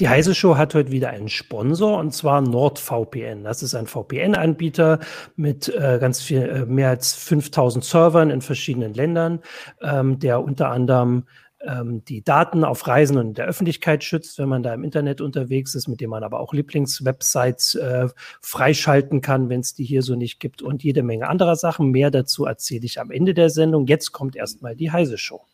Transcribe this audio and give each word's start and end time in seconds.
Die 0.00 0.08
Heise 0.08 0.34
Show 0.34 0.56
hat 0.56 0.74
heute 0.74 0.90
wieder 0.90 1.10
einen 1.10 1.28
Sponsor 1.28 1.98
und 1.98 2.12
zwar 2.12 2.40
NordVPN. 2.40 3.44
Das 3.44 3.62
ist 3.62 3.76
ein 3.76 3.86
VPN-Anbieter 3.86 4.98
mit 5.36 5.68
äh, 5.68 5.98
ganz 6.00 6.20
viel, 6.20 6.42
äh, 6.42 6.66
mehr 6.66 6.88
als 6.88 7.14
5000 7.14 7.84
Servern 7.84 8.30
in 8.30 8.40
verschiedenen 8.40 8.92
Ländern, 8.92 9.38
ähm, 9.80 10.18
der 10.18 10.42
unter 10.42 10.70
anderem 10.70 11.26
ähm, 11.60 12.04
die 12.06 12.24
Daten 12.24 12.64
auf 12.64 12.88
Reisen 12.88 13.18
und 13.18 13.38
der 13.38 13.46
Öffentlichkeit 13.46 14.02
schützt, 14.02 14.36
wenn 14.40 14.48
man 14.48 14.64
da 14.64 14.74
im 14.74 14.82
Internet 14.82 15.20
unterwegs 15.20 15.76
ist, 15.76 15.86
mit 15.86 16.00
dem 16.00 16.10
man 16.10 16.24
aber 16.24 16.40
auch 16.40 16.52
Lieblingswebsites 16.52 17.76
äh, 17.76 18.08
freischalten 18.40 19.20
kann, 19.20 19.48
wenn 19.48 19.60
es 19.60 19.74
die 19.74 19.84
hier 19.84 20.02
so 20.02 20.16
nicht 20.16 20.40
gibt 20.40 20.60
und 20.60 20.82
jede 20.82 21.04
Menge 21.04 21.28
anderer 21.28 21.54
Sachen. 21.54 21.92
Mehr 21.92 22.10
dazu 22.10 22.46
erzähle 22.46 22.84
ich 22.84 23.00
am 23.00 23.12
Ende 23.12 23.32
der 23.32 23.48
Sendung. 23.48 23.86
Jetzt 23.86 24.10
kommt 24.10 24.34
erstmal 24.34 24.74
die 24.74 24.90
Heise 24.90 25.18
Show. 25.18 25.44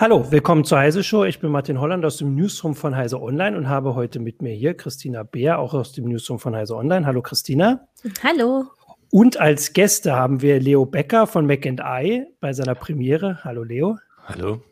Hallo, 0.00 0.30
willkommen 0.30 0.62
zur 0.62 0.78
Heise 0.78 1.02
Show. 1.02 1.24
Ich 1.24 1.40
bin 1.40 1.50
Martin 1.50 1.80
Holland 1.80 2.04
aus 2.04 2.18
dem 2.18 2.36
Newsroom 2.36 2.76
von 2.76 2.94
Heise 2.94 3.20
Online 3.20 3.56
und 3.56 3.68
habe 3.68 3.96
heute 3.96 4.20
mit 4.20 4.42
mir 4.42 4.54
hier 4.54 4.74
Christina 4.74 5.24
Beer, 5.24 5.58
auch 5.58 5.74
aus 5.74 5.90
dem 5.90 6.04
Newsroom 6.04 6.38
von 6.38 6.54
Heise 6.54 6.76
Online. 6.76 7.04
Hallo 7.04 7.20
Christina. 7.20 7.88
Hallo. 8.22 8.66
Und 9.10 9.40
als 9.40 9.72
Gäste 9.72 10.14
haben 10.14 10.40
wir 10.40 10.60
Leo 10.60 10.86
Becker 10.86 11.26
von 11.26 11.46
Mac 11.46 11.66
I 11.66 12.26
bei 12.38 12.52
seiner 12.52 12.76
Premiere. 12.76 13.42
Hallo 13.42 13.64
Leo. 13.64 13.98
Hallo. 14.24 14.62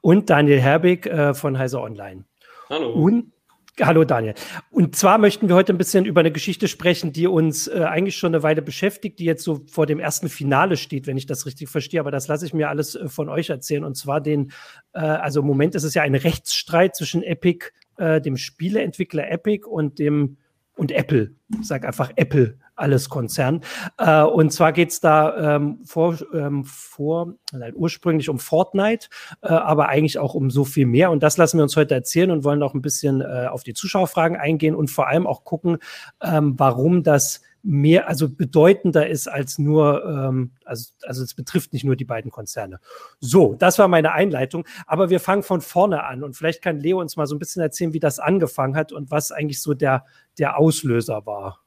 Und 0.00 0.30
Daniel 0.30 0.62
Herbig 0.62 1.04
äh, 1.08 1.34
von 1.34 1.58
Heise 1.58 1.82
Online. 1.82 2.24
Hallo. 2.70 2.90
Und 2.94 3.33
Hallo 3.80 4.04
Daniel. 4.04 4.34
Und 4.70 4.94
zwar 4.94 5.18
möchten 5.18 5.48
wir 5.48 5.56
heute 5.56 5.72
ein 5.72 5.78
bisschen 5.78 6.04
über 6.04 6.20
eine 6.20 6.30
Geschichte 6.30 6.68
sprechen, 6.68 7.12
die 7.12 7.26
uns 7.26 7.66
äh, 7.66 7.82
eigentlich 7.82 8.16
schon 8.16 8.32
eine 8.32 8.44
Weile 8.44 8.62
beschäftigt, 8.62 9.18
die 9.18 9.24
jetzt 9.24 9.42
so 9.42 9.62
vor 9.68 9.86
dem 9.86 9.98
ersten 9.98 10.28
Finale 10.28 10.76
steht, 10.76 11.08
wenn 11.08 11.16
ich 11.16 11.26
das 11.26 11.44
richtig 11.44 11.68
verstehe. 11.68 11.98
Aber 11.98 12.12
das 12.12 12.28
lasse 12.28 12.46
ich 12.46 12.54
mir 12.54 12.68
alles 12.68 12.94
äh, 12.94 13.08
von 13.08 13.28
euch 13.28 13.50
erzählen. 13.50 13.82
Und 13.82 13.96
zwar 13.96 14.20
den, 14.20 14.52
äh, 14.92 15.00
also 15.00 15.40
im 15.40 15.46
Moment 15.46 15.74
ist 15.74 15.82
es 15.82 15.94
ja 15.94 16.02
ein 16.02 16.14
Rechtsstreit 16.14 16.94
zwischen 16.94 17.24
Epic, 17.24 17.72
äh, 17.96 18.20
dem 18.20 18.36
Spieleentwickler 18.36 19.28
Epic 19.28 19.66
und 19.66 19.98
dem 19.98 20.36
und 20.76 20.92
Apple. 20.92 21.34
Ich 21.60 21.66
sage 21.66 21.86
einfach 21.86 22.12
Apple, 22.14 22.58
alles 22.76 23.08
Konzern. 23.08 23.60
Äh, 23.98 24.22
und 24.22 24.52
zwar 24.52 24.72
geht 24.72 24.90
es 24.90 25.00
da 25.00 25.56
ähm, 25.56 25.80
vor, 25.84 26.16
ähm, 26.32 26.64
vor 26.64 27.34
nein, 27.52 27.72
ursprünglich 27.74 28.28
um 28.28 28.38
Fortnite, 28.38 29.08
äh, 29.42 29.48
aber 29.48 29.88
eigentlich 29.88 30.18
auch 30.18 30.34
um 30.34 30.50
so 30.50 30.64
viel 30.64 30.86
mehr. 30.86 31.10
Und 31.10 31.22
das 31.22 31.36
lassen 31.36 31.58
wir 31.58 31.62
uns 31.62 31.76
heute 31.76 31.94
erzählen 31.94 32.30
und 32.30 32.44
wollen 32.44 32.62
auch 32.62 32.74
ein 32.74 32.82
bisschen 32.82 33.20
äh, 33.20 33.46
auf 33.50 33.62
die 33.62 33.74
Zuschauerfragen 33.74 34.36
eingehen 34.36 34.74
und 34.74 34.90
vor 34.90 35.08
allem 35.08 35.26
auch 35.26 35.44
gucken, 35.44 35.78
ähm, 36.22 36.54
warum 36.56 37.02
das 37.02 37.42
mehr, 37.64 38.08
also 38.08 38.28
bedeutender 38.28 39.08
ist 39.08 39.26
als 39.26 39.58
nur, 39.58 40.04
ähm, 40.04 40.52
also, 40.64 40.92
also 41.02 41.24
es 41.24 41.34
betrifft 41.34 41.72
nicht 41.72 41.84
nur 41.84 41.96
die 41.96 42.04
beiden 42.04 42.30
Konzerne. 42.30 42.78
So, 43.20 43.54
das 43.54 43.78
war 43.78 43.88
meine 43.88 44.12
Einleitung. 44.12 44.66
Aber 44.86 45.08
wir 45.08 45.18
fangen 45.18 45.42
von 45.42 45.62
vorne 45.62 46.04
an 46.04 46.22
und 46.22 46.36
vielleicht 46.36 46.62
kann 46.62 46.78
Leo 46.78 47.00
uns 47.00 47.16
mal 47.16 47.26
so 47.26 47.34
ein 47.34 47.38
bisschen 47.38 47.62
erzählen, 47.62 47.94
wie 47.94 48.00
das 48.00 48.18
angefangen 48.18 48.76
hat 48.76 48.92
und 48.92 49.10
was 49.10 49.32
eigentlich 49.32 49.62
so 49.62 49.72
der, 49.72 50.04
der 50.38 50.58
Auslöser 50.58 51.24
war. 51.24 51.60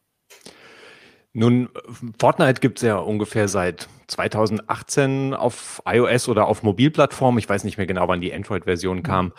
Nun, 1.40 1.70
Fortnite 2.18 2.62
gibt 2.62 2.80
es 2.80 2.82
ja 2.82 2.98
ungefähr 2.98 3.48
seit 3.48 3.88
2018 4.08 5.36
auf 5.36 5.84
iOS 5.86 6.30
oder 6.30 6.48
auf 6.48 6.64
Mobilplattformen. 6.64 7.38
Ich 7.38 7.48
weiß 7.48 7.64
nicht 7.64 7.78
mehr 7.78 7.86
genau, 7.86 8.08
wann 8.08 8.22
die 8.22 8.34
Android-Version 8.34 9.04
kam. 9.04 9.34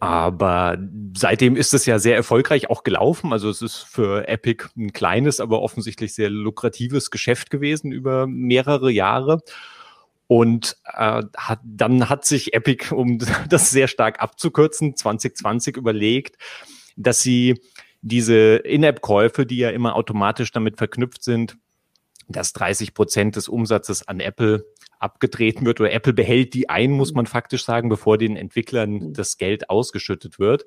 Aber 0.00 0.78
seitdem 1.14 1.54
ist 1.54 1.74
es 1.74 1.84
ja 1.84 1.98
sehr 1.98 2.16
erfolgreich 2.16 2.70
auch 2.70 2.84
gelaufen. 2.84 3.34
Also 3.34 3.50
es 3.50 3.60
ist 3.60 3.82
für 3.82 4.26
Epic 4.28 4.64
ein 4.78 4.94
kleines, 4.94 5.38
aber 5.38 5.60
offensichtlich 5.60 6.14
sehr 6.14 6.30
lukratives 6.30 7.10
Geschäft 7.10 7.50
gewesen 7.50 7.92
über 7.92 8.26
mehrere 8.26 8.90
Jahre. 8.90 9.42
Und 10.28 10.78
äh, 10.86 11.22
hat, 11.36 11.60
dann 11.64 12.08
hat 12.08 12.24
sich 12.24 12.54
Epic, 12.54 12.94
um 12.94 13.18
das 13.50 13.70
sehr 13.70 13.88
stark 13.88 14.22
abzukürzen, 14.22 14.96
2020 14.96 15.76
überlegt, 15.76 16.36
dass 16.96 17.20
sie 17.20 17.60
diese 18.06 18.56
In-App-Käufe, 18.56 19.46
die 19.46 19.56
ja 19.56 19.70
immer 19.70 19.96
automatisch 19.96 20.52
damit 20.52 20.76
verknüpft 20.76 21.24
sind, 21.24 21.56
dass 22.28 22.52
30 22.52 22.94
Prozent 22.94 23.34
des 23.34 23.48
Umsatzes 23.48 24.06
an 24.06 24.20
Apple 24.20 24.64
abgedreht 25.00 25.64
wird 25.64 25.80
oder 25.80 25.92
Apple 25.92 26.12
behält 26.12 26.54
die 26.54 26.68
ein, 26.68 26.92
muss 26.92 27.14
man 27.14 27.26
faktisch 27.26 27.64
sagen, 27.64 27.88
bevor 27.88 28.16
den 28.16 28.36
Entwicklern 28.36 29.12
das 29.12 29.38
Geld 29.38 29.70
ausgeschüttet 29.70 30.38
wird. 30.38 30.66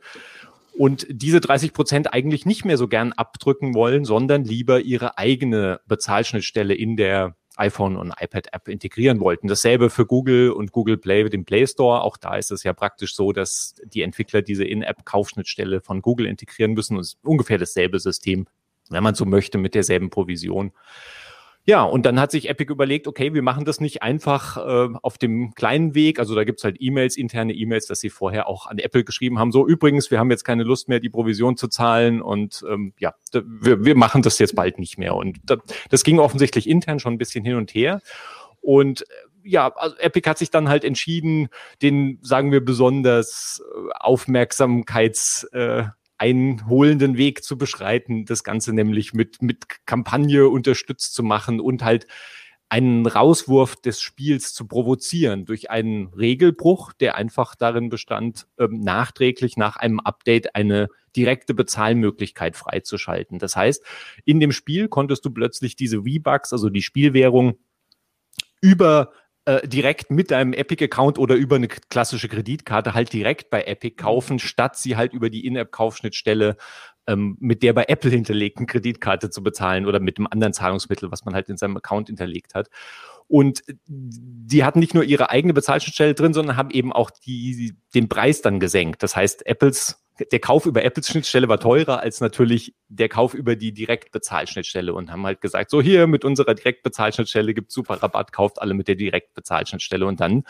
Und 0.78 1.08
diese 1.10 1.40
30 1.40 1.72
Prozent 1.72 2.14
eigentlich 2.14 2.46
nicht 2.46 2.66
mehr 2.66 2.78
so 2.78 2.90
gern 2.90 3.14
abdrücken 3.14 3.74
wollen, 3.74 4.04
sondern 4.04 4.44
lieber 4.44 4.82
ihre 4.82 5.18
eigene 5.18 5.80
Bezahlschnittstelle 5.88 6.74
in 6.74 6.98
der 6.98 7.36
iPhone 7.60 7.98
und 7.98 8.14
iPad 8.20 8.48
App 8.54 8.68
integrieren 8.68 9.20
wollten. 9.20 9.48
Dasselbe 9.48 9.90
für 9.90 10.06
Google 10.06 10.52
und 10.52 10.72
Google 10.72 10.98
Play 10.98 11.24
mit 11.24 11.34
dem 11.34 11.46
Play 11.46 11.68
Store. 11.68 12.02
Auch 12.02 12.18
da 12.18 12.36
ist 12.36 12.52
es 12.52 12.64
ja 12.64 12.74
praktisch 12.74 13.16
so, 13.16 13.32
dass 13.32 13.76
die 13.84 14.02
Entwickler 14.02 14.42
diese 14.42 14.64
In-App-Kaufschnittstelle 14.64 15.82
von 15.82 16.02
Google 16.02 16.26
integrieren 16.26 16.74
müssen. 16.74 16.98
Das 16.98 17.10
ist 17.10 17.20
ungefähr 17.24 17.58
dasselbe 17.58 18.00
System, 18.00 18.48
wenn 18.90 19.04
man 19.04 19.16
so 19.16 19.26
möchte, 19.26 19.58
mit 19.58 19.76
derselben 19.76 20.10
Provision. 20.10 20.72
Ja, 21.70 21.84
und 21.84 22.08
dann 22.08 22.20
hat 22.20 22.32
sich 22.32 22.50
Epic 22.50 22.72
überlegt, 22.74 23.06
okay, 23.08 23.36
wir 23.36 23.44
machen 23.44 23.64
das 23.64 23.80
nicht 23.80 24.02
einfach 24.02 24.58
äh, 24.58 24.90
auf 25.04 25.20
dem 25.20 25.54
kleinen 25.54 25.94
Weg. 25.94 26.18
Also 26.18 26.34
da 26.34 26.44
gibt's 26.44 26.64
halt 26.64 26.78
E-Mails, 26.80 27.16
interne 27.16 27.54
E-Mails, 27.54 27.86
dass 27.86 28.00
sie 28.00 28.10
vorher 28.10 28.48
auch 28.48 28.66
an 28.66 28.80
Apple 28.80 29.04
geschrieben 29.04 29.38
haben. 29.38 29.52
So, 29.52 29.68
übrigens, 29.68 30.10
wir 30.10 30.18
haben 30.18 30.32
jetzt 30.32 30.44
keine 30.44 30.64
Lust 30.64 30.90
mehr, 30.90 31.00
die 31.00 31.12
Provision 31.12 31.58
zu 31.58 31.68
zahlen 31.68 32.24
und 32.24 32.66
ähm, 32.68 32.94
ja, 32.98 33.14
wir, 33.32 33.86
wir 33.86 33.96
machen 33.96 34.24
das 34.24 34.40
jetzt 34.40 34.56
bald 34.56 34.80
nicht 34.80 34.98
mehr. 34.98 35.14
Und 35.14 35.38
das, 35.44 35.60
das 35.92 36.04
ging 36.04 36.18
offensichtlich 36.18 36.68
intern 36.68 36.98
schon 36.98 37.14
ein 37.14 37.20
bisschen 37.20 37.46
hin 37.46 37.56
und 37.56 37.72
her. 37.76 38.02
Und 38.62 39.04
äh, 39.04 39.06
ja, 39.44 39.72
also 39.76 39.96
Epic 39.98 40.28
hat 40.28 40.40
sich 40.40 40.50
dann 40.50 40.70
halt 40.70 40.84
entschieden, 40.84 41.50
den, 41.84 42.18
sagen 42.24 42.52
wir, 42.52 42.66
besonders 42.66 43.62
äh, 43.64 43.92
Aufmerksamkeits, 44.00 45.44
äh, 45.52 45.84
einholenden 46.20 47.18
Weg 47.18 47.44
zu 47.44 47.58
beschreiten, 47.58 48.26
das 48.26 48.44
Ganze 48.44 48.74
nämlich 48.74 49.14
mit, 49.14 49.42
mit 49.42 49.86
Kampagne 49.86 50.48
unterstützt 50.48 51.14
zu 51.14 51.24
machen 51.24 51.60
und 51.60 51.84
halt 51.84 52.08
einen 52.70 53.08
Rauswurf 53.08 53.76
des 53.78 54.00
Spiels 54.00 54.54
zu 54.54 54.68
provozieren 54.68 55.46
durch 55.46 55.72
einen 55.72 56.08
Regelbruch, 56.14 56.94
der 56.94 57.16
einfach 57.16 57.56
darin 57.56 57.90
bestand, 57.90 58.48
ähm, 58.60 58.82
nachträglich 58.82 59.58
nach 59.58 59.76
einem 59.76 60.00
Update 60.00 60.56
eine 60.56 60.88
direkte 61.16 61.56
Bezahlmöglichkeit 61.56 62.56
freizuschalten. 62.56 63.40
Das 63.40 63.56
heißt, 63.56 63.84
in 64.24 64.40
dem 64.40 64.52
Spiel 64.52 64.88
konntest 64.88 65.26
du 65.26 65.32
plötzlich 65.32 65.76
diese 65.76 66.04
V-Bucks, 66.04 66.54
also 66.54 66.70
die 66.70 66.84
Spielwährung, 66.84 67.58
über 68.62 69.14
äh, 69.46 69.68
direkt 69.68 70.12
mit 70.12 70.32
deinem 70.32 70.54
Epic-Account 70.54 71.18
oder 71.18 71.36
über 71.36 71.56
eine 71.56 71.68
klassische 71.68 72.28
Kreditkarte 72.28 72.94
halt 72.94 73.14
direkt 73.14 73.50
bei 73.50 73.64
Epic 73.64 73.96
mhm. 73.98 74.04
kaufen, 74.04 74.40
statt 74.40 74.78
sie 74.78 74.98
halt 74.98 75.14
über 75.14 75.30
die 75.30 75.46
In-App-Kaufschnittstelle 75.46 76.58
ähm, 77.08 77.38
mit 77.40 77.64
der 77.64 77.74
bei 77.74 77.86
Apple 77.88 78.12
hinterlegten 78.12 78.68
Kreditkarte 78.68 79.30
zu 79.30 79.42
bezahlen 79.42 79.86
oder 79.86 80.00
mit 80.00 80.18
einem 80.18 80.28
anderen 80.30 80.54
Zahlungsmittel, 80.54 81.12
was 81.12 81.26
man 81.26 81.34
halt 81.34 81.50
in 81.50 81.58
seinem 81.58 81.78
Account 81.78 82.08
hinterlegt 82.08 82.54
hat. 82.54 82.70
Und 83.28 83.64
die 83.88 84.64
hatten 84.64 84.80
nicht 84.80 84.94
nur 84.94 85.04
ihre 85.04 85.30
eigene 85.30 85.54
Bezahlschnittstelle 85.54 86.16
drin, 86.16 86.34
sondern 86.34 86.58
haben 86.58 86.72
eben 86.72 86.92
auch 86.92 87.12
die, 87.12 87.76
den 87.94 88.10
Preis 88.10 88.42
dann 88.42 88.60
gesenkt. 88.60 89.04
Das 89.04 89.16
heißt, 89.16 89.46
Apples 89.46 90.04
der 90.32 90.40
Kauf 90.40 90.66
über 90.66 90.84
Apples 90.84 91.08
Schnittstelle 91.08 91.48
war 91.48 91.60
teurer 91.60 92.00
als 92.00 92.22
natürlich 92.22 92.76
der 92.88 93.10
Kauf 93.10 93.34
über 93.34 93.56
die 93.56 93.74
Direktbezahlschnittstelle 93.74 94.94
und 94.94 95.12
haben 95.12 95.26
halt 95.26 95.42
gesagt, 95.42 95.70
so 95.70 95.82
hier 95.82 96.08
mit 96.08 96.26
unserer 96.26 96.56
Direktbezahlschnittstelle 96.56 97.54
gibt 97.54 97.72
super 97.72 97.96
Rabatt, 98.02 98.32
kauft 98.32 98.62
alle 98.62 98.74
mit 98.74 98.88
der 98.88 98.96
Direktbezahlschnittstelle 98.96 100.06
und 100.06 100.20
dann 100.20 100.44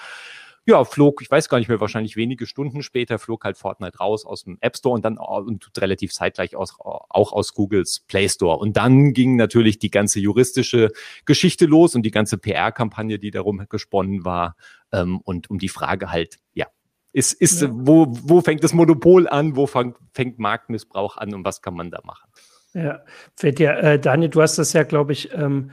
ja, 0.66 0.84
flog, 0.84 1.22
ich 1.22 1.31
weiß 1.31 1.50
gar 1.50 1.57
nicht 1.57 1.68
mehr, 1.68 1.80
wahrscheinlich 1.80 2.16
wenige 2.16 2.46
Stunden 2.46 2.84
später 2.84 3.18
flog 3.18 3.44
halt 3.44 3.57
Fortnite 3.57 3.97
raus 3.97 4.24
aus 4.25 4.44
dem 4.44 4.57
App 4.62 4.77
Store 4.77 4.94
und 4.94 5.04
dann 5.04 5.18
und 5.18 5.71
relativ 5.77 6.13
zeitgleich 6.13 6.56
aus, 6.56 6.75
auch 6.80 7.31
aus 7.31 7.54
Googles 7.56 8.01
Play 8.01 8.30
Store. 8.30 8.57
Und 8.57 8.77
dann 8.77 9.13
ging 9.13 9.36
natürlich 9.36 9.80
die 9.80 9.89
ganze 9.89 10.19
juristische 10.19 10.92
Geschichte 11.25 11.66
los 11.66 11.95
und 11.95 12.04
die 12.04 12.12
ganze 12.12 12.38
PR-Kampagne, 12.38 13.18
die 13.18 13.31
darum 13.31 13.66
gesponnen 13.68 14.25
war 14.25 14.56
ähm, 14.92 15.19
und 15.24 15.50
um 15.50 15.57
die 15.57 15.69
Frage 15.69 16.12
halt, 16.12 16.38
ja, 16.54 16.68
ist, 17.11 17.33
ist, 17.33 17.61
ja. 17.61 17.69
wo, 17.71 18.07
wo 18.09 18.41
fängt 18.41 18.63
das 18.63 18.73
Monopol 18.73 19.27
an? 19.27 19.56
Wo 19.56 19.67
fängt, 19.67 19.97
fängt 20.13 20.39
Marktmissbrauch 20.39 21.17
an 21.17 21.33
und 21.33 21.45
was 21.45 21.61
kann 21.61 21.73
man 21.73 21.91
da 21.91 22.01
machen? 22.03 22.29
Ja, 22.73 23.01
fällt 23.35 23.59
dir, 23.59 23.77
äh, 23.77 24.00
Daniel, 24.00 24.29
du 24.29 24.41
hast 24.41 24.57
das 24.57 24.73
ja, 24.73 24.83
glaube 24.83 25.13
ich, 25.13 25.33
ähm, 25.33 25.71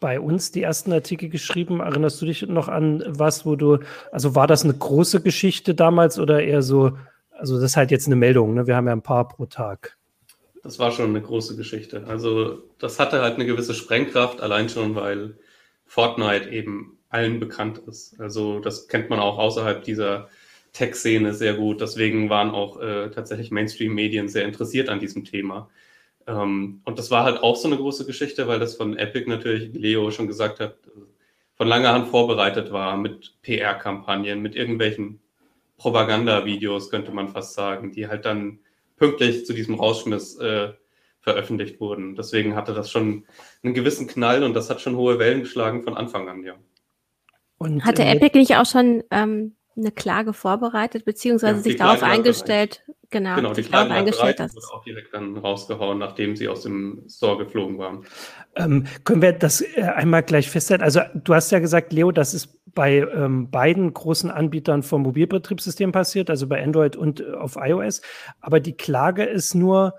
bei 0.00 0.20
uns 0.20 0.52
die 0.52 0.62
ersten 0.62 0.92
Artikel 0.92 1.28
geschrieben. 1.28 1.80
Erinnerst 1.80 2.20
du 2.20 2.26
dich 2.26 2.42
noch 2.42 2.68
an 2.68 3.02
was, 3.06 3.46
wo 3.46 3.56
du, 3.56 3.78
also 4.12 4.34
war 4.34 4.46
das 4.46 4.64
eine 4.64 4.74
große 4.74 5.22
Geschichte 5.22 5.74
damals 5.74 6.18
oder 6.18 6.42
eher 6.42 6.62
so, 6.62 6.96
also 7.30 7.56
das 7.56 7.64
ist 7.64 7.76
halt 7.76 7.90
jetzt 7.90 8.06
eine 8.06 8.16
Meldung, 8.16 8.54
ne? 8.54 8.66
Wir 8.66 8.76
haben 8.76 8.86
ja 8.86 8.92
ein 8.92 9.02
paar 9.02 9.26
pro 9.28 9.46
Tag. 9.46 9.96
Das 10.62 10.78
war 10.78 10.92
schon 10.92 11.10
eine 11.10 11.22
große 11.22 11.56
Geschichte. 11.56 12.04
Also 12.06 12.58
das 12.78 13.00
hatte 13.00 13.22
halt 13.22 13.36
eine 13.36 13.46
gewisse 13.46 13.74
Sprengkraft, 13.74 14.40
allein 14.40 14.68
schon, 14.68 14.94
weil 14.94 15.38
Fortnite 15.86 16.50
eben 16.50 16.98
allen 17.08 17.40
bekannt 17.40 17.78
ist. 17.78 18.20
Also 18.20 18.60
das 18.60 18.88
kennt 18.88 19.08
man 19.08 19.18
auch 19.18 19.38
außerhalb 19.38 19.82
dieser 19.82 20.28
Tech-Szene 20.72 21.34
sehr 21.34 21.54
gut. 21.54 21.80
Deswegen 21.80 22.30
waren 22.30 22.50
auch 22.50 22.80
äh, 22.80 23.10
tatsächlich 23.10 23.50
Mainstream-Medien 23.50 24.28
sehr 24.28 24.44
interessiert 24.44 24.88
an 24.88 25.00
diesem 25.00 25.24
Thema. 25.24 25.68
Ähm, 26.26 26.80
und 26.84 26.98
das 26.98 27.10
war 27.10 27.24
halt 27.24 27.42
auch 27.42 27.56
so 27.56 27.68
eine 27.68 27.76
große 27.76 28.06
Geschichte, 28.06 28.46
weil 28.46 28.60
das 28.60 28.76
von 28.76 28.96
Epic 28.96 29.28
natürlich, 29.28 29.72
wie 29.72 29.78
Leo 29.78 30.10
schon 30.10 30.28
gesagt 30.28 30.60
hat, 30.60 30.76
von 31.54 31.66
langer 31.66 31.92
Hand 31.92 32.08
vorbereitet 32.08 32.70
war 32.70 32.96
mit 32.96 33.34
PR-Kampagnen, 33.42 34.40
mit 34.40 34.54
irgendwelchen 34.54 35.20
Propagandavideos, 35.76 36.90
könnte 36.90 37.10
man 37.10 37.28
fast 37.28 37.54
sagen, 37.54 37.92
die 37.92 38.06
halt 38.06 38.24
dann 38.24 38.60
pünktlich 38.96 39.46
zu 39.46 39.52
diesem 39.52 39.74
Rausschmiss 39.74 40.38
äh, 40.38 40.72
veröffentlicht 41.20 41.80
wurden. 41.80 42.14
Deswegen 42.14 42.54
hatte 42.54 42.74
das 42.74 42.90
schon 42.90 43.24
einen 43.62 43.74
gewissen 43.74 44.06
Knall 44.06 44.44
und 44.44 44.54
das 44.54 44.70
hat 44.70 44.80
schon 44.80 44.96
hohe 44.96 45.18
Wellen 45.18 45.40
geschlagen 45.40 45.82
von 45.82 45.96
Anfang 45.96 46.28
an, 46.28 46.44
ja. 46.44 46.54
Und, 47.58 47.84
hatte 47.84 48.04
äh, 48.04 48.12
Epic 48.14 48.38
nicht 48.38 48.56
auch 48.56 48.66
schon 48.66 49.02
ähm, 49.10 49.56
eine 49.78 49.92
Klage 49.92 50.32
vorbereitet, 50.32 51.04
beziehungsweise 51.04 51.56
ja, 51.56 51.62
sich 51.62 51.76
darauf 51.76 52.02
eingestellt, 52.02 52.82
genau, 53.10 53.36
genau 53.36 53.54
sich 53.54 53.70
darauf 53.70 53.90
eingestellt, 53.90 54.40
dass 54.40 54.54
wurde 54.54 54.66
auch 54.72 54.84
direkt 54.84 55.14
dann 55.14 55.36
rausgehauen, 55.36 55.98
nachdem 55.98 56.36
sie 56.36 56.48
aus 56.48 56.62
dem 56.62 57.04
Store 57.08 57.38
geflogen 57.38 57.78
waren. 57.78 58.04
Ähm, 58.56 58.86
können 59.04 59.22
wir 59.22 59.32
das 59.32 59.60
äh, 59.60 59.82
einmal 59.82 60.22
gleich 60.22 60.50
feststellen? 60.50 60.82
Also 60.82 61.00
du 61.14 61.34
hast 61.34 61.50
ja 61.50 61.58
gesagt, 61.58 61.92
Leo, 61.92 62.10
das 62.10 62.34
ist 62.34 62.58
bei 62.74 62.98
ähm, 62.98 63.50
beiden 63.50 63.92
großen 63.92 64.30
Anbietern 64.30 64.82
vom 64.82 65.02
Mobilbetriebssystem 65.02 65.92
passiert, 65.92 66.30
also 66.30 66.46
bei 66.46 66.62
Android 66.62 66.96
und 66.96 67.20
äh, 67.20 67.32
auf 67.32 67.56
iOS. 67.56 68.02
Aber 68.40 68.60
die 68.60 68.76
Klage 68.76 69.24
ist 69.24 69.54
nur 69.54 69.94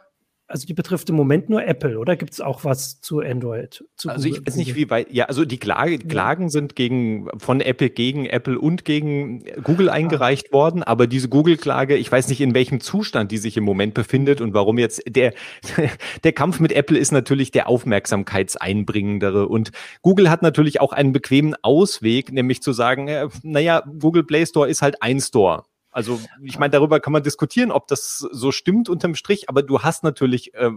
also 0.49 0.65
die 0.65 0.73
betrifft 0.73 1.09
im 1.09 1.15
Moment 1.15 1.49
nur 1.49 1.65
Apple, 1.65 1.99
oder 1.99 2.15
gibt 2.15 2.33
es 2.33 2.41
auch 2.41 2.63
was 2.63 2.99
zu 3.01 3.19
Android? 3.19 3.85
Zu 3.95 4.09
also 4.09 4.27
ich 4.27 4.45
weiß 4.45 4.55
nicht, 4.55 4.75
wie 4.75 4.89
weit, 4.89 5.11
ja, 5.11 5.25
also 5.25 5.45
die 5.45 5.59
Klage, 5.59 5.99
Klagen 5.99 6.43
ja. 6.43 6.49
sind 6.49 6.75
gegen, 6.75 7.27
von 7.37 7.61
Apple 7.61 7.91
gegen 7.91 8.25
Apple 8.25 8.59
und 8.59 8.83
gegen 8.83 9.43
Google 9.63 9.89
ah. 9.89 9.93
eingereicht 9.93 10.47
ah. 10.49 10.53
worden, 10.53 10.83
aber 10.83 11.05
diese 11.05 11.29
Google-Klage, 11.29 11.95
ich 11.95 12.11
weiß 12.11 12.29
nicht, 12.29 12.41
in 12.41 12.55
welchem 12.55 12.79
Zustand 12.79 13.31
die 13.31 13.37
sich 13.37 13.57
im 13.57 13.63
Moment 13.63 13.93
befindet 13.93 14.41
und 14.41 14.55
warum 14.55 14.79
jetzt 14.79 15.03
der, 15.07 15.33
der 16.23 16.33
Kampf 16.33 16.59
mit 16.59 16.71
Apple 16.71 16.97
ist 16.97 17.11
natürlich 17.11 17.51
der 17.51 17.69
aufmerksamkeitseinbringendere 17.69 19.47
und 19.47 19.71
Google 20.01 20.31
hat 20.31 20.41
natürlich 20.41 20.81
auch 20.81 20.93
einen 20.93 21.13
bequemen 21.13 21.55
Ausweg, 21.61 22.31
nämlich 22.31 22.63
zu 22.63 22.73
sagen, 22.73 23.07
äh, 23.07 23.27
naja, 23.43 23.83
Google 23.99 24.23
Play 24.23 24.47
Store 24.47 24.67
ist 24.67 24.81
halt 24.81 25.03
ein 25.03 25.19
Store. 25.21 25.65
Also 25.91 26.19
ich 26.43 26.59
meine, 26.59 26.71
darüber 26.71 26.99
kann 26.99 27.13
man 27.13 27.23
diskutieren, 27.23 27.71
ob 27.71 27.87
das 27.87 28.19
so 28.19 28.51
stimmt 28.51 28.89
unterm 28.89 29.15
Strich, 29.15 29.49
aber 29.49 29.63
du 29.63 29.81
hast 29.81 30.03
natürlich 30.03 30.53
äh, 30.53 30.69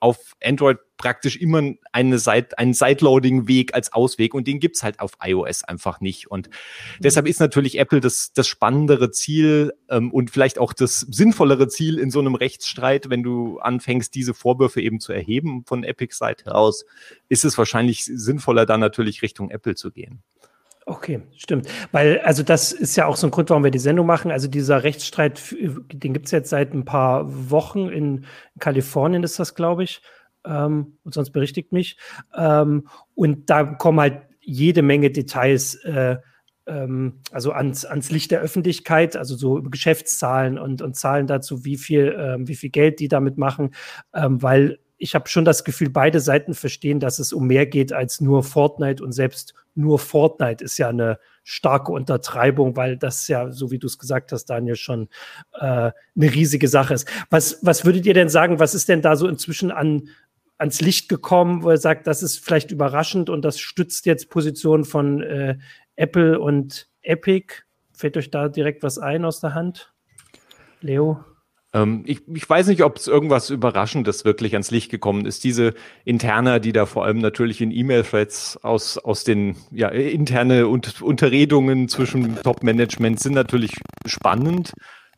auf 0.00 0.34
Android 0.42 0.78
praktisch 0.96 1.36
immer 1.36 1.62
eine 1.92 2.18
Side, 2.18 2.58
einen 2.58 2.74
Sideloading-Weg 2.74 3.74
als 3.74 3.92
Ausweg 3.92 4.34
und 4.34 4.46
den 4.46 4.60
gibt's 4.60 4.82
halt 4.82 4.98
auf 5.00 5.12
iOS 5.22 5.62
einfach 5.64 6.00
nicht. 6.00 6.30
Und 6.30 6.48
mhm. 6.48 6.52
deshalb 7.00 7.28
ist 7.28 7.38
natürlich 7.38 7.78
Apple 7.78 8.00
das, 8.00 8.32
das 8.32 8.48
spannendere 8.48 9.10
Ziel 9.10 9.72
ähm, 9.88 10.10
und 10.10 10.30
vielleicht 10.30 10.58
auch 10.58 10.72
das 10.72 11.00
sinnvollere 11.00 11.68
Ziel 11.68 11.98
in 11.98 12.10
so 12.10 12.18
einem 12.18 12.34
Rechtsstreit, 12.34 13.08
wenn 13.08 13.22
du 13.22 13.58
anfängst, 13.58 14.14
diese 14.14 14.34
Vorwürfe 14.34 14.80
eben 14.80 15.00
zu 15.00 15.12
erheben 15.12 15.64
von 15.64 15.84
Epics 15.84 16.18
Seite 16.18 16.54
aus, 16.54 16.84
ist 17.28 17.44
es 17.44 17.56
wahrscheinlich 17.56 18.04
sinnvoller, 18.04 18.66
da 18.66 18.78
natürlich 18.78 19.22
Richtung 19.22 19.50
Apple 19.50 19.74
zu 19.74 19.90
gehen. 19.90 20.22
Okay, 20.88 21.20
stimmt. 21.36 21.68
Weil, 21.90 22.20
also 22.20 22.44
das 22.44 22.70
ist 22.70 22.94
ja 22.94 23.06
auch 23.06 23.16
so 23.16 23.26
ein 23.26 23.32
Grund, 23.32 23.50
warum 23.50 23.64
wir 23.64 23.72
die 23.72 23.78
Sendung 23.80 24.06
machen. 24.06 24.30
Also 24.30 24.46
dieser 24.46 24.84
Rechtsstreit, 24.84 25.42
den 25.50 26.12
gibt 26.12 26.26
es 26.26 26.30
jetzt 26.30 26.48
seit 26.48 26.72
ein 26.74 26.84
paar 26.84 27.24
Wochen 27.50 27.88
in 27.88 28.24
Kalifornien, 28.60 29.24
ist 29.24 29.40
das, 29.40 29.56
glaube 29.56 29.82
ich. 29.82 30.00
Ähm, 30.46 30.98
und 31.02 31.12
sonst 31.12 31.30
berichtigt 31.30 31.72
mich. 31.72 31.98
Ähm, 32.36 32.86
und 33.16 33.50
da 33.50 33.64
kommen 33.64 33.98
halt 33.98 34.22
jede 34.40 34.82
Menge 34.82 35.10
Details, 35.10 35.74
äh, 35.84 36.18
ähm, 36.68 37.20
also 37.32 37.50
ans, 37.50 37.84
ans 37.84 38.12
Licht 38.12 38.30
der 38.30 38.40
Öffentlichkeit, 38.40 39.16
also 39.16 39.34
so 39.34 39.60
Geschäftszahlen 39.62 40.56
und, 40.56 40.82
und 40.82 40.94
Zahlen 40.94 41.26
dazu, 41.26 41.64
wie 41.64 41.78
viel, 41.78 42.16
ähm, 42.16 42.46
wie 42.46 42.54
viel 42.54 42.70
Geld 42.70 43.00
die 43.00 43.08
damit 43.08 43.38
machen, 43.38 43.74
ähm, 44.14 44.40
weil 44.40 44.78
ich 44.98 45.14
habe 45.14 45.28
schon 45.28 45.44
das 45.44 45.64
Gefühl, 45.64 45.90
beide 45.90 46.20
Seiten 46.20 46.54
verstehen, 46.54 47.00
dass 47.00 47.18
es 47.18 47.32
um 47.32 47.46
mehr 47.46 47.66
geht 47.66 47.92
als 47.92 48.20
nur 48.20 48.42
Fortnite 48.42 49.02
und 49.02 49.12
selbst 49.12 49.54
nur 49.74 49.98
Fortnite 49.98 50.64
ist 50.64 50.78
ja 50.78 50.88
eine 50.88 51.18
starke 51.44 51.92
Untertreibung, 51.92 52.76
weil 52.76 52.96
das 52.96 53.28
ja, 53.28 53.52
so 53.52 53.70
wie 53.70 53.78
du 53.78 53.86
es 53.86 53.98
gesagt 53.98 54.32
hast, 54.32 54.46
Daniel, 54.46 54.76
schon 54.76 55.08
äh, 55.54 55.60
eine 55.66 55.94
riesige 56.16 56.68
Sache 56.68 56.94
ist. 56.94 57.08
Was, 57.30 57.58
was 57.62 57.84
würdet 57.84 58.06
ihr 58.06 58.14
denn 58.14 58.30
sagen, 58.30 58.58
was 58.58 58.74
ist 58.74 58.88
denn 58.88 59.02
da 59.02 59.16
so 59.16 59.28
inzwischen 59.28 59.70
an, 59.70 60.08
ans 60.58 60.80
Licht 60.80 61.08
gekommen, 61.08 61.62
wo 61.62 61.70
er 61.70 61.76
sagt, 61.76 62.06
das 62.06 62.22
ist 62.22 62.42
vielleicht 62.42 62.70
überraschend 62.70 63.28
und 63.28 63.42
das 63.42 63.60
stützt 63.60 64.06
jetzt 64.06 64.30
Positionen 64.30 64.84
von 64.84 65.22
äh, 65.22 65.58
Apple 65.96 66.40
und 66.40 66.88
Epic? 67.02 67.54
Fällt 67.92 68.16
euch 68.16 68.30
da 68.30 68.48
direkt 68.48 68.82
was 68.82 68.98
ein 68.98 69.24
aus 69.24 69.40
der 69.40 69.54
Hand? 69.54 69.92
Leo? 70.80 71.24
Ähm, 71.76 72.02
ich, 72.06 72.22
ich 72.32 72.48
weiß 72.48 72.68
nicht, 72.68 72.82
ob 72.82 72.96
es 72.96 73.06
irgendwas 73.06 73.50
Überraschendes 73.50 74.24
wirklich 74.24 74.54
ans 74.54 74.70
Licht 74.70 74.90
gekommen 74.90 75.26
ist. 75.26 75.44
Diese 75.44 75.74
Interna, 76.04 76.58
die 76.58 76.72
da 76.72 76.86
vor 76.86 77.04
allem 77.04 77.18
natürlich 77.18 77.60
in 77.60 77.70
E-Mail-Threads 77.70 78.60
aus, 78.62 78.96
aus 78.96 79.24
den 79.24 79.56
ja, 79.70 79.88
interne 79.88 80.68
und 80.68 81.02
Unterredungen 81.02 81.88
zwischen 81.88 82.36
Top-Management 82.42 83.20
sind 83.20 83.34
natürlich 83.34 83.72
spannend 84.06 84.72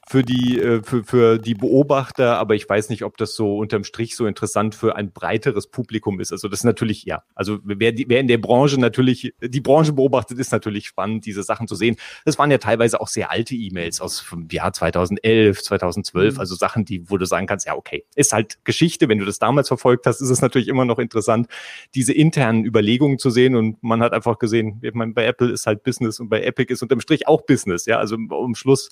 für 0.08 0.22
die, 0.22 0.58
äh, 0.58 0.82
für, 0.82 1.04
für 1.04 1.38
die 1.38 1.54
Beobachter, 1.54 2.38
aber 2.38 2.54
ich 2.54 2.66
weiß 2.66 2.88
nicht, 2.88 3.04
ob 3.04 3.18
das 3.18 3.34
so 3.34 3.58
unterm 3.58 3.84
Strich 3.84 4.16
so 4.16 4.26
interessant 4.26 4.74
für 4.74 4.96
ein 4.96 5.12
breiteres 5.12 5.66
Publikum 5.66 6.18
ist. 6.18 6.32
Also 6.32 6.48
das 6.48 6.60
ist 6.60 6.64
natürlich, 6.64 7.04
ja, 7.04 7.22
also 7.34 7.58
wer, 7.62 7.92
die, 7.92 8.08
wer 8.08 8.20
in 8.20 8.26
der 8.26 8.38
Branche 8.38 8.80
natürlich, 8.80 9.34
die 9.42 9.60
Branche 9.60 9.92
beobachtet, 9.92 10.38
ist 10.38 10.50
natürlich 10.50 10.86
spannend, 10.86 11.26
diese 11.26 11.42
Sachen 11.42 11.68
zu 11.68 11.74
sehen. 11.74 11.96
Das 12.24 12.38
waren 12.38 12.50
ja 12.50 12.56
teilweise 12.56 13.00
auch 13.00 13.08
sehr 13.08 13.30
alte 13.30 13.54
E-Mails 13.54 14.00
aus 14.00 14.24
dem 14.30 14.48
Jahr 14.50 14.72
2011, 14.72 15.62
2012, 15.62 16.34
mhm. 16.34 16.40
also 16.40 16.54
Sachen, 16.54 16.86
die, 16.86 17.10
wo 17.10 17.18
du 17.18 17.26
sagen 17.26 17.46
kannst, 17.46 17.66
ja, 17.66 17.76
okay, 17.76 18.06
ist 18.14 18.32
halt 18.32 18.58
Geschichte. 18.64 19.08
Wenn 19.10 19.18
du 19.18 19.26
das 19.26 19.38
damals 19.38 19.68
verfolgt 19.68 20.06
hast, 20.06 20.22
ist 20.22 20.30
es 20.30 20.40
natürlich 20.40 20.68
immer 20.68 20.86
noch 20.86 20.98
interessant, 20.98 21.48
diese 21.94 22.14
internen 22.14 22.64
Überlegungen 22.64 23.18
zu 23.18 23.28
sehen 23.28 23.56
und 23.56 23.82
man 23.82 24.02
hat 24.02 24.14
einfach 24.14 24.38
gesehen, 24.38 24.80
ich 24.82 24.94
meine, 24.94 25.12
bei 25.12 25.26
Apple 25.26 25.50
ist 25.50 25.66
halt 25.66 25.82
Business 25.82 26.18
und 26.18 26.30
bei 26.30 26.42
Epic 26.42 26.72
ist 26.72 26.82
unterm 26.82 27.00
Strich 27.00 27.28
auch 27.28 27.42
Business, 27.42 27.84
ja, 27.84 27.98
also 27.98 28.16
um 28.16 28.54
Schluss 28.54 28.88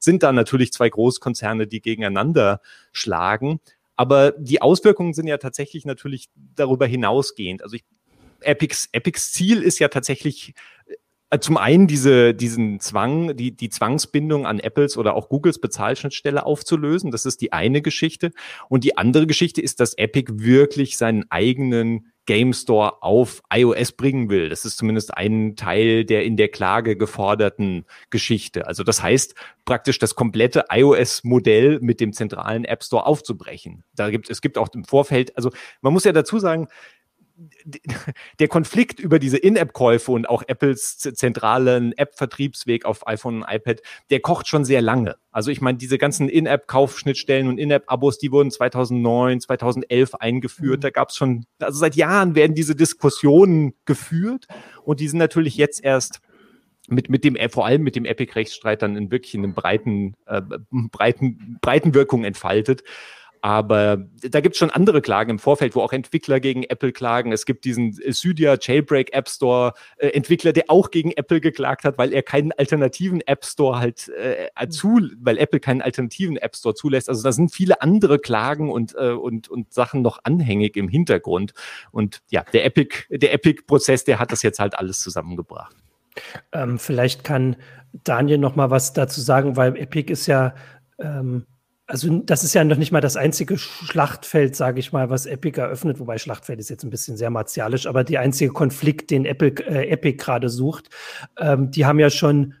sind 0.00 0.24
da 0.24 0.32
natürlich 0.32 0.72
zwei 0.72 0.88
Großkonzerne, 0.88 1.68
die 1.68 1.80
gegeneinander 1.80 2.60
schlagen. 2.92 3.60
Aber 3.94 4.32
die 4.32 4.62
Auswirkungen 4.62 5.12
sind 5.12 5.28
ja 5.28 5.36
tatsächlich 5.36 5.84
natürlich 5.84 6.30
darüber 6.56 6.86
hinausgehend. 6.86 7.62
Also 7.62 7.76
ich, 7.76 7.84
Epics, 8.40 8.88
Epics 8.92 9.32
Ziel 9.32 9.62
ist 9.62 9.78
ja 9.78 9.88
tatsächlich 9.88 10.54
zum 11.38 11.56
einen 11.56 11.86
diese, 11.86 12.34
diesen 12.34 12.80
Zwang, 12.80 13.36
die, 13.36 13.56
die 13.56 13.70
Zwangsbindung 13.70 14.46
an 14.46 14.58
Apples 14.58 14.96
oder 14.96 15.14
auch 15.14 15.28
Googles 15.28 15.60
Bezahlschnittstelle 15.60 16.44
aufzulösen. 16.44 17.12
Das 17.12 17.24
ist 17.24 17.40
die 17.40 17.52
eine 17.52 17.82
Geschichte. 17.82 18.32
Und 18.68 18.82
die 18.82 18.98
andere 18.98 19.28
Geschichte 19.28 19.60
ist, 19.60 19.78
dass 19.78 19.94
Epic 19.94 20.32
wirklich 20.34 20.96
seinen 20.96 21.30
eigenen 21.30 22.10
Game 22.26 22.52
Store 22.52 23.02
auf 23.02 23.42
iOS 23.52 23.92
bringen 23.92 24.30
will. 24.30 24.48
Das 24.50 24.64
ist 24.64 24.76
zumindest 24.76 25.16
ein 25.16 25.56
Teil 25.56 26.04
der 26.04 26.24
in 26.24 26.36
der 26.36 26.48
Klage 26.48 26.96
geforderten 26.96 27.86
Geschichte. 28.10 28.66
Also 28.66 28.84
das 28.84 29.02
heißt 29.02 29.34
praktisch 29.64 29.98
das 29.98 30.14
komplette 30.14 30.66
iOS-Modell 30.70 31.80
mit 31.80 32.00
dem 32.00 32.12
zentralen 32.12 32.64
App 32.64 32.84
Store 32.84 33.06
aufzubrechen. 33.06 33.84
Da 33.94 34.10
gibt 34.10 34.30
es 34.30 34.40
gibt 34.40 34.58
auch 34.58 34.68
im 34.74 34.84
Vorfeld, 34.84 35.36
also 35.36 35.50
man 35.80 35.92
muss 35.92 36.04
ja 36.04 36.12
dazu 36.12 36.38
sagen, 36.38 36.68
der 38.38 38.48
Konflikt 38.48 39.00
über 39.00 39.18
diese 39.18 39.38
In-App-Käufe 39.38 40.12
und 40.12 40.28
auch 40.28 40.42
Apples 40.46 40.98
zentralen 40.98 41.92
App-Vertriebsweg 41.96 42.84
auf 42.84 43.06
iPhone 43.06 43.42
und 43.42 43.46
iPad, 43.48 43.80
der 44.10 44.20
kocht 44.20 44.46
schon 44.46 44.64
sehr 44.64 44.82
lange. 44.82 45.16
Also 45.30 45.50
ich 45.50 45.60
meine, 45.60 45.78
diese 45.78 45.96
ganzen 45.96 46.28
In-App-Kaufschnittstellen 46.28 47.48
und 47.48 47.58
In-App-Abos, 47.58 48.18
die 48.18 48.32
wurden 48.32 48.50
2009, 48.50 49.40
2011 49.40 50.14
eingeführt. 50.16 50.78
Mhm. 50.78 50.82
Da 50.82 50.90
gab 50.90 51.10
es 51.10 51.16
schon, 51.16 51.46
also 51.58 51.78
seit 51.78 51.96
Jahren 51.96 52.34
werden 52.34 52.54
diese 52.54 52.74
Diskussionen 52.74 53.74
geführt 53.84 54.46
und 54.82 55.00
die 55.00 55.08
sind 55.08 55.18
natürlich 55.18 55.56
jetzt 55.56 55.82
erst 55.82 56.20
mit, 56.88 57.08
mit 57.08 57.24
dem, 57.24 57.36
vor 57.50 57.66
allem 57.66 57.82
mit 57.82 57.96
dem 57.96 58.04
Epic-Rechtsstreit 58.04 58.82
dann 58.82 58.96
in 58.96 59.10
wirklich 59.10 59.34
in 59.34 59.44
einem 59.44 59.54
breiten, 59.54 60.14
äh, 60.26 60.42
breiten, 60.70 61.58
breiten 61.60 61.94
Wirkung 61.94 62.24
entfaltet. 62.24 62.82
Aber 63.42 63.96
da 64.22 64.40
gibt 64.40 64.54
es 64.54 64.58
schon 64.58 64.70
andere 64.70 65.00
Klagen 65.00 65.30
im 65.30 65.38
Vorfeld, 65.38 65.74
wo 65.74 65.80
auch 65.80 65.92
Entwickler 65.92 66.40
gegen 66.40 66.62
Apple 66.64 66.92
klagen. 66.92 67.32
Es 67.32 67.46
gibt 67.46 67.64
diesen 67.64 67.92
Cydia 67.92 68.58
Jailbreak 68.60 69.14
App 69.14 69.28
Store 69.28 69.72
äh, 69.96 70.08
Entwickler, 70.08 70.52
der 70.52 70.64
auch 70.68 70.90
gegen 70.90 71.12
Apple 71.12 71.40
geklagt 71.40 71.84
hat, 71.84 71.96
weil 71.96 72.12
er 72.12 72.22
keinen 72.22 72.52
alternativen 72.52 73.22
App 73.22 73.44
Store 73.44 73.78
halt 73.78 74.08
äh, 74.08 74.68
zu, 74.68 75.00
weil 75.20 75.38
Apple 75.38 75.58
keinen 75.58 75.80
alternativen 75.80 76.36
App 76.36 76.54
Store 76.54 76.74
zulässt. 76.74 77.08
Also 77.08 77.22
da 77.22 77.32
sind 77.32 77.50
viele 77.50 77.80
andere 77.80 78.18
Klagen 78.18 78.70
und 78.70 78.94
äh, 78.98 79.12
und 79.12 79.48
und 79.48 79.72
Sachen 79.72 80.02
noch 80.02 80.18
anhängig 80.24 80.76
im 80.76 80.88
Hintergrund. 80.88 81.54
Und 81.92 82.20
ja, 82.30 82.44
der 82.52 82.66
Epic 82.66 83.06
der 83.10 83.32
Epic 83.32 83.62
Prozess, 83.66 84.04
der 84.04 84.18
hat 84.18 84.32
das 84.32 84.42
jetzt 84.42 84.58
halt 84.58 84.78
alles 84.78 85.00
zusammengebracht. 85.00 85.74
Ähm, 86.52 86.78
vielleicht 86.78 87.24
kann 87.24 87.56
Daniel 88.04 88.38
noch 88.38 88.54
mal 88.54 88.70
was 88.70 88.92
dazu 88.92 89.22
sagen, 89.22 89.56
weil 89.56 89.76
Epic 89.76 90.12
ist 90.12 90.26
ja 90.26 90.54
ähm 90.98 91.46
also 91.90 92.20
das 92.20 92.44
ist 92.44 92.54
ja 92.54 92.62
noch 92.62 92.76
nicht 92.76 92.92
mal 92.92 93.00
das 93.00 93.16
einzige 93.16 93.58
Schlachtfeld, 93.58 94.54
sage 94.54 94.78
ich 94.78 94.92
mal, 94.92 95.10
was 95.10 95.26
Epic 95.26 95.60
eröffnet, 95.60 95.98
wobei 95.98 96.18
Schlachtfeld 96.18 96.60
ist 96.60 96.70
jetzt 96.70 96.84
ein 96.84 96.90
bisschen 96.90 97.16
sehr 97.16 97.30
martialisch, 97.30 97.88
aber 97.88 98.04
die 98.04 98.16
einzige 98.16 98.52
Konflikt, 98.52 99.10
den 99.10 99.24
Apple, 99.24 99.48
äh, 99.66 99.88
Epic 99.90 100.16
gerade 100.18 100.48
sucht. 100.48 100.88
Ähm, 101.36 101.72
die 101.72 101.86
haben 101.86 101.98
ja 101.98 102.08
schon 102.08 102.54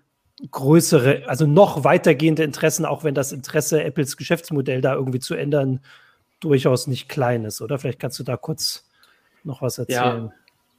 größere, 0.50 1.28
also 1.28 1.46
noch 1.46 1.84
weitergehende 1.84 2.42
Interessen, 2.42 2.84
auch 2.84 3.04
wenn 3.04 3.14
das 3.14 3.30
Interesse, 3.30 3.84
Apples 3.84 4.16
Geschäftsmodell 4.16 4.80
da 4.80 4.94
irgendwie 4.94 5.20
zu 5.20 5.36
ändern, 5.36 5.78
durchaus 6.40 6.88
nicht 6.88 7.08
klein 7.08 7.44
ist, 7.44 7.60
oder? 7.60 7.78
Vielleicht 7.78 8.00
kannst 8.00 8.18
du 8.18 8.24
da 8.24 8.36
kurz 8.36 8.90
noch 9.44 9.62
was 9.62 9.78
erzählen. 9.78 10.32
Ja, 10.32 10.32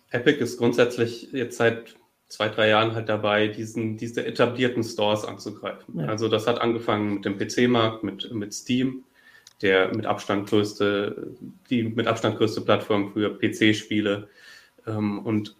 Epic 0.09 0.43
ist 0.43 0.57
grundsätzlich 0.57 1.31
jetzt 1.31 1.55
seit 1.55 1.95
zwei, 2.31 2.49
drei 2.49 2.69
Jahren 2.69 2.95
halt 2.95 3.09
dabei, 3.09 3.47
diesen, 3.49 3.97
diese 3.97 4.25
etablierten 4.25 4.83
Stores 4.83 5.25
anzugreifen. 5.25 5.99
Ja. 5.99 6.05
Also 6.05 6.29
das 6.29 6.47
hat 6.47 6.61
angefangen 6.61 7.15
mit 7.15 7.25
dem 7.25 7.37
PC-Markt, 7.37 8.03
mit, 8.03 8.31
mit 8.33 8.53
Steam, 8.53 9.03
der 9.61 9.93
mit 9.93 10.05
Abstand 10.05 10.49
größte, 10.49 11.35
die 11.69 11.83
mit 11.83 12.07
Abstand 12.07 12.37
größte 12.37 12.61
Plattform 12.61 13.11
für 13.13 13.37
PC-Spiele. 13.37 14.29
Ähm, 14.87 15.19
und 15.19 15.55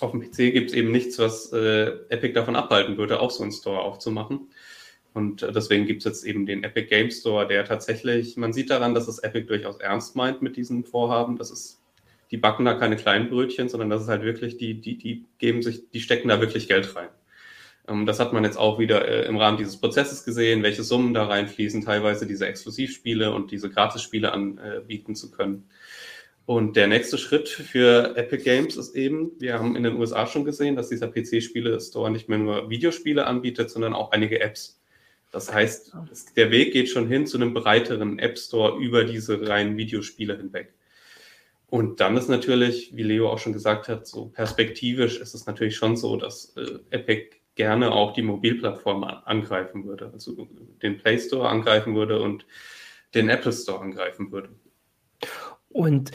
auf 0.00 0.12
dem 0.12 0.20
PC 0.20 0.52
gibt 0.52 0.70
es 0.70 0.76
eben 0.76 0.92
nichts, 0.92 1.18
was 1.18 1.52
äh, 1.52 1.86
Epic 2.08 2.32
davon 2.32 2.56
abhalten 2.56 2.96
würde, 2.96 3.20
auch 3.20 3.30
so 3.30 3.42
einen 3.42 3.52
Store 3.52 3.80
aufzumachen. 3.80 4.48
Und 5.14 5.42
äh, 5.42 5.52
deswegen 5.52 5.86
gibt 5.86 6.00
es 6.00 6.04
jetzt 6.04 6.24
eben 6.24 6.46
den 6.46 6.62
Epic 6.62 6.88
Game 6.88 7.10
Store, 7.10 7.46
der 7.46 7.64
tatsächlich, 7.64 8.36
man 8.36 8.52
sieht 8.52 8.70
daran, 8.70 8.94
dass 8.94 9.08
es 9.08 9.18
Epic 9.18 9.46
durchaus 9.46 9.78
ernst 9.78 10.16
meint 10.16 10.42
mit 10.42 10.56
diesem 10.56 10.84
Vorhaben. 10.84 11.36
Das 11.36 11.50
ist, 11.50 11.80
die 12.34 12.38
backen 12.38 12.64
da 12.64 12.74
keine 12.74 12.96
kleinen 12.96 13.30
Brötchen, 13.30 13.68
sondern 13.68 13.90
das 13.90 14.02
ist 14.02 14.08
halt 14.08 14.24
wirklich, 14.24 14.56
die, 14.56 14.80
die, 14.80 14.98
die 14.98 15.24
geben 15.38 15.62
sich, 15.62 15.88
die 15.92 16.00
stecken 16.00 16.26
da 16.26 16.40
wirklich 16.40 16.66
Geld 16.66 16.96
rein. 16.96 17.06
Ähm, 17.86 18.06
das 18.06 18.18
hat 18.18 18.32
man 18.32 18.42
jetzt 18.42 18.56
auch 18.56 18.80
wieder 18.80 19.06
äh, 19.06 19.24
im 19.28 19.36
Rahmen 19.36 19.56
dieses 19.56 19.76
Prozesses 19.76 20.24
gesehen, 20.24 20.64
welche 20.64 20.82
Summen 20.82 21.14
da 21.14 21.26
reinfließen, 21.26 21.84
teilweise 21.84 22.26
diese 22.26 22.48
Exklusivspiele 22.48 23.32
und 23.32 23.52
diese 23.52 23.70
Gratisspiele 23.70 24.32
anbieten 24.32 25.14
zu 25.14 25.30
können. 25.30 25.68
Und 26.44 26.74
der 26.74 26.88
nächste 26.88 27.18
Schritt 27.18 27.48
für 27.48 28.16
Epic 28.16 28.42
Games 28.42 28.76
ist 28.76 28.96
eben, 28.96 29.30
wir 29.38 29.60
haben 29.60 29.76
in 29.76 29.84
den 29.84 29.94
USA 29.94 30.26
schon 30.26 30.44
gesehen, 30.44 30.74
dass 30.74 30.88
dieser 30.88 31.06
PC-Spiele-Store 31.06 32.10
nicht 32.10 32.28
mehr 32.28 32.38
nur 32.38 32.68
Videospiele 32.68 33.28
anbietet, 33.28 33.70
sondern 33.70 33.94
auch 33.94 34.10
einige 34.10 34.40
Apps. 34.40 34.82
Das 35.30 35.54
heißt, 35.54 35.94
der 36.34 36.50
Weg 36.50 36.72
geht 36.72 36.88
schon 36.88 37.06
hin 37.06 37.28
zu 37.28 37.36
einem 37.36 37.54
breiteren 37.54 38.18
App 38.18 38.36
Store 38.38 38.76
über 38.82 39.04
diese 39.04 39.48
reinen 39.48 39.76
Videospiele 39.76 40.36
hinweg. 40.36 40.73
Und 41.68 42.00
dann 42.00 42.16
ist 42.16 42.28
natürlich, 42.28 42.94
wie 42.94 43.02
Leo 43.02 43.30
auch 43.30 43.38
schon 43.38 43.52
gesagt 43.52 43.88
hat, 43.88 44.06
so 44.06 44.26
perspektivisch 44.26 45.18
ist 45.18 45.34
es 45.34 45.46
natürlich 45.46 45.76
schon 45.76 45.96
so, 45.96 46.16
dass 46.16 46.56
äh, 46.56 46.78
Epic 46.90 47.36
gerne 47.54 47.92
auch 47.92 48.12
die 48.12 48.22
Mobilplattform 48.22 49.04
angreifen 49.04 49.84
würde, 49.84 50.10
also 50.12 50.48
den 50.82 50.98
Play 50.98 51.18
Store 51.18 51.48
angreifen 51.48 51.94
würde 51.94 52.20
und 52.20 52.46
den 53.14 53.28
Apple 53.28 53.52
Store 53.52 53.80
angreifen 53.80 54.32
würde. 54.32 54.50
Und 55.68 56.12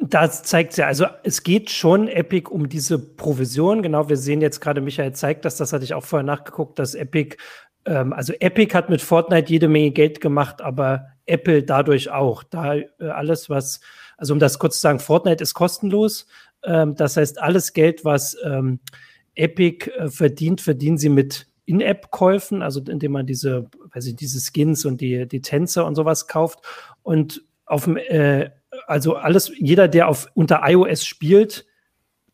das 0.00 0.42
zeigt 0.42 0.76
ja, 0.78 0.86
also 0.86 1.04
es 1.22 1.42
geht 1.42 1.68
schon 1.68 2.08
Epic 2.08 2.48
um 2.50 2.70
diese 2.70 2.98
Provision. 2.98 3.82
Genau, 3.82 4.08
wir 4.08 4.16
sehen 4.16 4.40
jetzt 4.40 4.60
gerade, 4.60 4.80
Michael 4.80 5.12
zeigt 5.12 5.44
das, 5.44 5.56
das 5.56 5.74
hatte 5.74 5.84
ich 5.84 5.92
auch 5.92 6.04
vorher 6.04 6.24
nachgeguckt, 6.24 6.78
dass 6.78 6.94
Epic, 6.94 7.36
ähm, 7.84 8.14
also 8.14 8.32
Epic 8.40 8.74
hat 8.74 8.88
mit 8.88 9.02
Fortnite 9.02 9.50
jede 9.50 9.68
Menge 9.68 9.90
Geld 9.90 10.22
gemacht, 10.22 10.62
aber 10.62 11.08
Apple 11.26 11.62
dadurch 11.62 12.10
auch. 12.10 12.42
Da 12.42 12.76
äh, 12.76 12.88
alles, 13.00 13.50
was, 13.50 13.80
also 14.22 14.34
um 14.34 14.38
das 14.38 14.60
kurz 14.60 14.76
zu 14.76 14.82
sagen, 14.82 15.00
Fortnite 15.00 15.42
ist 15.42 15.52
kostenlos. 15.52 16.28
Ähm, 16.62 16.94
das 16.94 17.16
heißt, 17.16 17.42
alles 17.42 17.72
Geld, 17.72 18.04
was 18.04 18.36
ähm, 18.44 18.78
Epic 19.34 19.90
äh, 19.90 20.10
verdient, 20.10 20.60
verdienen 20.60 20.96
sie 20.96 21.08
mit 21.08 21.48
In-App-Käufen, 21.64 22.62
also 22.62 22.80
indem 22.80 23.10
man 23.10 23.26
diese, 23.26 23.68
weiß 23.92 24.06
ich, 24.06 24.14
diese 24.14 24.38
Skins 24.38 24.84
und 24.84 25.00
die, 25.00 25.26
die 25.26 25.40
Tänze 25.40 25.82
und 25.82 25.96
sowas 25.96 26.28
kauft. 26.28 26.60
Und 27.02 27.42
auf 27.66 27.82
dem 27.82 27.96
äh, 27.96 28.50
also 28.86 29.16
alles, 29.16 29.50
jeder, 29.58 29.88
der 29.88 30.06
auf 30.06 30.30
unter 30.34 30.60
iOS 30.66 31.04
spielt, 31.04 31.66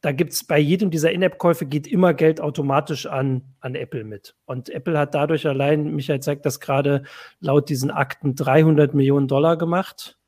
da 0.02 0.12
gibt 0.12 0.34
es 0.34 0.44
bei 0.44 0.58
jedem 0.58 0.90
dieser 0.90 1.10
In-App-Käufe 1.10 1.64
geht 1.64 1.86
immer 1.86 2.12
Geld 2.12 2.38
automatisch 2.38 3.06
an, 3.06 3.54
an 3.60 3.74
Apple 3.74 4.04
mit. 4.04 4.36
Und 4.44 4.68
Apple 4.68 4.98
hat 4.98 5.14
dadurch 5.14 5.46
allein, 5.46 5.94
Michael 5.94 6.20
zeigt 6.20 6.44
das 6.44 6.60
gerade, 6.60 7.04
laut 7.40 7.70
diesen 7.70 7.90
Akten 7.90 8.34
300 8.34 8.92
Millionen 8.92 9.26
Dollar 9.26 9.56
gemacht. 9.56 10.18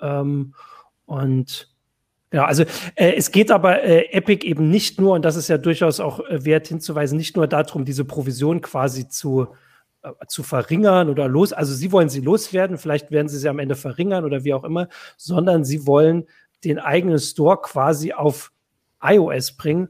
Ähm, 0.00 0.54
und 1.08 1.68
ja, 2.32 2.44
also 2.44 2.64
äh, 2.94 3.14
es 3.16 3.30
geht 3.30 3.50
aber 3.50 3.82
äh, 3.82 4.12
Epic 4.12 4.46
eben 4.46 4.68
nicht 4.68 5.00
nur, 5.00 5.14
und 5.14 5.24
das 5.24 5.36
ist 5.36 5.48
ja 5.48 5.56
durchaus 5.56 5.98
auch 5.98 6.20
äh, 6.20 6.44
wert 6.44 6.68
hinzuweisen, 6.68 7.16
nicht 7.16 7.36
nur 7.36 7.46
darum, 7.46 7.86
diese 7.86 8.04
Provision 8.04 8.60
quasi 8.60 9.08
zu, 9.08 9.48
äh, 10.02 10.10
zu 10.26 10.42
verringern 10.42 11.08
oder 11.08 11.26
los, 11.26 11.54
also 11.54 11.72
sie 11.72 11.90
wollen 11.90 12.10
sie 12.10 12.20
loswerden, 12.20 12.76
vielleicht 12.76 13.10
werden 13.10 13.28
sie 13.28 13.38
sie 13.38 13.48
am 13.48 13.58
Ende 13.58 13.76
verringern 13.76 14.26
oder 14.26 14.44
wie 14.44 14.52
auch 14.52 14.64
immer, 14.64 14.88
sondern 15.16 15.64
sie 15.64 15.86
wollen 15.86 16.26
den 16.64 16.78
eigenen 16.78 17.18
Store 17.18 17.58
quasi 17.62 18.12
auf 18.12 18.52
iOS 19.02 19.52
bringen. 19.52 19.88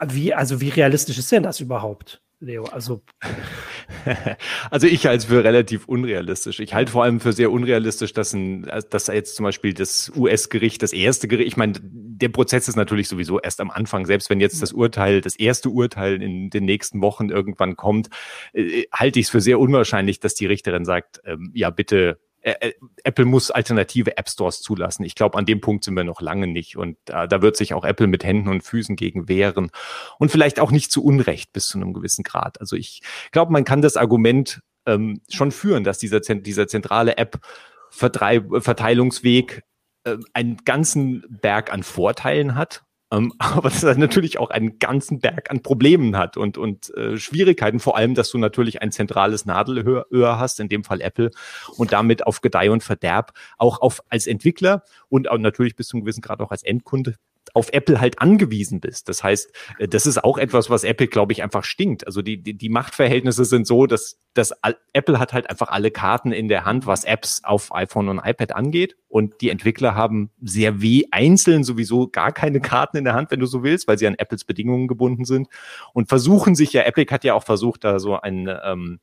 Wie, 0.00 0.32
also 0.32 0.60
wie 0.60 0.68
realistisch 0.68 1.18
ist 1.18 1.32
denn 1.32 1.42
das 1.42 1.58
überhaupt? 1.58 2.22
Leo? 2.38 2.64
Also, 2.64 3.02
also 4.70 4.86
ich 4.86 5.06
halte 5.06 5.18
es 5.18 5.24
für 5.26 5.44
relativ 5.44 5.86
unrealistisch. 5.86 6.60
Ich 6.60 6.74
halte 6.74 6.92
vor 6.92 7.04
allem 7.04 7.20
für 7.20 7.32
sehr 7.32 7.50
unrealistisch, 7.50 8.12
dass, 8.12 8.32
ein, 8.32 8.70
dass 8.90 9.06
jetzt 9.06 9.36
zum 9.36 9.44
Beispiel 9.44 9.74
das 9.74 10.12
US-Gericht, 10.16 10.82
das 10.82 10.92
erste 10.92 11.28
Gericht, 11.28 11.48
ich 11.48 11.56
meine, 11.56 11.74
der 11.82 12.28
Prozess 12.28 12.68
ist 12.68 12.76
natürlich 12.76 13.08
sowieso 13.08 13.40
erst 13.40 13.60
am 13.60 13.70
Anfang. 13.70 14.06
Selbst 14.06 14.30
wenn 14.30 14.40
jetzt 14.40 14.62
das 14.62 14.72
Urteil, 14.72 15.20
das 15.20 15.36
erste 15.36 15.70
Urteil 15.70 16.22
in 16.22 16.50
den 16.50 16.64
nächsten 16.64 17.02
Wochen 17.02 17.28
irgendwann 17.28 17.76
kommt, 17.76 18.08
äh, 18.52 18.84
halte 18.92 19.18
ich 19.18 19.26
es 19.26 19.30
für 19.30 19.40
sehr 19.40 19.58
unwahrscheinlich, 19.58 20.20
dass 20.20 20.34
die 20.34 20.46
Richterin 20.46 20.84
sagt, 20.84 21.20
ähm, 21.24 21.50
ja 21.54 21.70
bitte 21.70 22.18
Apple 22.42 23.24
muss 23.24 23.50
alternative 23.50 24.18
App 24.18 24.28
Stores 24.28 24.60
zulassen. 24.62 25.04
Ich 25.04 25.14
glaube, 25.14 25.38
an 25.38 25.46
dem 25.46 25.60
Punkt 25.60 25.84
sind 25.84 25.94
wir 25.94 26.02
noch 26.04 26.20
lange 26.20 26.48
nicht. 26.48 26.76
Und 26.76 26.98
äh, 27.08 27.28
da 27.28 27.42
wird 27.42 27.56
sich 27.56 27.72
auch 27.74 27.84
Apple 27.84 28.08
mit 28.08 28.24
Händen 28.24 28.48
und 28.48 28.62
Füßen 28.62 28.96
gegen 28.96 29.28
wehren. 29.28 29.70
Und 30.18 30.32
vielleicht 30.32 30.58
auch 30.60 30.70
nicht 30.70 30.90
zu 30.90 31.04
Unrecht 31.04 31.52
bis 31.52 31.66
zu 31.68 31.76
einem 31.78 31.92
gewissen 31.92 32.22
Grad. 32.24 32.58
Also 32.60 32.76
ich 32.76 33.02
glaube, 33.30 33.52
man 33.52 33.64
kann 33.64 33.82
das 33.82 33.96
Argument 33.96 34.60
ähm, 34.86 35.20
schon 35.28 35.52
führen, 35.52 35.84
dass 35.84 35.98
dieser, 35.98 36.20
dieser 36.20 36.66
zentrale 36.66 37.16
App-Verteilungsweg 37.16 39.62
äh, 40.04 40.16
einen 40.32 40.56
ganzen 40.64 41.24
Berg 41.28 41.72
an 41.72 41.84
Vorteilen 41.84 42.56
hat 42.56 42.82
ähm, 43.12 43.32
aber 43.38 43.68
dass 43.68 43.82
er 43.84 43.96
natürlich 43.96 44.38
auch 44.38 44.50
einen 44.50 44.78
ganzen 44.78 45.20
Berg 45.20 45.50
an 45.50 45.62
Problemen 45.62 46.16
hat 46.16 46.36
und, 46.36 46.58
und 46.58 46.92
äh, 46.96 47.16
Schwierigkeiten, 47.18 47.78
vor 47.78 47.96
allem, 47.96 48.14
dass 48.14 48.30
du 48.30 48.38
natürlich 48.38 48.82
ein 48.82 48.90
zentrales 48.90 49.44
Nadelöhr 49.44 50.38
hast, 50.38 50.58
in 50.58 50.68
dem 50.68 50.82
Fall 50.82 51.00
Apple, 51.00 51.30
und 51.76 51.92
damit 51.92 52.26
auf 52.26 52.40
Gedeih 52.40 52.70
und 52.70 52.82
Verderb 52.82 53.32
auch 53.58 53.80
auf 53.80 54.02
als 54.08 54.26
Entwickler 54.26 54.82
und 55.08 55.30
auch 55.30 55.38
natürlich 55.38 55.76
bis 55.76 55.88
zum 55.88 56.00
gewissen 56.00 56.22
Grad 56.22 56.40
auch 56.40 56.50
als 56.50 56.62
Endkunde 56.62 57.16
auf 57.54 57.72
Apple 57.72 58.00
halt 58.00 58.20
angewiesen 58.20 58.80
bist. 58.80 59.08
Das 59.08 59.22
heißt, 59.22 59.52
äh, 59.78 59.88
das 59.88 60.06
ist 60.06 60.22
auch 60.22 60.38
etwas, 60.38 60.70
was 60.70 60.84
Apple, 60.84 61.08
glaube 61.08 61.32
ich, 61.32 61.42
einfach 61.42 61.64
stinkt. 61.64 62.06
Also 62.06 62.22
die, 62.22 62.42
die, 62.42 62.54
die 62.54 62.68
Machtverhältnisse 62.68 63.44
sind 63.44 63.66
so, 63.66 63.86
dass, 63.86 64.18
dass 64.34 64.52
Apple 64.92 65.18
hat 65.18 65.32
halt 65.32 65.50
einfach 65.50 65.68
alle 65.68 65.90
Karten 65.90 66.32
in 66.32 66.48
der 66.48 66.64
Hand, 66.64 66.86
was 66.86 67.04
Apps 67.04 67.42
auf 67.44 67.74
iPhone 67.74 68.08
und 68.08 68.20
iPad 68.24 68.54
angeht. 68.54 68.96
Und 69.08 69.40
die 69.40 69.50
Entwickler 69.50 69.94
haben 69.94 70.30
sehr 70.40 70.80
weh 70.80 71.04
einzeln 71.10 71.64
sowieso 71.64 72.08
gar 72.08 72.32
keine 72.32 72.60
Karten 72.60 72.96
in 72.96 73.04
der 73.04 73.14
Hand, 73.14 73.30
wenn 73.30 73.40
du 73.40 73.46
so 73.46 73.62
willst, 73.62 73.88
weil 73.88 73.98
sie 73.98 74.06
an 74.06 74.14
Apples 74.14 74.44
Bedingungen 74.44 74.88
gebunden 74.88 75.24
sind. 75.24 75.48
Und 75.92 76.08
versuchen 76.08 76.54
sich 76.54 76.72
ja, 76.72 76.82
Epic 76.82 77.12
hat 77.12 77.24
ja 77.24 77.34
auch 77.34 77.44
versucht, 77.44 77.84
da 77.84 77.98
so 77.98 78.18
ein 78.18 78.48
ähm, 78.64 79.00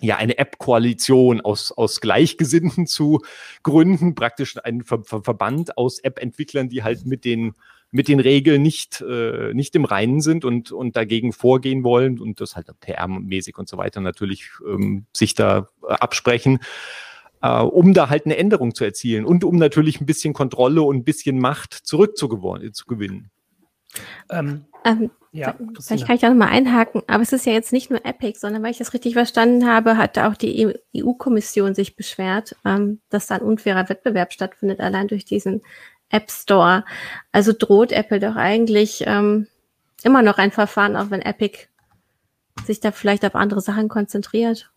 ja 0.00 0.16
eine 0.16 0.38
App-Koalition 0.38 1.40
aus, 1.40 1.72
aus 1.72 2.00
Gleichgesinnten 2.00 2.86
zu 2.86 3.20
gründen, 3.62 4.14
praktisch 4.14 4.56
einen 4.62 4.84
Ver 4.84 5.02
Ver 5.02 5.22
Verband 5.22 5.76
aus 5.76 5.98
App-Entwicklern, 5.98 6.68
die 6.68 6.82
halt 6.82 7.06
mit 7.06 7.24
den 7.24 7.54
mit 7.90 8.08
den 8.08 8.20
Regeln 8.20 8.62
nicht, 8.62 9.00
äh, 9.00 9.54
nicht 9.54 9.74
im 9.74 9.84
Reinen 9.84 10.20
sind 10.20 10.44
und, 10.44 10.72
und 10.72 10.96
dagegen 10.96 11.32
vorgehen 11.32 11.84
wollen 11.84 12.18
und 12.18 12.40
das 12.40 12.54
halt 12.54 12.68
PR-mäßig 12.82 13.56
und 13.56 13.68
so 13.68 13.78
weiter 13.78 14.00
natürlich 14.00 14.50
ähm, 14.66 15.06
sich 15.14 15.34
da 15.34 15.68
äh, 15.88 15.94
absprechen, 15.94 16.58
äh, 17.40 17.60
um 17.60 17.94
da 17.94 18.10
halt 18.10 18.26
eine 18.26 18.36
Änderung 18.36 18.74
zu 18.74 18.84
erzielen 18.84 19.24
und 19.24 19.42
um 19.42 19.56
natürlich 19.56 20.00
ein 20.00 20.06
bisschen 20.06 20.34
Kontrolle 20.34 20.82
und 20.82 20.96
ein 20.96 21.04
bisschen 21.04 21.38
Macht 21.38 21.72
zurückzugewinnen. 21.72 23.30
Ähm, 24.30 24.66
ähm, 24.84 25.10
ja, 25.32 25.54
vielleicht 25.80 26.06
kann 26.06 26.14
ich 26.14 26.22
da 26.22 26.30
nochmal 26.30 26.48
einhaken, 26.48 27.02
aber 27.06 27.22
es 27.22 27.32
ist 27.32 27.46
ja 27.46 27.52
jetzt 27.52 27.72
nicht 27.72 27.90
nur 27.90 28.04
Epic, 28.04 28.38
sondern 28.38 28.62
weil 28.62 28.70
ich 28.70 28.78
das 28.78 28.94
richtig 28.94 29.14
verstanden 29.14 29.66
habe, 29.66 29.96
hat 29.96 30.18
auch 30.18 30.34
die 30.34 30.74
EU-Kommission 30.96 31.74
sich 31.74 31.96
beschwert, 31.96 32.56
ähm, 32.64 33.00
dass 33.10 33.26
da 33.26 33.36
ein 33.36 33.42
unfairer 33.42 33.88
Wettbewerb 33.88 34.32
stattfindet, 34.32 34.80
allein 34.80 35.08
durch 35.08 35.24
diesen 35.24 35.62
App 36.08 36.30
Store. 36.30 36.84
Also 37.32 37.52
droht 37.52 37.92
Apple 37.92 38.20
doch 38.20 38.36
eigentlich 38.36 39.04
ähm, 39.06 39.46
immer 40.02 40.22
noch 40.22 40.38
ein 40.38 40.50
Verfahren, 40.50 40.96
auch 40.96 41.10
wenn 41.10 41.22
Epic 41.22 41.66
sich 42.64 42.80
da 42.80 42.90
vielleicht 42.90 43.24
auf 43.24 43.34
andere 43.34 43.60
Sachen 43.60 43.88
konzentriert. 43.88 44.70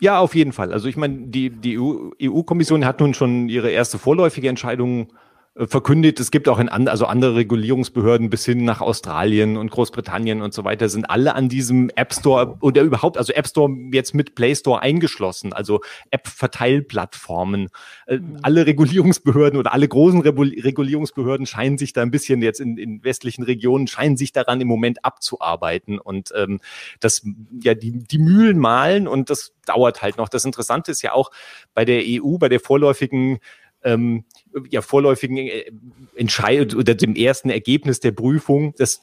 Ja, 0.00 0.18
auf 0.18 0.34
jeden 0.34 0.52
Fall. 0.52 0.72
Also 0.72 0.88
ich 0.88 0.96
meine, 0.96 1.28
die, 1.28 1.50
die 1.50 1.78
EU-Kommission 1.78 2.82
e 2.82 2.84
hat 2.84 3.00
nun 3.00 3.14
schon 3.14 3.48
ihre 3.48 3.70
erste 3.70 3.98
vorläufige 3.98 4.48
Entscheidung 4.48 5.08
äh, 5.08 5.25
verkündet, 5.58 6.20
es 6.20 6.30
gibt 6.30 6.50
auch 6.50 6.58
in 6.58 6.68
and, 6.68 6.90
also 6.90 7.06
andere 7.06 7.34
Regulierungsbehörden 7.36 8.28
bis 8.28 8.44
hin 8.44 8.66
nach 8.66 8.82
Australien 8.82 9.56
und 9.56 9.70
Großbritannien 9.70 10.42
und 10.42 10.52
so 10.52 10.64
weiter, 10.64 10.90
sind 10.90 11.08
alle 11.08 11.34
an 11.34 11.48
diesem 11.48 11.88
App 11.96 12.12
Store 12.12 12.58
oder 12.60 12.82
überhaupt, 12.82 13.16
also 13.16 13.32
App 13.32 13.46
Store 13.46 13.74
jetzt 13.90 14.14
mit 14.14 14.34
Play 14.34 14.54
Store 14.54 14.82
eingeschlossen, 14.82 15.54
also 15.54 15.80
App-Verteilplattformen. 16.10 17.68
Äh, 18.06 18.18
mhm. 18.18 18.36
Alle 18.42 18.66
Regulierungsbehörden 18.66 19.58
oder 19.58 19.72
alle 19.72 19.88
großen 19.88 20.20
Regulierungsbehörden 20.20 21.46
scheinen 21.46 21.78
sich 21.78 21.94
da 21.94 22.02
ein 22.02 22.10
bisschen 22.10 22.42
jetzt 22.42 22.60
in, 22.60 22.76
in 22.76 23.02
westlichen 23.02 23.42
Regionen, 23.42 23.86
scheinen 23.86 24.18
sich 24.18 24.32
daran 24.32 24.60
im 24.60 24.68
Moment 24.68 25.06
abzuarbeiten 25.06 25.98
und 25.98 26.32
ähm, 26.36 26.60
das, 27.00 27.26
ja, 27.62 27.72
die, 27.74 27.92
die 27.92 28.18
Mühlen 28.18 28.58
malen 28.58 29.08
und 29.08 29.30
das 29.30 29.54
dauert 29.64 30.02
halt 30.02 30.18
noch. 30.18 30.28
Das 30.28 30.44
Interessante 30.44 30.90
ist 30.90 31.00
ja 31.00 31.12
auch 31.12 31.30
bei 31.72 31.86
der 31.86 32.02
EU, 32.04 32.36
bei 32.36 32.50
der 32.50 32.60
vorläufigen 32.60 33.38
ähm, 33.82 34.24
ja, 34.70 34.82
vorläufigen 34.82 35.36
äh, 35.36 35.70
Entscheid 36.14 36.74
oder 36.74 36.94
dem 36.94 37.14
ersten 37.14 37.50
Ergebnis 37.50 38.00
der 38.00 38.12
Prüfung, 38.12 38.74
das 38.78 39.02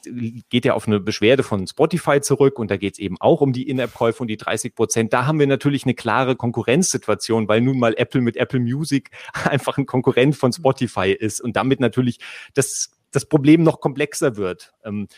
geht 0.50 0.64
ja 0.64 0.74
auf 0.74 0.86
eine 0.86 1.00
Beschwerde 1.00 1.42
von 1.42 1.66
Spotify 1.66 2.20
zurück 2.20 2.58
und 2.58 2.70
da 2.70 2.76
geht 2.76 2.94
es 2.94 2.98
eben 2.98 3.16
auch 3.20 3.40
um 3.40 3.52
die 3.52 3.68
In-App-Käufe 3.68 4.22
und 4.22 4.28
die 4.28 4.36
30 4.36 4.74
Prozent. 4.74 5.12
Da 5.12 5.26
haben 5.26 5.38
wir 5.38 5.46
natürlich 5.46 5.84
eine 5.84 5.94
klare 5.94 6.36
Konkurrenzsituation, 6.36 7.48
weil 7.48 7.60
nun 7.60 7.78
mal 7.78 7.94
Apple 7.96 8.20
mit 8.20 8.36
Apple 8.36 8.60
Music 8.60 9.10
einfach 9.44 9.78
ein 9.78 9.86
Konkurrent 9.86 10.36
von 10.36 10.52
Spotify 10.52 11.12
ist 11.12 11.40
und 11.40 11.56
damit 11.56 11.80
natürlich 11.80 12.18
das 12.54 12.90
das 13.14 13.26
Problem 13.26 13.62
noch 13.62 13.80
komplexer 13.80 14.36
wird. 14.36 14.72
Ähm, 14.84 15.08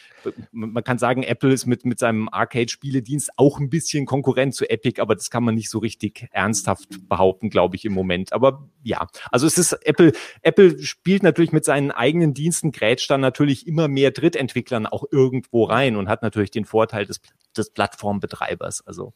man 0.53 0.85
kann 0.85 0.99
sagen, 0.99 1.23
Apple 1.23 1.53
ist 1.53 1.67
mit, 1.67 1.85
mit 1.85 1.99
seinem 1.99 2.29
Arcade-Spieledienst 2.29 3.31
auch 3.37 3.59
ein 3.59 3.71
bisschen 3.71 4.07
Konkurrent 4.07 4.55
zu 4.55 4.69
Epic, 4.69 5.01
aber 5.01 5.15
das 5.15 5.31
kann 5.31 5.45
man 5.45 5.55
nicht 5.55 5.71
so 5.71 5.79
richtig 5.79 6.29
ernsthaft 6.31 7.09
behaupten, 7.09 7.49
glaube 7.49 7.77
ich, 7.77 7.85
im 7.85 7.93
Moment. 7.93 8.33
Aber 8.33 8.69
ja, 8.83 9.07
also 9.31 9.47
es 9.47 9.57
ist 9.57 9.73
Apple, 9.85 10.13
Apple 10.43 10.79
spielt 10.83 11.23
natürlich 11.23 11.53
mit 11.53 11.65
seinen 11.65 11.91
eigenen 11.91 12.35
Diensten, 12.35 12.71
grätscht 12.71 13.11
dann 13.11 13.21
natürlich 13.21 13.67
immer 13.67 13.89
mehr 13.89 14.11
Drittentwicklern 14.11 14.87
auch 14.87 15.05
irgendwo 15.11 15.65
rein 15.65 15.97
und 15.97 16.09
hat 16.09 16.23
natürlich 16.23 16.51
den 16.51 16.65
Vorteil 16.65 17.07
des, 17.07 17.21
des 17.57 17.71
Plattformbetreibers. 17.71 18.87
Also 18.87 19.15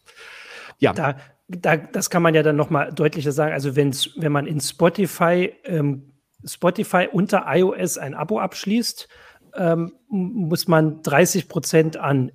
ja. 0.79 0.93
Da, 0.93 1.17
da, 1.49 1.77
das 1.77 2.11
kann 2.11 2.23
man 2.23 2.35
ja 2.35 2.43
dann 2.43 2.57
nochmal 2.57 2.93
deutlicher 2.93 3.33
sagen. 3.33 3.53
Also 3.53 3.77
wenn's, 3.77 4.11
wenn 4.17 4.33
man 4.33 4.47
in 4.47 4.61
Spotify 4.61 5.53
ähm, 5.65 6.10
Spotify 6.45 7.09
unter 7.11 7.45
iOS 7.47 7.99
ein 7.99 8.15
Abo 8.15 8.39
abschließt, 8.39 9.09
ähm, 9.55 9.93
muss 10.09 10.69
man 10.69 11.03
30 11.03 11.49
Prozent 11.49 11.97
an, 11.97 12.33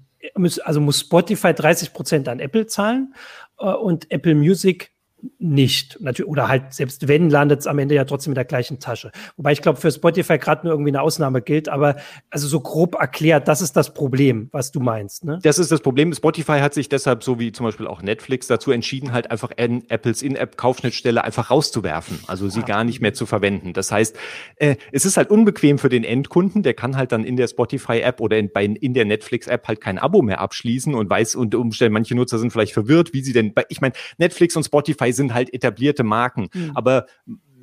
also 0.64 0.82
muss 0.82 1.02
Spotify 1.02 1.54
30 1.54 1.94
Prozent 1.94 2.28
an 2.28 2.40
Apple 2.40 2.68
zahlen 2.68 3.14
äh, 3.60 3.66
und 3.66 4.12
Apple 4.12 4.36
Music 4.36 4.95
nicht. 5.40 5.98
Natürlich, 6.02 6.30
oder 6.30 6.48
halt, 6.48 6.74
selbst 6.74 7.08
wenn, 7.08 7.30
landet 7.30 7.60
es 7.60 7.68
am 7.68 7.80
Ende 7.80 7.96
ja 7.96 8.06
trotzdem 8.06 8.32
in 8.32 8.36
der 8.36 8.46
gleichen 8.46 8.80
Tasche. 8.80 9.12
Wobei 9.38 9.52
ich 9.52 9.62
glaube, 9.62 9.80
für 9.80 9.92
Spotify 9.92 10.38
gerade 10.38 10.66
nur 10.66 10.74
irgendwie 10.74 10.92
eine 10.92 11.02
Ausnahme 11.02 11.42
gilt, 11.42 11.70
aber 11.70 11.96
also 12.30 12.48
so 12.48 12.60
grob 12.60 12.96
erklärt, 12.96 13.48
das 13.48 13.62
ist 13.62 13.76
das 13.76 13.94
Problem, 13.94 14.50
was 14.52 14.72
du 14.72 14.80
meinst. 14.80 15.24
Ne? 15.26 15.40
Das 15.44 15.60
ist 15.60 15.72
das 15.72 15.82
Problem. 15.82 16.14
Spotify 16.14 16.60
hat 16.60 16.74
sich 16.74 16.90
deshalb, 16.90 17.24
so 17.24 17.40
wie 17.40 17.52
zum 17.52 17.66
Beispiel 17.66 17.88
auch 17.88 18.02
Netflix, 18.02 18.48
dazu 18.48 18.72
entschieden, 18.72 19.12
halt 19.12 19.32
einfach 19.32 19.52
in 19.58 19.90
Apples 19.90 20.22
In-App-Kaufschnittstelle 20.22 21.24
einfach 21.24 21.50
rauszuwerfen, 21.50 22.20
also 22.28 22.50
sie 22.50 22.62
ah. 22.62 22.66
gar 22.66 22.84
nicht 22.84 23.02
mehr 23.02 23.14
zu 23.14 23.26
verwenden. 23.26 23.74
Das 23.74 23.92
heißt, 23.92 24.16
äh, 24.58 24.76
es 24.92 25.06
ist 25.06 25.18
halt 25.18 25.30
unbequem 25.30 25.78
für 25.78 25.90
den 25.90 26.04
Endkunden, 26.04 26.64
der 26.64 26.74
kann 26.74 26.98
halt 26.98 27.12
dann 27.12 27.24
in 27.24 27.38
der 27.38 27.48
Spotify-App 27.48 28.22
oder 28.22 28.38
in, 28.38 28.52
bei, 28.52 28.66
in 28.66 28.94
der 28.94 29.06
Netflix-App 29.06 29.68
halt 29.68 29.82
kein 29.82 29.98
Abo 29.98 30.22
mehr 30.22 30.40
abschließen 30.42 30.94
und 30.94 31.10
weiß 31.10 31.36
unter 31.36 31.60
Umständen, 31.60 31.94
manche 31.94 32.16
Nutzer 32.16 32.38
sind 32.38 32.52
vielleicht 32.52 32.74
verwirrt, 32.74 33.14
wie 33.14 33.22
sie 33.22 33.34
denn, 33.34 33.54
bei, 33.54 33.66
ich 33.70 33.82
meine, 33.82 33.94
Netflix 34.18 34.56
und 34.56 34.64
Spotify 34.64 35.12
sind 35.16 35.34
halt 35.34 35.54
etablierte 35.54 36.04
Marken. 36.04 36.50
Mhm. 36.54 36.72
Aber 36.76 37.06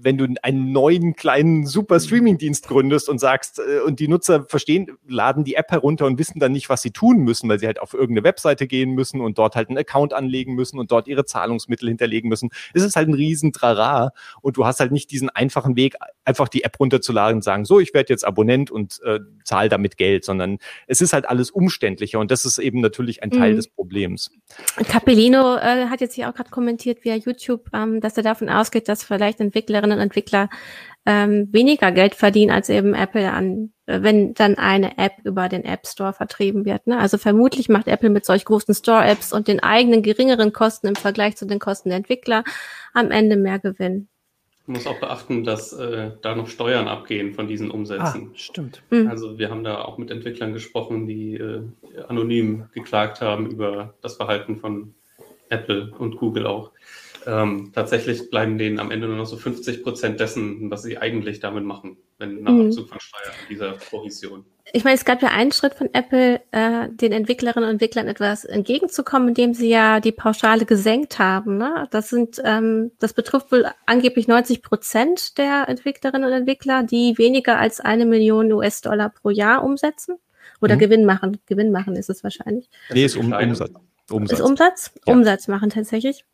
wenn 0.03 0.19
du 0.19 0.27
einen 0.43 0.73
neuen 0.73 1.15
kleinen 1.15 1.67
super 1.67 2.01
Streaming-Dienst 2.01 2.67
gründest 2.67 3.09
und 3.09 3.19
sagst, 3.19 3.61
äh, 3.61 3.81
und 3.81 4.01
die 4.01 4.09
Nutzer 4.09 4.45
verstehen, 4.45 4.99
laden 5.07 5.45
die 5.45 5.55
App 5.55 5.71
herunter 5.71 6.07
und 6.07 6.19
wissen 6.19 6.41
dann 6.41 6.53
nicht, 6.53 6.69
was 6.69 6.83
sie 6.83 6.91
tun 6.91 7.19
müssen, 7.19 7.49
weil 7.49 7.59
sie 7.59 7.67
halt 7.67 7.81
auf 7.81 7.95
irgendeine 7.95 8.25
Webseite 8.25 8.67
gehen 8.67 8.91
müssen 8.91 9.21
und 9.21 9.39
dort 9.39 9.55
halt 9.55 9.69
einen 9.69 9.79
Account 9.79 10.13
anlegen 10.13 10.55
müssen 10.55 10.79
und 10.79 10.91
dort 10.91 11.09
ihre 11.09 11.25
Zahlungsmittel 11.25 11.89
hinterlegen 11.89 12.29
müssen. 12.29 12.51
Es 12.75 12.83
ist 12.83 12.97
halt 12.97 13.09
ein 13.09 13.15
riesen 13.15 13.53
Trara 13.53 14.13
und 14.41 14.57
du 14.57 14.67
hast 14.67 14.81
halt 14.81 14.93
nicht 14.93 15.11
diesen 15.11 15.31
einfachen 15.31 15.77
Weg, 15.77 15.97
einfach 16.25 16.49
die 16.49 16.65
App 16.65 16.79
runterzuladen 16.79 17.37
und 17.37 17.43
sagen, 17.43 17.65
so, 17.65 17.81
ich 17.81 17.95
werde 17.95 18.13
jetzt 18.13 18.25
Abonnent 18.25 18.71
und 18.71 19.01
äh, 19.05 19.21
zahle 19.45 19.69
damit 19.69 19.97
Geld, 19.97 20.25
sondern 20.25 20.59
es 20.87 21.01
ist 21.01 21.13
halt 21.13 21.29
alles 21.29 21.51
umständlicher 21.51 22.19
und 22.19 22.31
das 22.31 22.45
ist 22.45 22.59
eben 22.59 22.81
natürlich 22.81 23.23
ein 23.23 23.31
Teil 23.31 23.53
mhm. 23.53 23.57
des 23.57 23.69
Problems. 23.69 24.31
Capellino 24.89 25.57
äh, 25.57 25.87
hat 25.87 26.01
jetzt 26.01 26.15
hier 26.15 26.29
auch 26.29 26.35
gerade 26.35 26.51
kommentiert 26.51 27.05
via 27.05 27.15
YouTube, 27.15 27.69
ähm, 27.73 28.01
dass 28.01 28.17
er 28.17 28.23
davon 28.23 28.49
ausgeht, 28.49 28.89
dass 28.89 29.05
vielleicht 29.05 29.41
Entwicklerinnen 29.41 29.92
und 29.93 30.01
Entwickler 30.01 30.49
ähm, 31.05 31.49
weniger 31.51 31.91
Geld 31.91 32.15
verdienen 32.15 32.53
als 32.53 32.69
eben 32.69 32.95
Apple 32.95 33.33
an, 33.33 33.73
äh, 33.87 34.03
wenn 34.03 34.35
dann 34.35 34.57
eine 34.57 34.99
App 34.99 35.15
über 35.25 35.49
den 35.49 35.65
App 35.65 35.87
Store 35.87 36.13
vertrieben 36.13 36.65
wird. 36.65 36.87
Ne? 36.87 36.99
Also 36.99 37.19
vermutlich 37.19 37.69
macht 37.69 37.89
Apple 37.89 38.11
mit 38.11 38.25
solch 38.25 38.45
großen 38.45 38.75
Store-Apps 38.75 39.33
und 39.33 39.49
den 39.49 39.61
eigenen 39.61 40.03
geringeren 40.03 40.53
Kosten 40.53 40.87
im 40.87 40.95
Vergleich 40.95 41.37
zu 41.37 41.47
den 41.47 41.59
Kosten 41.59 41.89
der 41.89 41.99
Entwickler 41.99 42.45
am 42.95 43.11
Ende 43.11 43.37
mehr 43.37 43.59
Gewinn. 43.59 44.09
Man 44.67 44.77
muss 44.77 44.87
auch 44.87 45.01
beachten, 45.01 45.43
dass 45.43 45.73
äh, 45.73 46.13
da 46.23 46.37
noch 46.37 46.47
Steuern 46.47 46.87
abgehen 46.87 47.35
von 47.35 47.49
diesen 47.49 47.73
Umsätzen. 47.73 48.31
Ah, 48.33 48.37
stimmt. 48.37 48.83
Mhm. 48.91 49.09
Also 49.09 49.39
wir 49.39 49.51
haben 49.51 49.65
da 49.65 49.83
auch 49.83 49.99
mit 49.99 50.13
Entwicklern 50.13 50.53
gesprochen, 50.53 51.09
die 51.09 51.35
äh, 51.35 51.63
anonym 52.07 52.67
geklagt 52.73 53.21
haben 53.21 53.51
über 53.51 53.95
das 54.03 54.15
Verhalten 54.15 54.59
von 54.59 54.95
Apple 55.49 55.93
und 55.99 56.17
Google 56.17 56.47
auch. 56.47 56.71
Ähm, 57.27 57.73
tatsächlich 57.75 58.31
bleiben 58.31 58.59
denen 58.59 58.79
am 58.79 58.91
Ende 58.91 59.07
nur 59.07 59.17
noch 59.17 59.27
so 59.27 59.37
50 59.37 59.83
Prozent 59.83 60.21
dessen, 60.21 60.71
was 60.71 60.83
sie 60.83 60.99
eigentlich 60.99 61.41
damit 61.41 61.65
machen, 61.65 61.97
wenn 62.19 62.43
nach 62.43 62.53
mhm. 62.53 62.67
Abzug 62.67 62.89
von 62.89 63.01
Steuern 63.01 63.35
dieser 63.49 63.73
Provision. 63.73 64.45
Ich 64.73 64.85
meine, 64.85 64.97
es 64.97 65.05
gab 65.05 65.23
ja 65.23 65.29
einen 65.29 65.53
Schritt 65.53 65.75
von 65.75 65.91
Apple, 65.93 66.41
äh, 66.53 66.89
den 66.89 67.13
Entwicklerinnen 67.13 67.69
und 67.69 67.75
Entwicklern 67.75 68.09
etwas 68.09 68.45
entgegenzukommen, 68.45 69.29
indem 69.29 69.55
sie 69.55 69.69
ja 69.69 70.01
die 70.01 70.13
Pauschale 70.13 70.65
gesenkt 70.65 71.19
haben. 71.19 71.59
Ne? 71.59 71.89
Das 71.91 72.11
sind, 72.11 72.41
ähm, 72.45 72.93
das 72.99 73.13
betrifft 73.13 73.53
wohl 73.53 73.67
angeblich 73.87 74.29
90 74.29 74.63
Prozent 74.63 75.39
der 75.39 75.69
Entwicklerinnen 75.69 76.27
und 76.27 76.33
Entwickler, 76.33 76.85
die 76.85 77.19
weniger 77.19 77.59
als 77.59 77.81
eine 77.81 78.07
Million 78.07 78.53
US-Dollar 78.53 79.11
pro 79.11 79.31
Jahr 79.31 79.65
umsetzen. 79.65 80.17
Oder 80.61 80.77
mhm. 80.77 80.81
Gewinn 80.81 81.05
machen. 81.05 81.39
Gewinn 81.47 81.73
machen 81.73 81.97
ist 81.97 82.09
es 82.09 82.23
wahrscheinlich. 82.23 82.71
Nee, 82.93 83.05
ist 83.05 83.17
um, 83.17 83.33
Umsatz. 83.33 83.73
Umsatz. 84.11 84.39
Ist 84.39 84.45
Umsatz? 84.45 84.91
Ja. 85.07 85.13
Umsatz 85.13 85.49
machen 85.49 85.71
tatsächlich. 85.71 86.25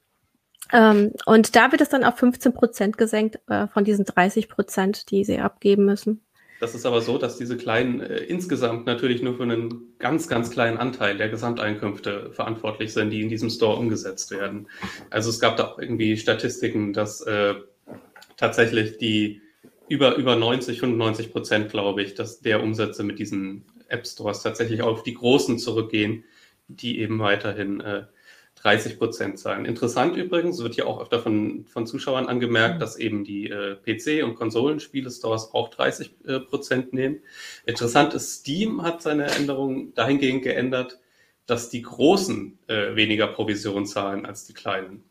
Ähm, 0.72 1.12
und 1.26 1.57
da 1.57 1.72
wird 1.72 1.81
es 1.81 1.88
dann 1.88 2.04
auf 2.04 2.16
15 2.18 2.52
Prozent 2.52 2.98
gesenkt 2.98 3.40
äh, 3.48 3.66
von 3.68 3.85
diesen 3.85 4.04
30 4.04 4.48
Prozent, 4.48 5.11
die 5.11 5.24
sie 5.24 5.38
abgeben 5.38 5.85
müssen. 5.85 6.22
Das 6.61 6.74
ist 6.74 6.87
aber 6.87 7.00
so, 7.00 7.18
dass 7.18 7.37
diese 7.38 7.57
kleinen 7.57 8.00
äh, 8.00 8.18
insgesamt 8.18 8.87
natürlich 8.87 9.22
nur 9.22 9.37
für 9.37 9.44
einen 9.44 9.94
ganz, 9.98 10.28
ganz 10.28 10.50
kleinen 10.50 10.76
Anteil 10.76 11.16
der 11.16 11.28
Gesamteinkünfte 11.28 12.31
verantwortlich 12.33 12.92
sind, 12.92 13.11
die 13.11 13.22
in 13.22 13.28
diesem 13.28 13.48
Store 13.48 13.76
umgesetzt 13.76 14.31
werden. 14.33 14.68
Also 15.11 15.31
es 15.31 15.38
gab 15.38 15.57
da 15.57 15.68
auch 15.68 15.78
irgendwie 15.78 16.16
Statistiken, 16.16 16.92
dass 16.92 17.20
äh, 17.20 17.54
tatsächlich 18.37 18.98
die 18.98 19.40
über, 19.88 20.16
über 20.16 20.37
90, 20.37 20.81
95 20.81 21.33
Prozent, 21.33 21.70
glaube 21.70 22.02
ich, 22.02 22.14
dass 22.14 22.40
der 22.40 22.62
Umsätze 22.62 23.04
mit 23.04 23.18
diesen 23.18 23.64
App 23.88 24.07
Stores 24.07 24.42
tatsächlich 24.42 24.83
auf 24.83 25.02
die 25.02 25.14
großen 25.14 25.59
zurückgehen, 25.59 26.24
die 26.66 27.00
eben 27.00 27.20
weiterhin 27.20 27.81
äh, 27.81 28.04
30 28.62 28.99
Prozent 28.99 29.38
zahlen. 29.38 29.64
Interessant 29.64 30.16
übrigens, 30.16 30.59
wird 30.59 30.77
ja 30.77 30.87
auch 30.87 31.01
öfter 31.01 31.21
von, 31.21 31.64
von 31.66 31.87
Zuschauern 31.87 32.27
angemerkt, 32.27 32.77
mhm. 32.77 32.81
dass 32.81 32.97
eben 32.97 33.25
die 33.25 33.49
äh, 33.49 33.77
PC- 33.87 34.23
und 34.25 34.35
Konsolenspiele-Stores 34.35 35.55
auch 35.55 35.68
30 35.68 36.14
äh, 36.27 36.40
Prozent 36.40 36.92
nehmen. 36.92 37.21
Interessant 37.66 38.14
ist, 38.14 38.40
Steam 38.40 38.83
hat 38.83 39.03
seine 39.03 39.27
Änderung 39.27 39.94
dahingehend 39.94 40.42
geändert, 40.42 40.99
dass 41.47 41.71
die 41.71 41.83
Großen 41.83 42.59
äh, 42.66 42.94
weniger 42.94 43.29
Provision 43.29 43.87
zahlen 43.87 44.27
als 44.27 44.44
die 44.44 44.55
Kleinen. 44.55 45.05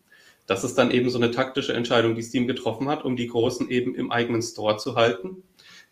Das 0.46 0.64
ist 0.64 0.76
dann 0.78 0.92
eben 0.92 1.10
so 1.10 1.18
eine 1.18 1.32
taktische 1.32 1.74
Entscheidung, 1.74 2.16
die 2.16 2.22
Steam 2.22 2.48
getroffen 2.48 2.88
hat, 2.88 3.04
um 3.04 3.16
die 3.16 3.28
Großen 3.28 3.70
eben 3.70 3.96
im 3.96 4.12
eigenen 4.12 4.42
Store 4.42 4.78
zu 4.78 4.96
halten, 4.96 5.44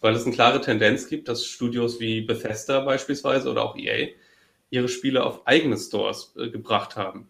weil 0.02 0.16
es 0.16 0.26
eine 0.26 0.36
klare 0.36 0.62
Tendenz 0.62 1.08
gibt, 1.08 1.28
dass 1.28 1.46
Studios 1.46 2.00
wie 2.00 2.22
Bethesda 2.22 2.82
beispielsweise 2.82 3.50
oder 3.50 3.64
auch 3.64 3.78
EA 3.78 4.10
ihre 4.70 4.88
Spiele 4.88 5.24
auf 5.24 5.48
eigene 5.48 5.78
Stores 5.78 6.34
äh, 6.38 6.50
gebracht 6.50 6.96
haben. 6.96 7.30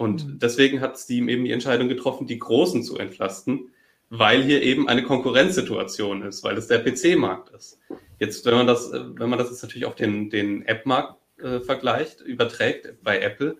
Und 0.00 0.26
mhm. 0.26 0.38
deswegen 0.38 0.80
hat 0.80 0.98
Steam 0.98 1.28
eben 1.28 1.44
die 1.44 1.52
Entscheidung 1.52 1.90
getroffen, 1.90 2.26
die 2.26 2.38
Großen 2.38 2.82
zu 2.82 2.96
entlasten, 2.96 3.68
weil 4.08 4.42
hier 4.42 4.62
eben 4.62 4.88
eine 4.88 5.02
Konkurrenzsituation 5.02 6.22
ist, 6.22 6.42
weil 6.42 6.56
es 6.56 6.68
der 6.68 6.78
PC-Markt 6.78 7.50
ist. 7.50 7.78
Jetzt, 8.18 8.46
wenn 8.46 8.54
man 8.54 8.66
das, 8.66 8.90
wenn 8.92 9.28
man 9.28 9.38
das 9.38 9.50
jetzt 9.50 9.62
natürlich 9.62 9.84
auf 9.84 9.96
den, 9.96 10.30
den 10.30 10.62
App-Markt 10.62 11.16
äh, 11.42 11.60
vergleicht, 11.60 12.22
überträgt 12.22 12.94
bei 13.02 13.20
Apple, 13.20 13.58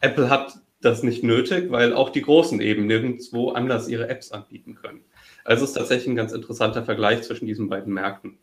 Apple 0.00 0.30
hat 0.30 0.60
das 0.80 1.02
nicht 1.02 1.24
nötig, 1.24 1.70
weil 1.70 1.92
auch 1.92 2.08
die 2.08 2.22
Großen 2.22 2.58
eben 2.62 2.86
nirgendwo 2.86 3.50
anders 3.50 3.86
ihre 3.86 4.08
Apps 4.08 4.32
anbieten 4.32 4.74
können. 4.74 5.04
Also 5.44 5.64
es 5.64 5.72
ist 5.72 5.76
tatsächlich 5.76 6.08
ein 6.08 6.16
ganz 6.16 6.32
interessanter 6.32 6.84
Vergleich 6.84 7.22
zwischen 7.22 7.46
diesen 7.46 7.68
beiden 7.68 7.92
Märkten. 7.92 8.38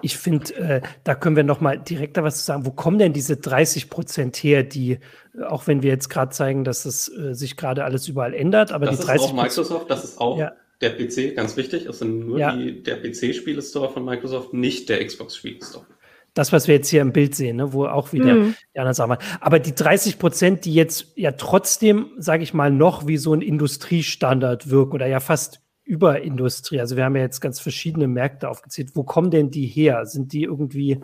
Ich 0.00 0.16
finde, 0.16 0.54
äh, 0.54 0.80
da 1.04 1.14
können 1.14 1.36
wir 1.36 1.44
noch 1.44 1.60
mal 1.60 1.78
direkt 1.78 2.16
da 2.16 2.24
was 2.24 2.38
zu 2.38 2.44
sagen. 2.44 2.64
Wo 2.64 2.70
kommen 2.70 2.98
denn 2.98 3.12
diese 3.12 3.36
30 3.36 3.90
Prozent 3.90 4.36
her, 4.36 4.62
die, 4.62 4.92
äh, 4.92 5.42
auch 5.46 5.66
wenn 5.66 5.82
wir 5.82 5.90
jetzt 5.90 6.08
gerade 6.08 6.32
zeigen, 6.32 6.64
dass 6.64 6.86
es 6.86 7.08
äh, 7.08 7.34
sich 7.34 7.56
gerade 7.56 7.84
alles 7.84 8.08
überall 8.08 8.34
ändert, 8.34 8.72
aber 8.72 8.86
das 8.86 9.00
die 9.00 9.06
30% 9.06 9.14
ist 9.14 9.22
auch 9.22 9.32
Microsoft, 9.34 9.90
das 9.90 10.04
ist 10.04 10.20
auch 10.20 10.38
ja. 10.38 10.52
der 10.80 10.90
PC, 10.90 11.36
ganz 11.36 11.56
wichtig, 11.56 11.86
es 11.86 11.98
sind 11.98 12.26
nur 12.26 12.38
ja. 12.38 12.56
die, 12.56 12.82
der 12.82 12.96
PC-Spielestore 12.96 13.90
von 13.90 14.04
Microsoft, 14.04 14.54
nicht 14.54 14.88
der 14.88 15.04
Xbox-Spielestore. 15.04 15.86
Das, 16.32 16.52
was 16.52 16.68
wir 16.68 16.76
jetzt 16.76 16.88
hier 16.88 17.02
im 17.02 17.12
Bild 17.12 17.34
sehen, 17.34 17.56
ne, 17.56 17.72
wo 17.72 17.86
auch 17.86 18.12
wieder 18.12 18.32
mhm. 18.34 18.54
die 18.74 18.78
anderen 18.78 18.94
Sachen 18.94 19.10
waren. 19.10 19.22
Aber 19.40 19.58
die 19.58 19.74
30 19.74 20.18
Prozent, 20.18 20.64
die 20.64 20.74
jetzt 20.74 21.12
ja 21.16 21.32
trotzdem, 21.32 22.12
sage 22.16 22.42
ich 22.42 22.54
mal, 22.54 22.70
noch 22.70 23.06
wie 23.06 23.16
so 23.16 23.34
ein 23.34 23.42
Industriestandard 23.42 24.70
wirken 24.70 24.92
oder 24.92 25.06
ja 25.06 25.20
fast 25.20 25.60
über 25.88 26.20
Industrie. 26.20 26.80
Also 26.80 26.96
wir 26.96 27.04
haben 27.04 27.16
ja 27.16 27.22
jetzt 27.22 27.40
ganz 27.40 27.60
verschiedene 27.60 28.08
Märkte 28.08 28.50
aufgezählt. 28.50 28.90
Wo 28.94 29.04
kommen 29.04 29.30
denn 29.30 29.50
die 29.50 29.66
her? 29.66 30.04
Sind 30.04 30.34
die 30.34 30.42
irgendwie 30.42 31.00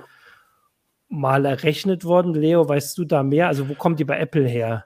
mal 1.08 1.46
errechnet 1.46 2.04
worden? 2.04 2.34
Leo, 2.34 2.68
weißt 2.68 2.98
du 2.98 3.06
da 3.06 3.22
mehr? 3.22 3.48
Also 3.48 3.66
wo 3.70 3.74
kommen 3.74 3.96
die 3.96 4.04
bei 4.04 4.18
Apple 4.18 4.46
her? 4.46 4.84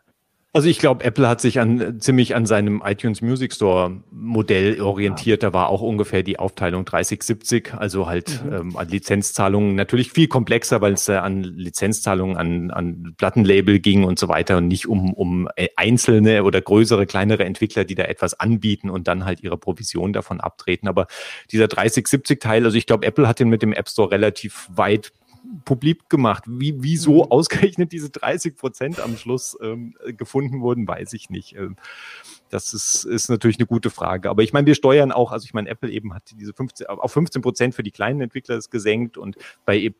Also 0.54 0.70
ich 0.70 0.78
glaube, 0.78 1.04
Apple 1.04 1.28
hat 1.28 1.42
sich 1.42 1.60
an, 1.60 2.00
ziemlich 2.00 2.34
an 2.34 2.46
seinem 2.46 2.82
iTunes 2.82 3.20
Music 3.20 3.52
Store 3.52 4.00
Modell 4.10 4.80
orientiert. 4.80 5.42
Da 5.42 5.52
war 5.52 5.68
auch 5.68 5.82
ungefähr 5.82 6.22
die 6.22 6.38
Aufteilung 6.38 6.84
30-70, 6.84 7.76
also 7.76 8.06
halt 8.06 8.42
mhm. 8.42 8.52
ähm, 8.52 8.76
an 8.78 8.88
Lizenzzahlungen 8.88 9.74
natürlich 9.74 10.10
viel 10.10 10.26
komplexer, 10.26 10.80
weil 10.80 10.94
es 10.94 11.06
äh, 11.10 11.16
an 11.16 11.42
Lizenzzahlungen 11.42 12.38
an, 12.38 12.70
an 12.70 13.14
Plattenlabel 13.18 13.78
ging 13.78 14.04
und 14.04 14.18
so 14.18 14.28
weiter 14.28 14.56
und 14.56 14.68
nicht 14.68 14.88
um, 14.88 15.12
um 15.12 15.50
äh, 15.56 15.68
einzelne 15.76 16.42
oder 16.44 16.62
größere, 16.62 17.04
kleinere 17.04 17.44
Entwickler, 17.44 17.84
die 17.84 17.94
da 17.94 18.04
etwas 18.04 18.32
anbieten 18.32 18.88
und 18.88 19.06
dann 19.06 19.26
halt 19.26 19.42
ihre 19.42 19.58
Provision 19.58 20.14
davon 20.14 20.40
abtreten. 20.40 20.88
Aber 20.88 21.08
dieser 21.52 21.66
30-70 21.66 22.40
Teil, 22.40 22.64
also 22.64 22.78
ich 22.78 22.86
glaube, 22.86 23.06
Apple 23.06 23.28
hat 23.28 23.38
den 23.38 23.50
mit 23.50 23.60
dem 23.60 23.74
App 23.74 23.90
Store 23.90 24.10
relativ 24.10 24.66
weit 24.70 25.12
publik 25.64 26.08
gemacht. 26.08 26.44
Wie, 26.46 26.74
wieso 26.78 27.24
mhm. 27.24 27.30
ausgerechnet 27.30 27.92
diese 27.92 28.10
30 28.10 28.56
Prozent 28.56 29.00
am 29.00 29.16
Schluss 29.16 29.56
ähm, 29.62 29.94
gefunden 30.16 30.60
wurden, 30.60 30.86
weiß 30.86 31.12
ich 31.12 31.30
nicht. 31.30 31.56
Ähm, 31.56 31.76
das 32.50 32.72
ist, 32.72 33.04
ist 33.04 33.28
natürlich 33.28 33.58
eine 33.58 33.66
gute 33.66 33.90
Frage. 33.90 34.30
Aber 34.30 34.42
ich 34.42 34.52
meine, 34.52 34.66
wir 34.66 34.74
steuern 34.74 35.12
auch, 35.12 35.32
also 35.32 35.44
ich 35.44 35.54
meine, 35.54 35.68
Apple 35.68 35.90
eben 35.90 36.14
hat 36.14 36.22
diese 36.38 36.52
15, 36.52 36.86
auf 36.86 37.12
15 37.12 37.42
Prozent 37.42 37.74
für 37.74 37.82
die 37.82 37.90
kleinen 37.90 38.20
Entwickler 38.20 38.58
gesenkt 38.70 39.18
und 39.18 39.36
bei 39.64 39.92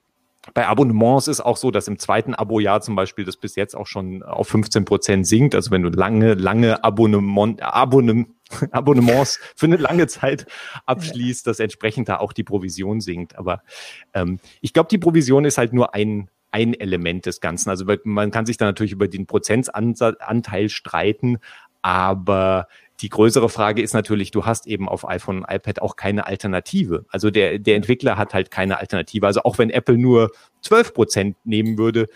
bei 0.54 0.66
Abonnements 0.66 1.28
ist 1.28 1.40
auch 1.40 1.56
so, 1.56 1.70
dass 1.70 1.88
im 1.88 1.98
zweiten 1.98 2.34
Abo-Jahr 2.34 2.80
zum 2.80 2.96
Beispiel 2.96 3.24
das 3.24 3.36
bis 3.36 3.56
jetzt 3.56 3.76
auch 3.76 3.86
schon 3.86 4.22
auf 4.22 4.48
15 4.48 4.84
Prozent 4.84 5.26
sinkt. 5.26 5.54
Also 5.54 5.70
wenn 5.70 5.82
du 5.82 5.90
lange, 5.90 6.34
lange 6.34 6.82
Abonnement, 6.84 7.60
Abonnem, 7.62 8.34
Abonnements 8.70 9.38
für 9.56 9.66
eine 9.66 9.76
lange 9.76 10.06
Zeit 10.06 10.46
abschließt, 10.86 11.46
dass 11.46 11.60
entsprechend 11.60 12.08
da 12.08 12.18
auch 12.18 12.32
die 12.32 12.44
Provision 12.44 13.00
sinkt. 13.00 13.36
Aber 13.36 13.62
ähm, 14.14 14.40
ich 14.60 14.72
glaube, 14.72 14.88
die 14.90 14.98
Provision 14.98 15.44
ist 15.44 15.58
halt 15.58 15.72
nur 15.72 15.94
ein, 15.94 16.30
ein 16.50 16.74
Element 16.74 17.26
des 17.26 17.40
Ganzen. 17.40 17.70
Also 17.70 17.84
man 18.04 18.30
kann 18.30 18.46
sich 18.46 18.56
da 18.56 18.64
natürlich 18.64 18.92
über 18.92 19.08
den 19.08 19.26
Prozentanteil 19.26 20.68
streiten, 20.68 21.38
aber 21.82 22.66
die 23.00 23.08
größere 23.08 23.48
Frage 23.48 23.80
ist 23.80 23.94
natürlich, 23.94 24.32
du 24.32 24.44
hast 24.44 24.66
eben 24.66 24.88
auf 24.88 25.08
iPhone 25.08 25.38
und 25.38 25.46
iPad 25.48 25.80
auch 25.82 25.94
keine 25.94 26.26
Alternative. 26.26 27.04
Also 27.10 27.30
der, 27.30 27.58
der 27.60 27.76
Entwickler 27.76 28.18
hat 28.18 28.34
halt 28.34 28.50
keine 28.50 28.78
Alternative. 28.78 29.26
Also 29.26 29.42
auch 29.42 29.58
wenn 29.58 29.70
Apple 29.70 29.96
nur 29.96 30.32
12 30.62 30.94
Prozent 30.94 31.36
nehmen 31.44 31.78
würde, 31.78 32.08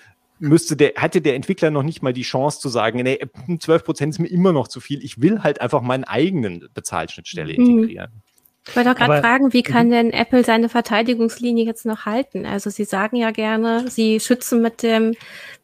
müsste 0.43 0.77
der, 0.77 0.95
hatte 0.97 1.21
der 1.21 1.35
Entwickler 1.35 1.71
noch 1.71 1.85
nicht 1.85 2.03
mal 2.03 2.13
die 2.13 2.23
Chance 2.23 2.61
zu 2.61 2.69
sagen, 2.69 3.03
nee, 3.03 3.19
12 3.59 3.85
Prozent 3.85 4.15
ist 4.15 4.19
mir 4.19 4.29
immer 4.29 4.53
noch 4.53 4.69
zu 4.69 4.81
viel. 4.81 5.03
Ich 5.05 5.21
will 5.21 5.43
halt 5.43 5.61
einfach 5.61 5.81
meinen 5.81 6.05
eigenen 6.05 6.69
Bezahlschnittstelle 6.75 7.55
mhm. 7.55 7.79
integrieren. 7.79 8.11
Ich 8.67 8.77
wollte 8.77 8.93
auch 8.93 8.97
gerade 8.97 9.21
fragen, 9.21 9.53
wie 9.53 9.63
kann 9.63 9.87
mhm. 9.87 9.93
denn 9.93 10.11
Apple 10.11 10.45
seine 10.45 10.69
Verteidigungslinie 10.69 11.65
jetzt 11.65 11.87
noch 11.87 12.07
halten? 12.07 12.45
Also 12.45 12.71
Sie 12.71 12.85
sagen 12.85 13.17
ja 13.17 13.31
gerne, 13.31 13.89
Sie 13.89 14.21
schützen 14.21 14.63
mit 14.63 14.83
dem 14.83 15.15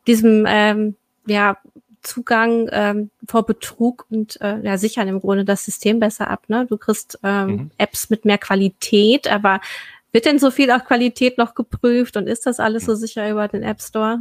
diesem 0.06 0.44
ähm, 0.48 0.96
ja 1.26 1.58
Zugang 2.02 2.68
ähm, 2.72 3.10
vor 3.26 3.44
Betrug 3.44 4.06
und 4.10 4.40
äh, 4.40 4.60
ja, 4.62 4.78
sichern 4.78 5.08
im 5.08 5.20
Grunde 5.20 5.44
das 5.44 5.64
System 5.64 6.00
besser 6.00 6.30
ab. 6.30 6.44
Ne? 6.48 6.66
Du 6.68 6.76
kriegst 6.76 7.18
ähm, 7.22 7.48
mhm. 7.48 7.70
Apps 7.78 8.10
mit 8.10 8.24
mehr 8.24 8.38
Qualität, 8.38 9.30
aber 9.30 9.60
wird 10.12 10.24
denn 10.24 10.38
so 10.38 10.50
viel 10.50 10.70
auch 10.70 10.84
Qualität 10.84 11.36
noch 11.36 11.54
geprüft 11.54 12.16
und 12.16 12.28
ist 12.28 12.46
das 12.46 12.60
alles 12.60 12.84
so 12.84 12.94
sicher 12.94 13.28
über 13.28 13.46
den 13.48 13.62
App 13.62 13.82
Store? 13.82 14.20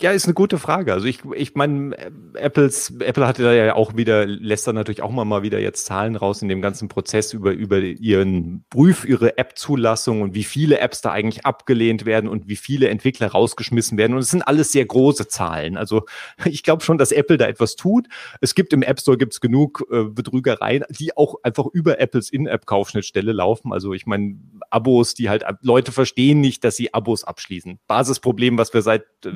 Ja, 0.00 0.12
ist 0.12 0.26
eine 0.26 0.34
gute 0.34 0.58
Frage. 0.58 0.92
Also 0.92 1.06
ich, 1.06 1.24
ich 1.34 1.56
meine, 1.56 1.96
Apples, 2.34 2.94
Apple 3.00 3.26
hatte 3.26 3.42
da 3.42 3.52
ja 3.52 3.74
auch 3.74 3.96
wieder, 3.96 4.26
lässt 4.26 4.64
da 4.68 4.72
natürlich 4.72 5.02
auch 5.02 5.10
mal, 5.10 5.24
mal 5.24 5.42
wieder 5.42 5.58
jetzt 5.58 5.86
Zahlen 5.86 6.14
raus 6.14 6.40
in 6.40 6.48
dem 6.48 6.62
ganzen 6.62 6.86
Prozess 6.88 7.32
über, 7.32 7.50
über 7.50 7.80
ihren 7.80 8.64
Prüf, 8.70 9.04
ihre 9.04 9.38
App-Zulassung 9.38 10.22
und 10.22 10.34
wie 10.34 10.44
viele 10.44 10.78
Apps 10.78 11.00
da 11.00 11.10
eigentlich 11.10 11.44
abgelehnt 11.44 12.06
werden 12.06 12.28
und 12.28 12.46
wie 12.46 12.54
viele 12.54 12.88
Entwickler 12.90 13.32
rausgeschmissen 13.32 13.98
werden. 13.98 14.12
Und 14.12 14.20
es 14.20 14.30
sind 14.30 14.42
alles 14.42 14.70
sehr 14.70 14.86
große 14.86 15.26
Zahlen. 15.26 15.76
Also 15.76 16.04
ich 16.44 16.62
glaube 16.62 16.84
schon, 16.84 16.96
dass 16.96 17.10
Apple 17.10 17.36
da 17.36 17.48
etwas 17.48 17.74
tut. 17.74 18.06
Es 18.40 18.54
gibt 18.54 18.72
im 18.72 18.82
App 18.82 19.00
Store 19.00 19.18
gibt's 19.18 19.40
genug 19.40 19.84
äh, 19.90 20.04
Betrügereien, 20.04 20.84
die 20.90 21.16
auch 21.16 21.34
einfach 21.42 21.66
über 21.72 21.98
Apples 21.98 22.30
In-App-Kaufschnittstelle 22.30 23.32
laufen. 23.32 23.72
Also 23.72 23.92
ich 23.94 24.06
meine, 24.06 24.38
Abos, 24.70 25.14
die 25.14 25.28
halt, 25.28 25.44
Leute 25.62 25.90
verstehen 25.90 26.40
nicht, 26.40 26.62
dass 26.62 26.76
sie 26.76 26.94
Abos 26.94 27.24
abschließen. 27.24 27.80
Basisproblem, 27.88 28.58
was 28.58 28.72
wir 28.72 28.82
seit 28.82 29.02
äh, 29.24 29.32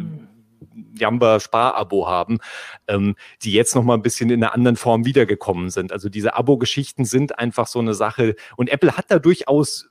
Jamba 0.94 1.40
Sparabo 1.40 2.06
haben, 2.08 2.38
ähm, 2.88 3.14
die 3.42 3.52
jetzt 3.52 3.74
noch 3.74 3.82
mal 3.82 3.94
ein 3.94 4.02
bisschen 4.02 4.30
in 4.30 4.42
einer 4.42 4.54
anderen 4.54 4.76
Form 4.76 5.04
wiedergekommen 5.04 5.70
sind. 5.70 5.92
Also 5.92 6.08
diese 6.08 6.34
Abo-Geschichten 6.34 7.04
sind 7.04 7.38
einfach 7.38 7.66
so 7.66 7.78
eine 7.78 7.94
Sache. 7.94 8.34
Und 8.56 8.70
Apple 8.70 8.96
hat 8.96 9.10
da 9.10 9.18
durchaus 9.18 9.88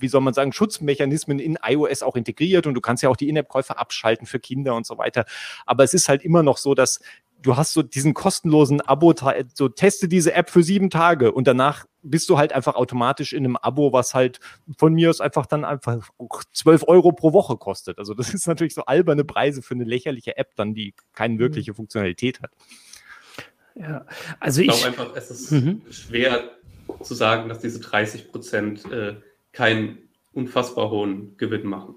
wie 0.00 0.08
soll 0.08 0.20
man 0.20 0.34
sagen, 0.34 0.52
Schutzmechanismen 0.52 1.38
in 1.38 1.58
iOS 1.60 2.02
auch 2.02 2.16
integriert 2.16 2.66
und 2.66 2.74
du 2.74 2.80
kannst 2.80 3.02
ja 3.02 3.08
auch 3.08 3.16
die 3.16 3.28
In-App-Käufe 3.28 3.78
abschalten 3.78 4.26
für 4.26 4.38
Kinder 4.38 4.74
und 4.74 4.86
so 4.86 4.98
weiter. 4.98 5.24
Aber 5.66 5.84
es 5.84 5.94
ist 5.94 6.08
halt 6.08 6.22
immer 6.24 6.42
noch 6.42 6.56
so, 6.56 6.74
dass 6.74 7.00
du 7.42 7.56
hast 7.56 7.72
so 7.72 7.82
diesen 7.82 8.14
kostenlosen 8.14 8.80
Abo, 8.80 9.14
so 9.54 9.68
teste 9.68 10.08
diese 10.08 10.34
App 10.34 10.50
für 10.50 10.62
sieben 10.62 10.90
Tage 10.90 11.32
und 11.32 11.46
danach 11.46 11.86
bist 12.02 12.28
du 12.30 12.38
halt 12.38 12.52
einfach 12.52 12.74
automatisch 12.74 13.32
in 13.32 13.44
einem 13.44 13.56
Abo, 13.56 13.92
was 13.92 14.14
halt 14.14 14.40
von 14.76 14.94
mir 14.94 15.10
aus 15.10 15.20
einfach 15.20 15.46
dann 15.46 15.64
einfach 15.64 16.08
zwölf 16.52 16.84
Euro 16.86 17.12
pro 17.12 17.32
Woche 17.32 17.56
kostet. 17.56 17.98
Also 17.98 18.14
das 18.14 18.34
ist 18.34 18.46
natürlich 18.46 18.74
so 18.74 18.84
alberne 18.84 19.24
Preise 19.24 19.62
für 19.62 19.74
eine 19.74 19.84
lächerliche 19.84 20.36
App 20.36 20.54
dann, 20.56 20.74
die 20.74 20.94
keine 21.12 21.34
mhm. 21.34 21.38
wirkliche 21.38 21.74
Funktionalität 21.74 22.40
hat. 22.42 22.50
Ja, 23.74 24.04
also 24.40 24.60
ich, 24.60 24.68
ich 24.68 24.74
glaube 24.74 24.88
einfach, 24.88 25.16
es 25.16 25.30
ist 25.30 25.52
mhm. 25.52 25.82
schwer 25.90 26.50
zu 27.02 27.14
sagen, 27.14 27.48
dass 27.48 27.60
diese 27.60 27.78
30 27.78 28.30
Prozent 28.30 28.90
äh, 28.90 29.16
keinen 29.52 29.98
unfassbar 30.32 30.90
hohen 30.90 31.36
Gewinn 31.36 31.66
machen. 31.66 31.94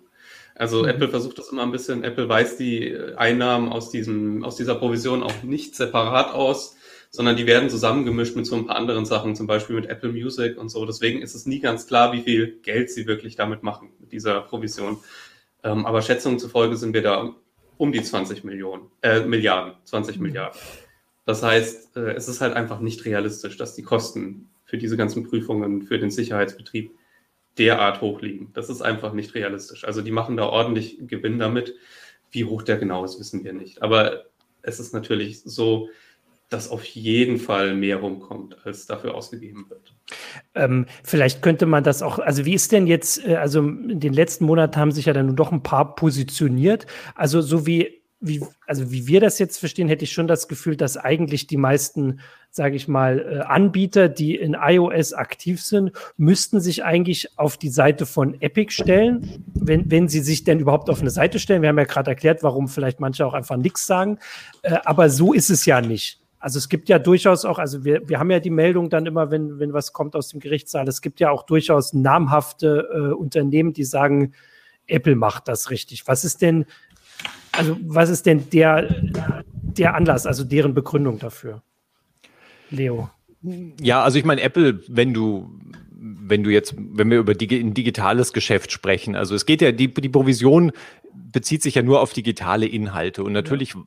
Also 0.61 0.83
mhm. 0.83 0.89
Apple 0.89 1.09
versucht 1.09 1.39
das 1.39 1.49
immer 1.49 1.63
ein 1.63 1.71
bisschen. 1.71 2.03
Apple 2.03 2.29
weist 2.29 2.59
die 2.59 2.95
Einnahmen 3.17 3.69
aus, 3.69 3.89
diesem, 3.89 4.43
aus 4.43 4.57
dieser 4.57 4.75
Provision 4.75 5.23
auch 5.23 5.41
nicht 5.41 5.75
separat 5.75 6.35
aus, 6.35 6.75
sondern 7.09 7.35
die 7.35 7.47
werden 7.47 7.67
zusammengemischt 7.67 8.35
mit 8.35 8.45
so 8.45 8.55
ein 8.57 8.67
paar 8.67 8.75
anderen 8.75 9.05
Sachen, 9.05 9.35
zum 9.35 9.47
Beispiel 9.47 9.75
mit 9.75 9.87
Apple 9.87 10.11
Music 10.11 10.59
und 10.59 10.69
so. 10.69 10.85
Deswegen 10.85 11.23
ist 11.23 11.33
es 11.33 11.47
nie 11.47 11.61
ganz 11.61 11.87
klar, 11.87 12.13
wie 12.13 12.21
viel 12.21 12.59
Geld 12.61 12.91
sie 12.91 13.07
wirklich 13.07 13.35
damit 13.35 13.63
machen, 13.63 13.89
mit 13.99 14.11
dieser 14.11 14.39
Provision. 14.41 14.99
Ähm, 15.63 15.87
aber 15.87 16.03
Schätzungen 16.03 16.37
zufolge 16.37 16.77
sind 16.77 16.93
wir 16.93 17.01
da 17.01 17.33
um 17.77 17.91
die 17.91 18.03
20 18.03 18.43
Millionen, 18.43 18.83
äh, 19.01 19.21
Milliarden, 19.21 19.73
20 19.85 20.17
mhm. 20.17 20.21
Milliarden. 20.27 20.61
Das 21.25 21.41
heißt, 21.41 21.97
äh, 21.97 22.11
es 22.11 22.27
ist 22.27 22.39
halt 22.39 22.53
einfach 22.53 22.81
nicht 22.81 23.03
realistisch, 23.05 23.57
dass 23.57 23.73
die 23.73 23.81
Kosten 23.81 24.51
für 24.65 24.77
diese 24.77 24.95
ganzen 24.95 25.23
Prüfungen, 25.27 25.81
für 25.81 25.97
den 25.97 26.11
Sicherheitsbetrieb 26.11 26.91
derart 27.57 28.01
hoch 28.01 28.21
liegen. 28.21 28.51
Das 28.53 28.69
ist 28.69 28.81
einfach 28.81 29.13
nicht 29.13 29.35
realistisch. 29.35 29.85
Also 29.85 30.01
die 30.01 30.11
machen 30.11 30.37
da 30.37 30.45
ordentlich 30.45 30.97
Gewinn 31.01 31.39
damit. 31.39 31.75
Wie 32.31 32.45
hoch 32.45 32.63
der 32.63 32.77
genau 32.77 33.03
ist, 33.03 33.19
wissen 33.19 33.43
wir 33.43 33.53
nicht. 33.53 33.81
Aber 33.81 34.25
es 34.61 34.79
ist 34.79 34.93
natürlich 34.93 35.41
so, 35.43 35.89
dass 36.49 36.69
auf 36.69 36.83
jeden 36.83 37.37
Fall 37.39 37.75
mehr 37.75 37.97
rumkommt, 37.97 38.57
als 38.65 38.85
dafür 38.85 39.15
ausgegeben 39.15 39.67
wird. 39.69 39.93
Ähm, 40.53 40.85
vielleicht 41.01 41.41
könnte 41.41 41.65
man 41.65 41.83
das 41.83 42.01
auch, 42.01 42.19
also 42.19 42.45
wie 42.45 42.53
ist 42.53 42.73
denn 42.73 42.87
jetzt, 42.87 43.25
äh, 43.25 43.35
also 43.35 43.59
in 43.61 44.01
den 44.01 44.11
letzten 44.11 44.45
Monaten 44.45 44.75
haben 44.75 44.91
sich 44.91 45.05
ja 45.05 45.13
dann 45.13 45.37
doch 45.37 45.53
ein 45.53 45.63
paar 45.63 45.95
positioniert. 45.95 46.87
Also 47.15 47.41
so 47.41 47.65
wie 47.65 48.00
wie, 48.21 48.41
also 48.67 48.91
wie 48.91 49.07
wir 49.07 49.19
das 49.19 49.39
jetzt 49.39 49.57
verstehen, 49.57 49.87
hätte 49.87 50.05
ich 50.05 50.13
schon 50.13 50.27
das 50.27 50.47
Gefühl, 50.47 50.77
dass 50.77 50.95
eigentlich 50.95 51.47
die 51.47 51.57
meisten, 51.57 52.19
sage 52.51 52.75
ich 52.75 52.87
mal, 52.87 53.19
äh, 53.19 53.39
Anbieter, 53.39 54.09
die 54.09 54.35
in 54.35 54.55
iOS 54.59 55.13
aktiv 55.13 55.61
sind, 55.61 55.91
müssten 56.17 56.61
sich 56.61 56.83
eigentlich 56.83 57.37
auf 57.39 57.57
die 57.57 57.69
Seite 57.69 58.05
von 58.05 58.39
Epic 58.39 58.71
stellen, 58.71 59.43
wenn, 59.55 59.89
wenn 59.89 60.07
sie 60.07 60.19
sich 60.19 60.43
denn 60.43 60.59
überhaupt 60.59 60.89
auf 60.89 61.01
eine 61.01 61.09
Seite 61.09 61.39
stellen. 61.39 61.63
Wir 61.63 61.69
haben 61.69 61.79
ja 61.79 61.85
gerade 61.85 62.11
erklärt, 62.11 62.43
warum 62.43 62.67
vielleicht 62.67 62.99
manche 62.99 63.25
auch 63.25 63.33
einfach 63.33 63.57
nichts 63.57 63.87
sagen. 63.87 64.19
Äh, 64.61 64.77
aber 64.85 65.09
so 65.09 65.33
ist 65.33 65.49
es 65.49 65.65
ja 65.65 65.81
nicht. 65.81 66.19
Also 66.37 66.59
es 66.59 66.69
gibt 66.69 66.89
ja 66.89 66.99
durchaus 66.99 67.43
auch, 67.43 67.59
also 67.59 67.85
wir, 67.85 68.07
wir 68.07 68.19
haben 68.19 68.31
ja 68.31 68.39
die 68.39 68.49
Meldung 68.49 68.89
dann 68.89 69.05
immer, 69.07 69.31
wenn, 69.31 69.59
wenn 69.59 69.73
was 69.73 69.93
kommt 69.93 70.15
aus 70.15 70.29
dem 70.29 70.39
Gerichtssaal, 70.39 70.87
es 70.87 71.01
gibt 71.01 71.19
ja 71.19 71.29
auch 71.31 71.43
durchaus 71.43 71.93
namhafte 71.93 72.87
äh, 72.93 73.13
Unternehmen, 73.13 73.73
die 73.73 73.83
sagen, 73.83 74.33
Apple 74.87 75.15
macht 75.15 75.47
das 75.47 75.69
richtig. 75.69 76.07
Was 76.07 76.25
ist 76.25 76.41
denn, 76.41 76.65
also 77.61 77.77
was 77.83 78.09
ist 78.09 78.25
denn 78.25 78.49
der, 78.49 78.87
der 79.61 79.95
Anlass, 79.95 80.25
also 80.25 80.43
deren 80.43 80.73
Begründung 80.73 81.19
dafür? 81.19 81.61
Leo. 82.69 83.09
Ja, 83.79 84.03
also 84.03 84.17
ich 84.17 84.25
meine, 84.25 84.41
Apple, 84.41 84.81
wenn 84.87 85.13
du 85.13 85.49
wenn 86.03 86.43
du 86.43 86.49
jetzt, 86.49 86.73
wenn 86.77 87.11
wir 87.11 87.19
über 87.19 87.35
die, 87.35 87.59
ein 87.59 87.75
digitales 87.75 88.33
Geschäft 88.33 88.71
sprechen. 88.71 89.15
Also 89.15 89.35
es 89.35 89.45
geht 89.45 89.61
ja, 89.61 89.71
die, 89.71 89.93
die 89.93 90.09
Provision 90.09 90.71
bezieht 91.13 91.61
sich 91.61 91.75
ja 91.75 91.83
nur 91.83 92.01
auf 92.01 92.13
digitale 92.13 92.65
Inhalte. 92.65 93.23
Und 93.23 93.33
natürlich, 93.33 93.75
ja. 93.75 93.81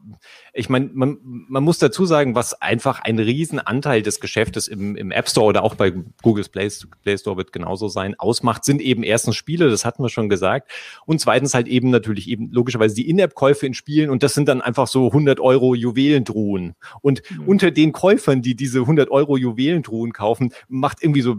ich 0.52 0.68
meine, 0.68 0.90
man, 0.92 1.18
man 1.22 1.64
muss 1.64 1.78
dazu 1.78 2.06
sagen, 2.06 2.34
was 2.34 2.60
einfach 2.60 3.00
ein 3.00 3.18
Riesenanteil 3.18 4.02
des 4.02 4.20
Geschäftes 4.20 4.68
im, 4.68 4.96
im 4.96 5.10
App 5.10 5.28
Store 5.28 5.46
oder 5.46 5.62
auch 5.62 5.74
bei 5.74 5.92
Google's 6.22 6.48
Play, 6.48 6.68
Play 7.02 7.18
Store 7.18 7.36
wird 7.36 7.52
genauso 7.52 7.88
sein, 7.88 8.14
ausmacht, 8.18 8.64
sind 8.64 8.80
eben 8.80 9.02
erstens 9.02 9.36
Spiele, 9.36 9.68
das 9.68 9.84
hatten 9.84 10.02
wir 10.02 10.08
schon 10.08 10.28
gesagt. 10.28 10.70
Und 11.06 11.20
zweitens 11.20 11.54
halt 11.54 11.66
eben 11.66 11.90
natürlich 11.90 12.28
eben 12.28 12.50
logischerweise 12.52 12.94
die 12.94 13.08
In-App-Käufe 13.08 13.66
in 13.66 13.74
Spielen. 13.74 14.10
Und 14.10 14.22
das 14.22 14.34
sind 14.34 14.48
dann 14.48 14.60
einfach 14.60 14.86
so 14.86 15.08
100 15.08 15.40
Euro 15.40 15.74
Juwelendruhen. 15.74 16.74
Und 17.00 17.22
mhm. 17.30 17.48
unter 17.48 17.70
den 17.70 17.92
Käufern, 17.92 18.42
die 18.42 18.54
diese 18.54 18.80
100 18.80 19.10
Euro 19.10 19.36
Juwelendruhen 19.36 20.12
kaufen, 20.12 20.52
macht 20.68 21.02
irgendwie 21.02 21.22
so 21.22 21.36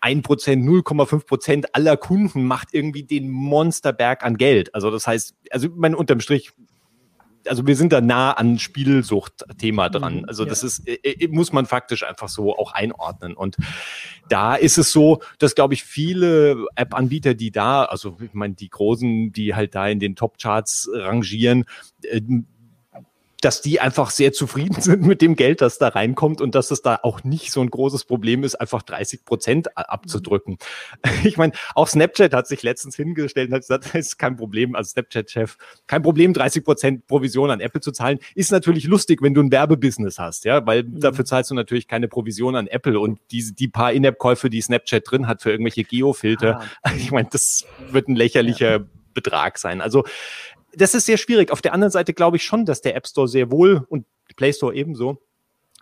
1%, 0.00 0.22
0,5 0.22 1.26
Prozent 1.26 1.74
aller 1.74 1.96
Kunden 1.96 2.44
macht 2.44 2.68
irgendwie 2.72 3.02
den 3.02 3.30
Monsterberg 3.30 4.24
an 4.24 4.36
Geld. 4.36 4.74
Also 4.74 4.90
das 4.90 5.06
heißt, 5.06 5.34
also 5.50 5.68
mein 5.74 5.94
unterm 5.94 6.20
Strich 6.20 6.52
also 7.48 7.66
wir 7.66 7.76
sind 7.76 7.92
da 7.92 8.00
nah 8.00 8.32
an 8.32 8.58
Spielsucht-Thema 8.58 9.88
dran. 9.88 10.18
Mhm, 10.18 10.24
also 10.26 10.44
das 10.44 10.62
ist, 10.62 10.86
äh, 10.86 10.94
äh, 11.02 11.28
muss 11.28 11.52
man 11.52 11.66
faktisch 11.66 12.02
einfach 12.02 12.28
so 12.28 12.56
auch 12.56 12.72
einordnen. 12.72 13.34
Und 13.34 13.56
da 14.28 14.54
ist 14.54 14.78
es 14.78 14.92
so, 14.92 15.20
dass, 15.38 15.54
glaube 15.54 15.74
ich, 15.74 15.82
viele 15.82 16.66
App-Anbieter, 16.74 17.34
die 17.34 17.50
da, 17.50 17.84
also 17.84 18.16
ich 18.20 18.34
meine, 18.34 18.54
die 18.54 18.68
großen, 18.68 19.32
die 19.32 19.54
halt 19.54 19.74
da 19.74 19.88
in 19.88 20.00
den 20.00 20.16
Top-Charts 20.16 20.90
rangieren, 20.92 21.64
äh, 22.02 22.20
dass 23.40 23.62
die 23.62 23.80
einfach 23.80 24.10
sehr 24.10 24.32
zufrieden 24.32 24.80
sind 24.80 25.02
mit 25.02 25.22
dem 25.22 25.36
Geld, 25.36 25.60
das 25.60 25.78
da 25.78 25.88
reinkommt 25.88 26.40
und 26.40 26.54
dass 26.54 26.70
es 26.70 26.82
da 26.82 26.98
auch 27.02 27.24
nicht 27.24 27.52
so 27.52 27.60
ein 27.60 27.70
großes 27.70 28.04
Problem 28.04 28.44
ist, 28.44 28.54
einfach 28.54 28.82
30 28.82 29.24
Prozent 29.24 29.76
abzudrücken. 29.76 30.58
Ich 31.22 31.36
meine, 31.36 31.52
auch 31.74 31.86
Snapchat 31.86 32.32
hat 32.32 32.46
sich 32.46 32.62
letztens 32.62 32.96
hingestellt 32.96 33.50
und 33.50 33.54
hat 33.54 33.62
gesagt, 33.62 33.84
das 33.84 33.94
ist 33.94 34.18
kein 34.18 34.36
Problem, 34.36 34.74
also 34.74 34.90
Snapchat-Chef, 34.90 35.56
kein 35.86 36.02
Problem, 36.02 36.32
30 36.32 36.64
Prozent 36.64 37.06
Provision 37.06 37.50
an 37.50 37.60
Apple 37.60 37.80
zu 37.80 37.92
zahlen. 37.92 38.18
Ist 38.34 38.52
natürlich 38.52 38.84
lustig, 38.84 39.20
wenn 39.22 39.34
du 39.34 39.42
ein 39.42 39.52
Werbebusiness 39.52 40.18
hast, 40.18 40.44
ja, 40.44 40.66
weil 40.66 40.84
mhm. 40.84 41.00
dafür 41.00 41.24
zahlst 41.24 41.50
du 41.50 41.54
natürlich 41.54 41.88
keine 41.88 42.08
Provision 42.08 42.56
an 42.56 42.66
Apple 42.66 42.98
und 42.98 43.18
diese, 43.30 43.54
die 43.54 43.68
paar 43.68 43.92
In-App-Käufe, 43.92 44.50
die 44.50 44.60
Snapchat 44.60 45.10
drin 45.10 45.26
hat 45.26 45.42
für 45.42 45.50
irgendwelche 45.50 45.84
Geofilter, 45.84 46.62
ah, 46.82 46.92
ich 46.96 47.10
meine, 47.10 47.28
das 47.30 47.66
wird 47.90 48.08
ein 48.08 48.16
lächerlicher 48.16 48.70
ja. 48.70 48.84
Betrag 49.14 49.58
sein. 49.58 49.80
Also 49.80 50.04
das 50.74 50.94
ist 50.94 51.06
sehr 51.06 51.16
schwierig. 51.16 51.50
Auf 51.50 51.62
der 51.62 51.72
anderen 51.72 51.90
Seite 51.90 52.14
glaube 52.14 52.36
ich 52.36 52.44
schon, 52.44 52.64
dass 52.64 52.80
der 52.80 52.96
App 52.96 53.06
Store 53.06 53.28
sehr 53.28 53.50
wohl 53.50 53.84
und 53.88 54.06
Play 54.36 54.52
Store 54.52 54.74
ebenso 54.74 55.22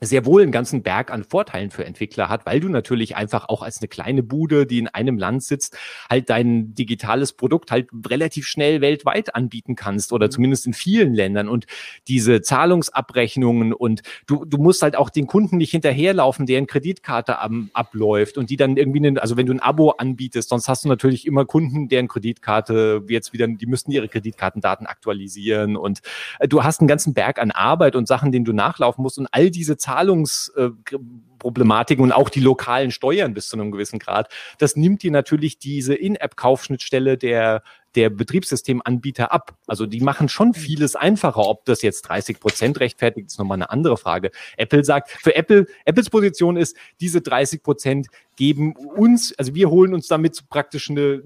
sehr 0.01 0.25
wohl 0.25 0.43
einen 0.43 0.53
ganzen 0.53 0.83
Berg 0.83 1.11
an 1.11 1.25
Vorteilen 1.25 1.71
für 1.71 1.85
Entwickler 1.85 2.29
hat, 2.29 2.47
weil 2.47 2.61
du 2.61 2.69
natürlich 2.69 3.17
einfach 3.17 3.49
auch 3.49 3.63
als 3.63 3.79
eine 3.81 3.89
kleine 3.89 4.23
Bude, 4.23 4.67
die 4.67 4.79
in 4.79 4.89
einem 4.89 5.19
Land 5.19 5.43
sitzt, 5.43 5.77
halt 6.09 6.31
dein 6.31 6.75
digitales 6.75 7.33
Produkt 7.33 7.71
halt 7.71 7.89
relativ 8.09 8.47
schnell 8.47 8.81
weltweit 8.81 9.35
anbieten 9.35 9.75
kannst 9.75 10.13
oder 10.13 10.27
mhm. 10.27 10.31
zumindest 10.31 10.67
in 10.67 10.75
vielen 10.75 11.15
Ländern 11.15 11.49
und 11.49 11.67
diese 12.07 12.43
Zahlungsabrechnungen 12.43 13.73
und 13.73 14.03
du, 14.27 14.45
du 14.45 14.59
musst 14.59 14.83
halt 14.83 14.97
auch 14.97 15.11
den 15.11 15.27
Kunden 15.27 15.57
nicht 15.57 15.73
hinterherlaufen, 15.73 16.47
deren 16.47 16.67
Kreditkarte 16.67 17.41
am, 17.41 17.71
abläuft 17.73 18.39
und 18.39 18.51
die 18.51 18.57
dann 18.57 18.77
irgendwie, 18.77 19.05
eine, 19.05 19.21
also 19.21 19.37
wenn 19.37 19.47
du 19.47 19.53
ein 19.53 19.61
Abo 19.61 19.91
anbietest, 19.91 20.49
sonst 20.49 20.69
hast 20.69 20.85
du 20.85 20.89
natürlich 20.89 21.27
immer 21.27 21.45
Kunden, 21.45 21.89
deren 21.89 22.09
Kreditkarte 22.09 23.05
jetzt 23.09 23.33
wieder, 23.33 23.49
die 23.49 23.67
müssten 23.67 23.91
ihre 23.91 24.09
Kreditkartendaten 24.09 24.87
aktualisieren 24.87 25.77
und 25.77 26.01
äh, 26.39 26.47
du 26.47 26.63
hast 26.63 26.81
einen 26.81 26.89
ganzen 26.89 27.15
Berg 27.15 27.41
an 27.41 27.51
Arbeit 27.51 27.97
und 27.97 28.07
Sachen, 28.07 28.31
denen 28.31 28.45
du 28.45 28.53
nachlaufen 28.53 29.03
musst 29.03 29.19
und 29.19 29.27
all 29.33 29.51
diese 29.51 29.77
Zahlungsproblematiken 29.89 32.05
und 32.05 32.13
auch 32.13 32.29
die 32.29 32.41
lokalen 32.41 32.91
Steuern 32.91 33.33
bis 33.33 33.49
zu 33.49 33.57
einem 33.57 33.71
gewissen 33.71 33.99
Grad, 33.99 34.31
das 34.59 34.77
nimmt 34.77 35.03
dir 35.03 35.11
natürlich 35.11 35.59
diese 35.59 35.95
In-App-Kaufschnittstelle 35.95 37.17
der, 37.17 37.63
der 37.99 38.11
Betriebssystemanbieter 38.11 39.33
ab. 39.33 39.57
Also 39.67 39.85
die 39.85 40.01
machen 40.01 40.29
schon 40.29 40.55
vieles 40.55 40.95
einfacher. 40.95 41.41
Ob 41.41 41.65
das 41.65 41.83
jetzt 41.83 42.03
30 42.03 42.39
Prozent 42.39 42.79
rechtfertigt, 42.79 43.27
ist 43.27 43.41
nochmal 43.41 43.57
eine 43.57 43.71
andere 43.71 43.97
Frage. 43.97 44.31
Apple 44.57 44.85
sagt, 44.85 45.11
für 45.11 45.35
Apple, 45.35 45.67
Apples 45.85 46.09
Position 46.09 46.57
ist, 46.57 46.77
diese 47.01 47.21
30 47.21 47.61
Prozent 47.61 48.07
geben 48.37 48.77
uns, 48.77 49.35
also 49.37 49.57
wir 49.57 49.69
holen 49.69 49.95
uns 49.95 50.07
damit 50.07 50.49
praktisch 50.49 50.89
eine, 50.89 51.25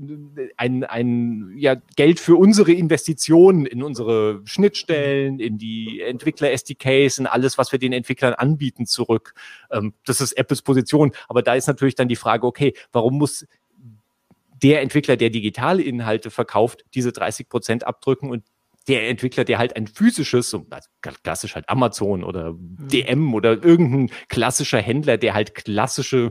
ein, 0.57 0.85
ein 0.85 1.53
ja, 1.59 1.75
Geld 1.97 2.19
für 2.19 2.37
unsere 2.37 2.73
Investitionen 2.73 3.67
in 3.67 3.83
unsere 3.83 4.41
Schnittstellen, 4.47 5.39
in 5.39 5.59
die 5.59 6.01
Entwickler-SDKs, 6.01 7.19
in 7.19 7.27
alles, 7.27 7.59
was 7.59 7.71
wir 7.71 7.79
den 7.79 7.93
Entwicklern 7.93 8.33
anbieten, 8.33 8.87
zurück. 8.87 9.35
Ähm, 9.71 9.93
das 10.07 10.23
ist 10.23 10.33
Apples 10.39 10.63
Position. 10.63 11.13
Aber 11.29 11.43
da 11.43 11.55
ist 11.55 11.67
natürlich 11.67 11.97
dann 11.97 12.09
die 12.09 12.17
Frage, 12.17 12.47
okay, 12.47 12.73
warum 12.93 13.19
muss 13.19 13.47
der 14.63 14.81
Entwickler, 14.83 15.17
der 15.17 15.31
digitale 15.31 15.83
Inhalte 15.83 16.31
verkauft, 16.31 16.85
diese 16.95 17.13
30 17.13 17.49
Prozent 17.49 17.87
abdrücken 17.87 18.31
und 18.31 18.45
der 18.89 19.09
Entwickler, 19.09 19.45
der 19.45 19.59
halt 19.59 19.77
ein 19.77 19.87
physisches, 19.87 20.51
so 20.51 20.67
klassisch 21.23 21.55
halt 21.55 21.69
Amazon 21.69 22.25
oder 22.25 22.55
DM 22.59 23.27
mhm. 23.27 23.35
oder 23.35 23.63
irgendein 23.63 24.11
klassischer 24.29 24.81
Händler, 24.81 25.19
der 25.19 25.35
halt 25.35 25.55
klassische, 25.55 26.31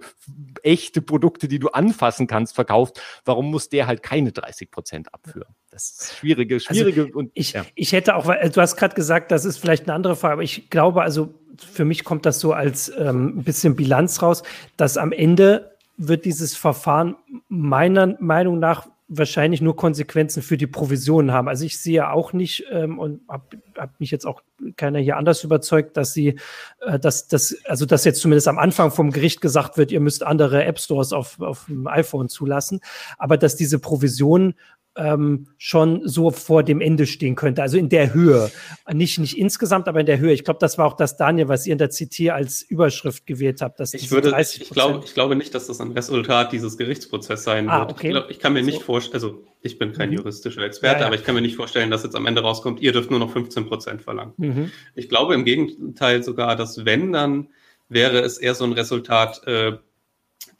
echte 0.64 1.02
Produkte, 1.02 1.48
die 1.48 1.60
du 1.60 1.70
anfassen 1.70 2.28
kannst, 2.28 2.56
verkauft, 2.56 3.02
warum 3.26 3.50
muss 3.52 3.70
der 3.70 3.88
halt 3.88 4.04
keine 4.04 4.32
30 4.32 4.70
Prozent 4.70 5.14
abführen? 5.14 5.56
Das 5.70 5.90
ist 5.90 6.18
schwierige, 6.18 6.56
also 6.56 6.66
schwierige 6.66 7.04
also 7.04 7.20
und 7.20 7.32
ich, 7.34 7.54
ja. 7.54 7.66
ich 7.76 7.94
hätte 7.94 8.16
auch, 8.16 8.26
du 8.26 8.62
hast 8.62 8.76
gerade 8.76 8.96
gesagt, 8.96 9.32
das 9.32 9.46
ist 9.46 9.58
vielleicht 9.58 9.84
eine 9.84 9.94
andere 9.94 10.16
Frage, 10.16 10.34
aber 10.34 10.44
ich 10.44 10.70
glaube, 10.70 11.04
also 11.04 11.34
für 11.58 11.86
mich 11.86 12.04
kommt 12.04 12.26
das 12.26 12.40
so 12.40 12.54
als 12.54 12.92
ähm, 12.98 13.40
ein 13.40 13.44
bisschen 13.44 13.76
Bilanz 13.76 14.22
raus, 14.22 14.44
dass 14.78 14.98
am 14.98 15.12
Ende 15.12 15.71
wird 16.08 16.26
dieses 16.26 16.56
Verfahren 16.56 17.16
meiner 17.48 18.16
Meinung 18.20 18.60
nach 18.60 18.88
wahrscheinlich 19.14 19.62
nur 19.62 19.76
Konsequenzen 19.76 20.42
für 20.42 20.56
die 20.56 20.68
Provisionen 20.68 21.32
haben. 21.32 21.50
Also 21.50 21.66
ich 21.66 21.78
sehe 21.78 22.10
auch 22.10 22.32
nicht 22.32 22.64
ähm, 22.72 22.98
und 22.98 23.22
habe 23.28 23.58
hab 23.78 24.00
mich 24.00 24.10
jetzt 24.10 24.26
auch 24.26 24.42
keiner 24.78 25.00
hier 25.00 25.18
anders 25.18 25.44
überzeugt, 25.44 25.98
dass 25.98 26.14
sie, 26.14 26.40
äh, 26.80 26.98
dass 26.98 27.28
das, 27.28 27.58
also 27.66 27.86
dass 27.86 28.06
jetzt 28.06 28.22
zumindest 28.22 28.48
am 28.48 28.58
Anfang 28.58 28.90
vom 28.90 29.12
Gericht 29.12 29.42
gesagt 29.42 29.78
wird, 29.78 29.92
ihr 29.92 30.00
müsst 30.00 30.24
andere 30.24 30.64
App 30.64 30.80
Stores 30.80 31.12
auf, 31.12 31.42
auf 31.42 31.66
dem 31.66 31.88
iPhone 31.88 32.30
zulassen, 32.30 32.80
aber 33.18 33.38
dass 33.38 33.58
diese 33.58 33.80
Provisionen 33.80 34.56
ähm, 34.98 35.48
schon 35.58 36.08
so 36.08 36.32
vor 36.32 36.64
dem 36.64 36.82
Ende 36.82 37.06
stehen 37.06 37.36
könnte. 37.36 37.62
Also 37.62 37.78
in 37.78 37.90
der 37.90 38.14
Höhe. 38.14 38.52
Nicht, 38.92 39.20
nicht 39.20 39.38
insgesamt, 39.38 39.88
aber 39.88 40.02
in 40.02 40.06
der 40.06 40.20
Höhe. 40.20 40.34
Ich 40.34 40.44
glaube, 40.44 40.60
das 40.60 40.78
war 40.78 40.86
auch 40.86 40.96
das, 40.96 41.16
Daniel, 41.16 41.48
was 41.48 41.66
ihr 41.66 41.74
in 41.74 41.78
der 41.78 41.90
CT 41.90 42.30
als 42.32 42.62
Überschrift 42.62 43.26
gewählt 43.26 43.62
habt. 43.62 43.80
Dass 43.80 43.94
ich, 43.94 44.12
würde, 44.12 44.36
ich, 44.40 44.70
glaube, 44.70 45.02
ich 45.06 45.14
glaube 45.14 45.36
nicht, 45.36 45.56
dass 45.56 45.68
das 45.68 45.80
ein 45.80 45.92
Resultat 45.92 46.52
dieses 46.52 46.78
Gerichtsprozesses 46.78 47.46
sein 47.46 47.70
ah, 47.70 47.80
wird. 47.80 47.92
Okay. 47.92 48.08
Ich, 48.08 48.14
glaub, 48.14 48.30
ich 48.30 48.40
kann 48.40 48.54
mir 48.54 48.64
nicht 48.64 48.80
so. 48.80 48.86
vorstellen, 48.86 49.16
also 49.16 49.44
ich 49.62 49.78
bin 49.78 49.94
kein 49.94 50.10
mhm. 50.10 50.18
juristischer 50.18 50.62
Experte, 50.64 50.96
ja, 50.96 51.02
ja. 51.02 51.08
aber 51.08 51.16
ich 51.16 51.24
kann 51.24 51.36
mir 51.36 51.42
nicht 51.42 51.56
vorstellen, 51.56 51.92
dass 51.92 52.04
jetzt 52.04 52.16
am 52.16 52.26
Ende 52.26 52.42
rauskommt, 52.42 52.82
ihr 52.82 52.92
dürft 52.92 53.12
nur 53.12 53.20
noch 53.20 53.32
15 53.32 53.68
Prozent 53.68 54.02
verlangen. 54.02 54.34
Mhm. 54.38 54.72
Ich 54.96 55.08
glaube 55.08 55.36
im 55.36 55.46
Gegenteil 55.46 56.24
sogar, 56.24 56.56
dass 56.56 56.86
wenn, 56.86 57.14
dann 57.14 57.50
wäre 57.88 58.20
es 58.20 58.38
eher 58.38 58.56
so 58.56 58.64
ein 58.66 58.74
Resultat, 58.74 59.42
äh, 59.46 59.74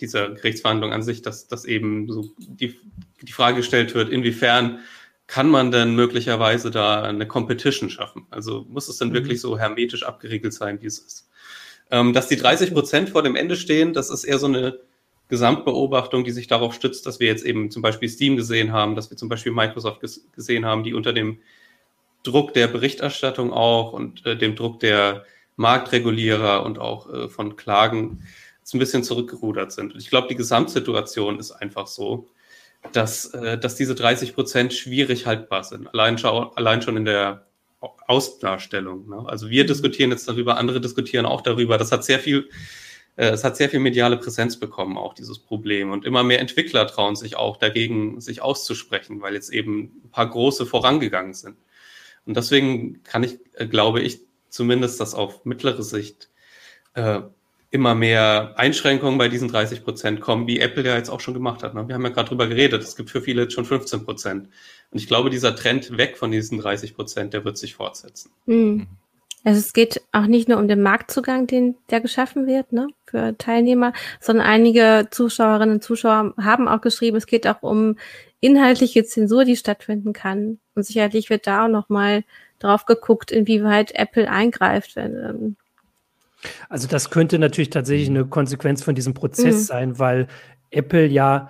dieser 0.02 0.30
Gerichtsverhandlung 0.30 0.92
an 0.92 1.04
sich, 1.04 1.22
dass, 1.22 1.48
dass 1.48 1.66
eben 1.66 2.12
so 2.12 2.32
die, 2.38 2.80
die 3.22 3.32
Frage 3.32 3.58
gestellt 3.58 3.96
wird, 3.96 4.10
inwiefern 4.10 4.80
kann 5.28 5.50
man 5.50 5.72
denn 5.72 5.96
möglicherweise 5.96 6.72
da 6.72 7.04
eine 7.04 7.26
Competition 7.26 7.90
schaffen? 7.90 8.26
Also 8.32 8.66
muss 8.68 8.90
es 8.90 8.98
denn 8.98 9.10
mhm. 9.10 9.14
wirklich 9.14 9.40
so 9.40 9.58
hermetisch 9.58 10.04
abgeriegelt 10.04 10.54
sein, 10.54 10.82
wie 10.82 10.88
es 10.88 11.00
ist? 11.00 11.30
Ähm, 11.90 12.12
dass 12.14 12.28
die 12.28 12.36
30 12.36 12.74
Prozent 12.74 13.10
vor 13.10 13.24
dem 13.24 13.36
Ende 13.36 13.56
stehen, 13.56 13.94
das 13.94 14.10
ist 14.10 14.26
eher 14.26 14.40
so 14.40 14.48
eine 14.48 14.80
Gesamtbeobachtung, 15.30 16.26
die 16.26 16.32
sich 16.32 16.48
darauf 16.48 16.74
stützt, 16.74 17.06
dass 17.06 17.22
wir 17.22 17.28
jetzt 17.28 17.46
eben 17.46 17.72
zum 17.72 17.82
Beispiel 17.82 18.10
Steam 18.10 18.36
gesehen 18.36 18.74
haben, 18.74 18.96
dass 18.96 19.10
wir 19.10 19.18
zum 19.18 19.30
Beispiel 19.30 19.54
Microsoft 19.54 20.02
ges 20.02 20.28
gesehen 20.36 20.66
haben, 20.66 20.84
die 20.84 20.94
unter 20.94 21.14
dem 21.14 21.40
Druck 22.24 22.54
der 22.54 22.68
Berichterstattung 22.68 23.54
auch 23.54 23.94
und 23.94 24.26
äh, 24.26 24.36
dem 24.36 24.56
Druck 24.56 24.82
der 24.82 25.24
Marktregulierer 25.56 26.66
und 26.66 26.80
auch 26.80 27.12
äh, 27.12 27.30
von 27.30 27.56
Klagen 27.56 28.24
jetzt 28.72 28.76
ein 28.76 28.80
bisschen 28.80 29.04
zurückgerudert 29.04 29.72
sind. 29.72 29.94
Und 29.94 30.00
ich 30.00 30.10
glaube, 30.10 30.28
die 30.30 30.36
Gesamtsituation 30.36 31.40
ist 31.40 31.52
einfach 31.52 31.88
so, 31.88 32.30
dass, 32.94 33.26
äh, 33.34 33.58
dass 33.58 33.76
diese 33.76 33.96
30 33.96 34.34
Prozent 34.34 34.74
schwierig 34.74 35.26
haltbar 35.26 35.64
sind. 35.64 35.88
Allein, 35.94 36.24
allein 36.24 36.82
schon 36.82 36.98
in 36.98 37.06
der 37.06 37.46
Außendarstellung. 38.08 39.10
Ne? 39.10 39.24
Also 39.28 39.50
wir 39.50 39.64
mhm. 39.64 39.68
diskutieren 39.68 40.12
jetzt 40.12 40.28
darüber, 40.28 40.58
andere 40.58 40.80
diskutieren 40.80 41.26
auch 41.26 41.42
darüber. 41.42 41.78
Das 41.78 41.92
hat 41.92 42.06
sehr 42.06 42.20
viel, 42.20 42.50
äh, 43.18 43.30
es 43.30 43.44
hat 43.44 43.58
sehr 43.58 43.70
viel 43.70 43.82
mediale 43.82 44.18
Präsenz 44.18 44.58
bekommen, 44.58 44.98
auch 44.98 45.14
dieses 45.14 45.40
Problem. 45.40 45.92
Und 45.92 46.06
immer 46.06 46.24
mehr 46.24 46.40
Entwickler 46.40 46.88
trauen 46.88 47.16
sich 47.16 47.36
auch 47.36 47.58
dagegen, 47.58 48.22
sich 48.22 48.42
auszusprechen, 48.42 49.22
weil 49.22 49.34
jetzt 49.34 49.52
eben 49.52 50.02
ein 50.06 50.12
paar 50.12 50.30
große 50.30 50.66
vorangegangen 50.66 51.34
sind. 51.34 51.58
Und 52.26 52.38
deswegen 52.38 53.04
kann 53.04 53.24
ich, 53.24 53.40
äh, 53.54 53.68
glaube 53.68 54.02
ich, 54.02 54.22
zumindest 54.50 55.00
das 55.02 55.14
auf 55.14 55.44
mittlere 55.44 55.84
Sicht 55.84 56.30
äh, 56.94 57.22
immer 57.72 57.96
mehr 57.96 58.54
Einschränkungen 58.58 59.18
bei 59.18 59.30
diesen 59.30 59.48
30 59.48 59.84
Prozent 59.84 60.20
kommen, 60.20 60.46
wie 60.46 60.60
Apple 60.60 60.84
ja 60.84 60.98
jetzt 60.98 61.10
auch 61.10 61.22
schon 61.22 61.34
gemacht 61.34 61.64
hat. 61.64 61.74
Ne? 61.74 61.88
Wir 61.88 61.96
haben 61.96 62.04
ja 62.04 62.10
gerade 62.10 62.28
drüber 62.28 62.48
geredet, 62.48 62.84
es 62.84 62.98
gibt 62.98 63.10
für 63.10 63.22
viele 63.22 63.44
jetzt 63.44 63.54
schon 63.54 63.66
15 63.66 64.04
Prozent. 64.04 64.50
Und 64.92 65.00
ich 65.00 65.08
glaube, 65.08 65.30
dieser 65.30 65.56
Trend 65.56 65.98
weg 65.98 66.18
von 66.18 66.32
diesen 66.32 66.60
30 66.60 66.96
Prozent, 66.96 67.34
der 67.34 67.46
wird 67.46 67.58
sich 67.58 67.74
fortsetzen. 67.76 68.32
Mhm. 68.46 68.88
Also 69.46 69.60
es 69.60 69.74
geht 69.74 70.02
auch 70.12 70.28
nicht 70.28 70.50
nur 70.50 70.60
um 70.60 70.68
den 70.68 70.84
Marktzugang, 70.84 71.48
den 71.48 71.76
der 71.90 72.02
geschaffen 72.02 72.46
wird, 72.46 72.74
ne, 72.74 72.90
für 73.06 73.36
Teilnehmer, 73.38 73.94
sondern 74.20 74.46
einige 74.46 75.08
Zuschauerinnen 75.10 75.76
und 75.76 75.84
Zuschauer 75.84 76.36
haben 76.38 76.68
auch 76.68 76.82
geschrieben, 76.82 77.18
es 77.18 77.26
geht 77.26 77.48
auch 77.48 77.64
um 77.64 77.96
inhaltliche 78.42 79.04
Zensur, 79.06 79.46
die 79.46 79.56
stattfinden 79.56 80.14
kann. 80.14 80.60
Und 80.76 80.86
sicherlich 80.86 81.30
wird 81.30 81.48
da 81.48 81.66
auch 81.66 81.70
nochmal 81.70 82.24
drauf 82.60 82.86
geguckt, 82.86 83.32
inwieweit 83.32 83.94
Apple 83.96 84.30
eingreift. 84.30 84.96
Wenn, 84.96 85.16
ähm 85.16 85.56
also 86.70 86.88
das 86.88 87.10
könnte 87.10 87.40
natürlich 87.40 87.70
tatsächlich 87.70 88.10
eine 88.10 88.26
Konsequenz 88.26 88.84
von 88.84 88.96
diesem 88.96 89.14
Prozess 89.14 89.56
mhm. 89.56 89.60
sein, 89.60 90.00
weil 90.00 90.28
Apple 90.70 91.08
ja 91.08 91.50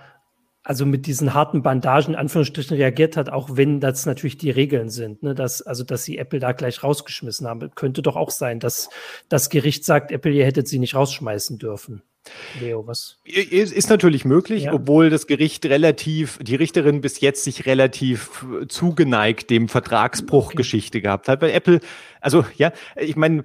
also 0.64 0.86
mit 0.86 1.08
diesen 1.08 1.34
harten 1.34 1.64
Bandagen 1.64 2.14
in 2.14 2.20
Anführungsstrichen 2.20 2.78
reagiert 2.78 3.18
hat, 3.18 3.30
auch 3.30 3.50
wenn 3.54 3.80
das 3.80 4.06
natürlich 4.06 4.38
die 4.38 4.52
Regeln 4.52 4.90
sind, 4.90 5.24
ne? 5.24 5.34
dass, 5.34 5.62
also 5.62 5.84
dass 5.84 6.04
sie 6.04 6.18
Apple 6.18 6.40
da 6.40 6.52
gleich 6.52 6.84
rausgeschmissen 6.84 7.48
haben. 7.48 7.72
Könnte 7.74 8.02
doch 8.04 8.16
auch 8.16 8.30
sein, 8.30 8.60
dass 8.60 8.90
das 9.28 9.50
Gericht 9.50 9.86
sagt, 9.86 10.12
Apple, 10.12 10.32
ihr 10.32 10.46
hättet 10.46 10.68
sie 10.68 10.78
nicht 10.78 10.94
rausschmeißen 10.94 11.58
dürfen. 11.58 12.04
Leo, 12.60 12.86
was? 12.86 13.18
Ist 13.26 13.90
natürlich 13.90 14.26
möglich, 14.26 14.66
ja. 14.66 14.74
obwohl 14.74 15.10
das 15.10 15.26
Gericht 15.26 15.66
relativ, 15.66 16.38
die 16.40 16.54
Richterin 16.54 17.02
bis 17.02 17.20
jetzt 17.20 17.44
sich 17.44 17.66
relativ 17.66 18.46
zugeneigt 18.68 19.50
dem 19.50 19.68
Vertragsbruchgeschichte 19.68 21.00
okay. 21.00 21.04
gehabt 21.04 21.28
hat. 21.28 21.42
Weil 21.42 21.50
Apple, 21.50 21.80
also 22.20 22.46
ja, 22.58 22.72
ich 22.96 23.16
meine, 23.16 23.42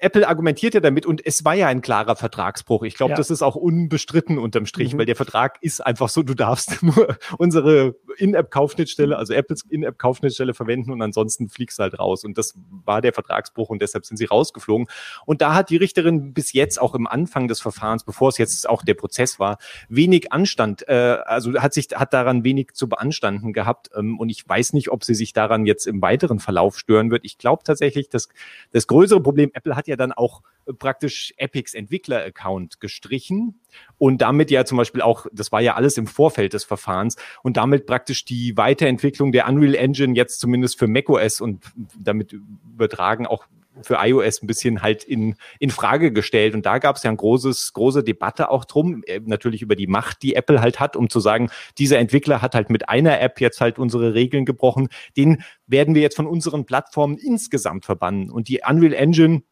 Apple 0.00 0.28
argumentiert 0.28 0.74
ja 0.74 0.80
damit 0.80 1.06
und 1.06 1.24
es 1.24 1.44
war 1.44 1.54
ja 1.54 1.66
ein 1.66 1.80
klarer 1.80 2.14
Vertragsbruch. 2.14 2.84
Ich 2.84 2.94
glaube, 2.94 3.12
ja. 3.12 3.16
das 3.16 3.30
ist 3.30 3.42
auch 3.42 3.56
unbestritten 3.56 4.38
unterm 4.38 4.66
Strich, 4.66 4.94
mhm. 4.94 4.98
weil 4.98 5.06
der 5.06 5.16
Vertrag 5.16 5.58
ist 5.60 5.84
einfach 5.84 6.08
so, 6.08 6.22
du 6.22 6.34
darfst 6.34 6.82
nur 6.82 7.16
unsere 7.38 7.96
In-App-Kaufschnittstelle, 8.16 9.16
also 9.16 9.34
Apples 9.34 9.64
In-App-Kaufschnittstelle 9.68 10.54
verwenden 10.54 10.92
und 10.92 11.02
ansonsten 11.02 11.48
fliegst 11.48 11.78
du 11.78 11.82
halt 11.82 11.98
raus. 11.98 12.24
Und 12.24 12.38
das 12.38 12.54
war 12.84 13.00
der 13.00 13.12
Vertragsbruch 13.12 13.70
und 13.70 13.82
deshalb 13.82 14.06
sind 14.06 14.16
sie 14.16 14.26
rausgeflogen. 14.26 14.86
Und 15.26 15.42
da 15.42 15.54
hat 15.54 15.70
die 15.70 15.76
Richterin 15.76 16.32
bis 16.32 16.52
jetzt 16.52 16.80
auch 16.80 16.94
im 16.94 17.06
Anfang 17.06 17.48
des 17.48 17.60
Verfahrens, 17.60 18.04
bevor 18.04 18.28
es 18.28 18.38
jetzt 18.38 18.68
auch 18.68 18.82
der 18.82 18.94
Prozess 18.94 19.40
war, 19.40 19.58
wenig 19.88 20.32
Anstand, 20.32 20.86
äh, 20.88 21.18
also 21.24 21.54
hat 21.54 21.74
sich, 21.74 21.88
hat 21.94 22.12
daran 22.12 22.44
wenig 22.44 22.72
zu 22.74 22.88
beanstanden 22.88 23.52
gehabt. 23.52 23.90
Ähm, 23.96 24.18
und 24.18 24.28
ich 24.28 24.48
weiß 24.48 24.74
nicht, 24.74 24.90
ob 24.90 25.02
sie 25.02 25.14
sich 25.14 25.32
daran 25.32 25.66
jetzt 25.66 25.86
im 25.86 26.00
weiteren 26.02 26.38
Verlauf 26.38 26.78
stören 26.78 27.10
wird. 27.10 27.24
Ich 27.24 27.38
glaube 27.38 27.64
tatsächlich, 27.64 28.08
dass 28.08 28.28
das 28.70 28.86
größere 28.86 29.20
Problem, 29.20 29.50
Apple 29.54 29.74
hat 29.74 29.87
ja 29.88 29.96
dann 29.96 30.12
auch 30.12 30.42
äh, 30.66 30.72
praktisch 30.72 31.34
Epics 31.36 31.74
Entwickler-Account 31.74 32.80
gestrichen 32.80 33.60
und 33.98 34.22
damit 34.22 34.50
ja 34.50 34.64
zum 34.64 34.78
Beispiel 34.78 35.02
auch, 35.02 35.26
das 35.32 35.52
war 35.52 35.60
ja 35.60 35.74
alles 35.74 35.96
im 35.96 36.06
Vorfeld 36.06 36.52
des 36.52 36.64
Verfahrens 36.64 37.16
und 37.42 37.56
damit 37.56 37.86
praktisch 37.86 38.24
die 38.24 38.56
Weiterentwicklung 38.56 39.32
der 39.32 39.48
Unreal 39.48 39.74
Engine 39.74 40.14
jetzt 40.14 40.40
zumindest 40.40 40.78
für 40.78 40.86
macOS 40.86 41.40
und 41.40 41.64
damit 41.98 42.32
übertragen 42.32 43.26
auch 43.26 43.46
für 43.82 43.96
iOS 44.00 44.42
ein 44.42 44.46
bisschen 44.46 44.82
halt 44.82 45.04
in, 45.04 45.36
in 45.58 45.70
Frage 45.70 46.12
gestellt. 46.12 46.54
Und 46.54 46.66
da 46.66 46.78
gab 46.78 46.96
es 46.96 47.02
ja 47.02 47.10
ein 47.10 47.16
großes, 47.16 47.72
große 47.72 48.02
Debatte 48.02 48.50
auch 48.50 48.64
drum, 48.64 49.02
äh, 49.06 49.20
natürlich 49.24 49.62
über 49.62 49.76
die 49.76 49.86
Macht, 49.86 50.22
die 50.22 50.34
Apple 50.34 50.60
halt 50.60 50.80
hat, 50.80 50.96
um 50.96 51.08
zu 51.08 51.20
sagen, 51.20 51.50
dieser 51.78 51.98
Entwickler 51.98 52.42
hat 52.42 52.54
halt 52.54 52.70
mit 52.70 52.88
einer 52.88 53.20
App 53.20 53.40
jetzt 53.40 53.60
halt 53.60 53.78
unsere 53.78 54.14
Regeln 54.14 54.44
gebrochen. 54.44 54.88
Den 55.16 55.42
werden 55.66 55.94
wir 55.94 56.02
jetzt 56.02 56.16
von 56.16 56.26
unseren 56.26 56.66
Plattformen 56.66 57.16
insgesamt 57.18 57.84
verbannen. 57.84 58.30
Und 58.30 58.48
die 58.48 58.60
Unreal 58.68 58.94
Engine 58.94 59.42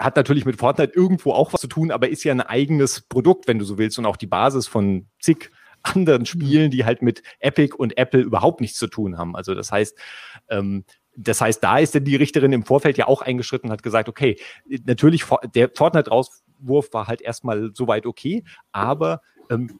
hat 0.00 0.16
natürlich 0.16 0.46
mit 0.46 0.58
Fortnite 0.58 0.92
irgendwo 0.94 1.32
auch 1.32 1.52
was 1.52 1.60
zu 1.60 1.66
tun, 1.66 1.90
aber 1.90 2.08
ist 2.08 2.24
ja 2.24 2.32
ein 2.32 2.40
eigenes 2.40 3.02
Produkt, 3.02 3.46
wenn 3.46 3.58
du 3.58 3.64
so 3.64 3.78
willst, 3.78 3.98
und 3.98 4.06
auch 4.06 4.16
die 4.16 4.26
Basis 4.26 4.66
von 4.66 5.06
zig 5.20 5.50
anderen 5.82 6.26
Spielen, 6.26 6.70
die 6.70 6.84
halt 6.84 7.02
mit 7.02 7.22
Epic 7.38 7.74
und 7.76 7.96
Apple 7.96 8.20
überhaupt 8.20 8.60
nichts 8.60 8.78
zu 8.78 8.86
tun 8.86 9.18
haben. 9.18 9.36
Also 9.36 9.54
das 9.54 9.70
heißt, 9.70 9.96
ähm, 10.48 10.84
das 11.16 11.40
heißt, 11.40 11.62
da 11.62 11.78
ist 11.78 11.94
denn 11.94 12.04
die 12.04 12.16
Richterin 12.16 12.52
im 12.52 12.64
Vorfeld 12.64 12.96
ja 12.96 13.06
auch 13.06 13.22
eingeschritten 13.22 13.68
und 13.68 13.72
hat 13.72 13.82
gesagt, 13.82 14.08
okay, 14.08 14.36
natürlich, 14.84 15.24
der 15.54 15.70
Fortnite-Rauswurf 15.74 16.92
war 16.92 17.06
halt 17.06 17.20
erstmal 17.20 17.70
soweit 17.74 18.06
okay, 18.06 18.44
aber 18.72 19.20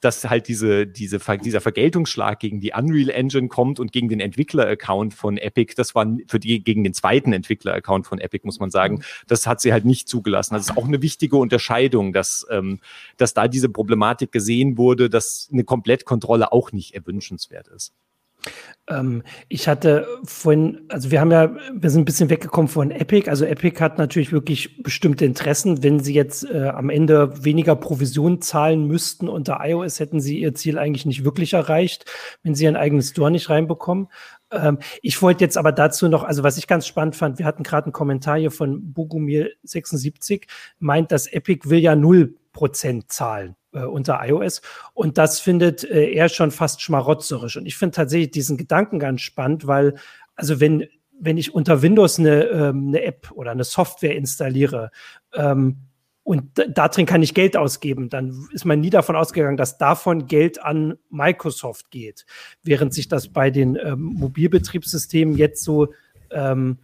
dass 0.01 0.29
halt 0.29 0.49
diese, 0.49 0.87
diese, 0.87 1.19
dieser 1.19 1.61
Vergeltungsschlag 1.61 2.41
gegen 2.41 2.61
die 2.61 2.73
Unreal 2.77 3.11
Engine 3.11 3.49
kommt 3.49 3.79
und 3.79 3.93
gegen 3.93 4.09
den 4.09 4.19
Entwickler-Account 4.19 5.15
von 5.15 5.37
Epic, 5.39 5.75
das 5.77 5.95
war 5.95 6.07
für 6.27 6.41
die, 6.41 6.63
gegen 6.65 6.83
den 6.83 6.93
zweiten 6.93 7.33
Entwickler-Account 7.33 8.07
von 8.07 8.19
Epic, 8.19 8.45
muss 8.45 8.59
man 8.59 8.71
sagen, 8.71 8.97
mhm. 8.97 9.03
das 9.29 9.47
hat 9.47 9.61
sie 9.61 9.73
halt 9.73 9.85
nicht 9.85 10.09
zugelassen. 10.09 10.55
Das 10.55 10.71
ist 10.71 10.77
auch 10.77 10.87
eine 10.87 11.03
wichtige 11.03 11.37
Unterscheidung, 11.37 12.13
dass, 12.13 12.47
ähm, 12.51 12.81
dass 13.17 13.33
da 13.33 13.47
diese 13.47 13.69
Problematik 13.69 14.33
gesehen 14.33 14.77
wurde, 14.77 15.09
dass 15.09 15.49
eine 15.53 15.65
Komplettkontrolle 15.65 16.53
auch 16.53 16.73
nicht 16.73 16.95
erwünschenswert 16.95 17.69
ist. 17.69 17.93
Ähm, 18.89 19.23
ich 19.49 19.69
hatte 19.69 20.07
vorhin, 20.25 20.83
also 20.89 21.11
wir 21.11 21.21
haben 21.21 21.31
ja, 21.31 21.55
wir 21.73 21.91
sind 21.91 22.03
ein 22.03 22.05
bisschen 22.05 22.31
weggekommen 22.31 22.69
von 22.69 22.91
Epic. 22.91 23.31
Also 23.31 23.45
Epic 23.45 23.81
hat 23.81 23.99
natürlich 23.99 24.33
wirklich 24.33 24.83
bestimmte 24.83 25.25
Interessen. 25.25 25.83
Wenn 25.83 26.01
sie 26.01 26.15
jetzt 26.15 26.45
äh, 26.45 26.69
am 26.69 26.91
Ende 26.91 27.45
weniger 27.45 27.77
Provision 27.77 28.43
zahlen 28.43 28.87
müssten 28.87 29.29
unter 29.29 29.61
iOS, 29.63 30.01
hätten 30.01 30.21
sie 30.21 30.41
ihr 30.41 30.55
Ziel 30.55 30.79
eigentlich 30.79 31.07
nicht 31.07 31.25
wirklich 31.25 31.53
erreicht, 31.53 32.05
wenn 32.43 32.55
sie 32.55 32.65
ihren 32.65 32.77
eigenen 32.77 33.03
Store 33.03 33.31
nicht 33.31 33.49
reinbekommen. 33.49 34.09
Ähm, 34.51 34.79
ich 35.03 35.21
wollte 35.23 35.45
jetzt 35.45 35.57
aber 35.57 35.73
dazu 35.73 36.09
noch, 36.09 36.25
also 36.25 36.43
was 36.43 36.59
ich 36.59 36.67
ganz 36.67 36.87
spannend 36.87 37.17
fand, 37.17 37.39
wir 37.39 37.47
hatten 37.47 37.63
gerade 37.63 37.87
einen 37.87 37.93
Kommentar 37.93 38.39
hier 38.39 38.51
von 38.51 38.93
Bogumir76, 38.95 40.47
meint, 40.79 41.13
dass 41.13 41.27
Epic 41.29 41.69
will 41.71 41.79
ja 41.79 41.95
null 41.95 42.37
Prozent 42.53 43.13
zahlen 43.13 43.55
äh, 43.73 43.85
unter 43.85 44.21
iOS. 44.23 44.63
Und 44.95 45.19
das 45.19 45.41
findet 45.41 45.85
äh, 45.85 46.13
er 46.13 46.29
schon 46.29 46.51
fast 46.51 46.83
schmarotzerisch. 46.83 47.57
Und 47.57 47.67
ich 47.67 47.77
finde 47.77 47.97
tatsächlich 47.97 48.31
diesen 48.31 48.57
Gedanken 48.57 48.99
ganz 48.99 49.21
spannend, 49.21 49.67
weil, 49.67 49.95
also 50.37 50.61
wenn, 50.61 50.87
wenn 51.19 51.37
ich 51.37 51.55
unter 51.55 51.83
Windows 51.83 52.19
eine, 52.19 52.45
ähm, 52.45 52.89
eine 52.89 53.03
App 53.03 53.31
oder 53.33 53.51
eine 53.51 53.65
Software 53.65 54.17
installiere, 54.17 54.91
ähm, 55.35 55.77
und 56.23 56.63
da 56.77 56.87
drin 56.89 57.07
kann 57.07 57.23
ich 57.23 57.35
Geld 57.35 57.57
ausgeben, 57.57 58.09
dann 58.09 58.47
ist 58.53 58.65
man 58.65 58.79
nie 58.79 58.91
davon 58.91 59.17
ausgegangen, 59.17 59.57
dass 59.57 59.79
davon 59.79 60.27
Geld 60.27 60.63
an 60.63 60.97
Microsoft 61.09 61.91
geht. 61.91 62.27
Während 62.63 62.95
sich 62.95 63.09
das 63.09 63.29
bei 63.29 63.51
den 63.51 63.77
ähm, 63.77 64.01
Mobilbetriebssystemen 64.01 65.37
jetzt 65.37 65.65
so 65.65 65.89
ähm, 66.31 66.79